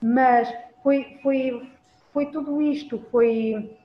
Mas 0.00 0.48
foi, 0.88 1.18
foi, 1.22 1.70
foi 2.14 2.26
tudo 2.30 2.62
isto, 2.62 2.98
foi 3.10 3.76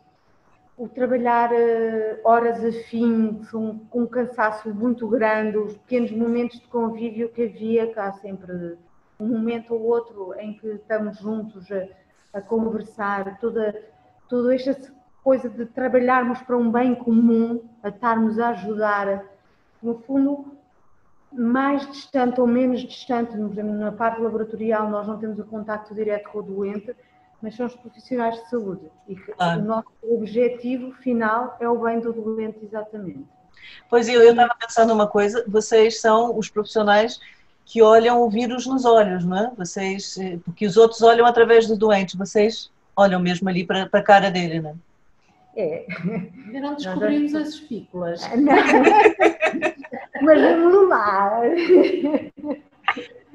o 0.78 0.88
trabalhar 0.88 1.52
uh, 1.52 2.20
horas 2.24 2.64
a 2.64 2.72
fim, 2.84 3.42
com 3.52 3.82
um 3.94 4.08
cansaço 4.08 4.74
muito 4.74 5.06
grande, 5.10 5.58
os 5.58 5.76
pequenos 5.80 6.12
momentos 6.12 6.62
de 6.62 6.68
convívio 6.68 7.28
que 7.28 7.44
havia, 7.44 7.88
que 7.88 8.00
há 8.00 8.14
sempre 8.14 8.78
um 9.20 9.28
momento 9.28 9.74
ou 9.74 9.82
outro 9.82 10.34
em 10.40 10.54
que 10.54 10.66
estamos 10.68 11.18
juntos 11.18 11.70
a, 11.74 12.38
a 12.38 12.42
conversar, 12.42 13.38
toda, 13.38 13.84
toda 14.30 14.56
esta 14.56 14.94
coisa 15.22 15.50
de 15.50 15.66
trabalharmos 15.66 16.42
para 16.44 16.56
um 16.56 16.72
bem 16.72 16.96
comum, 16.96 17.66
a 17.84 17.90
estarmos 17.90 18.40
a 18.40 18.52
ajudar, 18.52 19.26
no 19.82 19.96
fundo, 20.04 20.53
mais 21.34 21.90
distante 21.92 22.40
ou 22.40 22.48
menos 22.48 22.82
distante, 22.82 23.36
na 23.36 23.92
parte 23.92 24.22
laboratorial 24.22 24.90
nós 24.90 25.08
não 25.08 25.18
temos 25.18 25.40
o 25.40 25.44
contacto 25.46 25.94
direto 25.94 26.30
com 26.30 26.40
o 26.40 26.44
doente, 26.44 26.96
mas 27.42 27.56
são 27.56 27.66
os 27.66 27.76
profissionais 27.76 28.36
de 28.36 28.50
saúde 28.50 28.90
e 29.08 29.16
que 29.16 29.34
ah. 29.38 29.58
o 29.58 29.62
nosso 29.62 29.90
objetivo 30.04 30.94
final 30.94 31.58
é 31.60 31.68
o 31.68 31.78
bem 31.78 32.00
do 32.00 32.14
doente 32.14 32.60
exatamente. 32.64 33.26
Pois 33.90 34.08
eu 34.08 34.22
estava 34.30 34.56
pensando 34.60 34.94
uma 34.94 35.08
coisa, 35.08 35.44
vocês 35.48 36.00
são 36.00 36.38
os 36.38 36.50
profissionais 36.50 37.20
que 37.66 37.82
olham 37.82 38.22
o 38.22 38.30
vírus 38.30 38.66
nos 38.66 38.86
olhos, 38.86 39.26
não 39.26 39.38
é? 39.38 39.52
Vocês, 39.58 40.18
eh, 40.18 40.38
porque 40.44 40.66
os 40.66 40.78
outros 40.78 41.02
olham 41.02 41.26
através 41.26 41.68
do 41.68 41.78
doente, 41.78 42.18
vocês 42.18 42.70
olham 42.96 43.20
mesmo 43.20 43.48
ali 43.48 43.66
para, 43.66 43.88
para 43.88 44.00
a 44.00 44.04
cara 44.04 44.30
dele, 44.30 44.62
não 44.62 44.72
é? 44.72 44.76
É. 45.56 45.86
Ainda 46.46 46.60
não 46.60 46.76
descobrimos 46.76 47.36
as 47.36 47.50
espículas. 47.50 48.22
Não. 48.36 48.56
Mas 50.24 50.42
vamos 50.42 50.90
lá. 50.90 51.42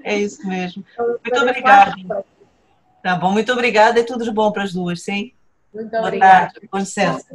É 0.03 0.17
isso 0.17 0.47
mesmo. 0.49 0.83
Muito 0.99 1.41
obrigada. 1.43 1.95
Tá 3.03 3.15
bom, 3.17 3.31
muito 3.31 3.53
obrigada 3.53 4.01
e 4.01 4.05
tudo 4.05 4.25
de 4.25 4.31
bom 4.31 4.51
para 4.51 4.63
as 4.63 4.73
duas, 4.73 5.03
sim? 5.03 5.33
Muito 5.73 5.95
obrigada. 5.97 6.53
Com 6.71 6.79
licença. 6.79 7.27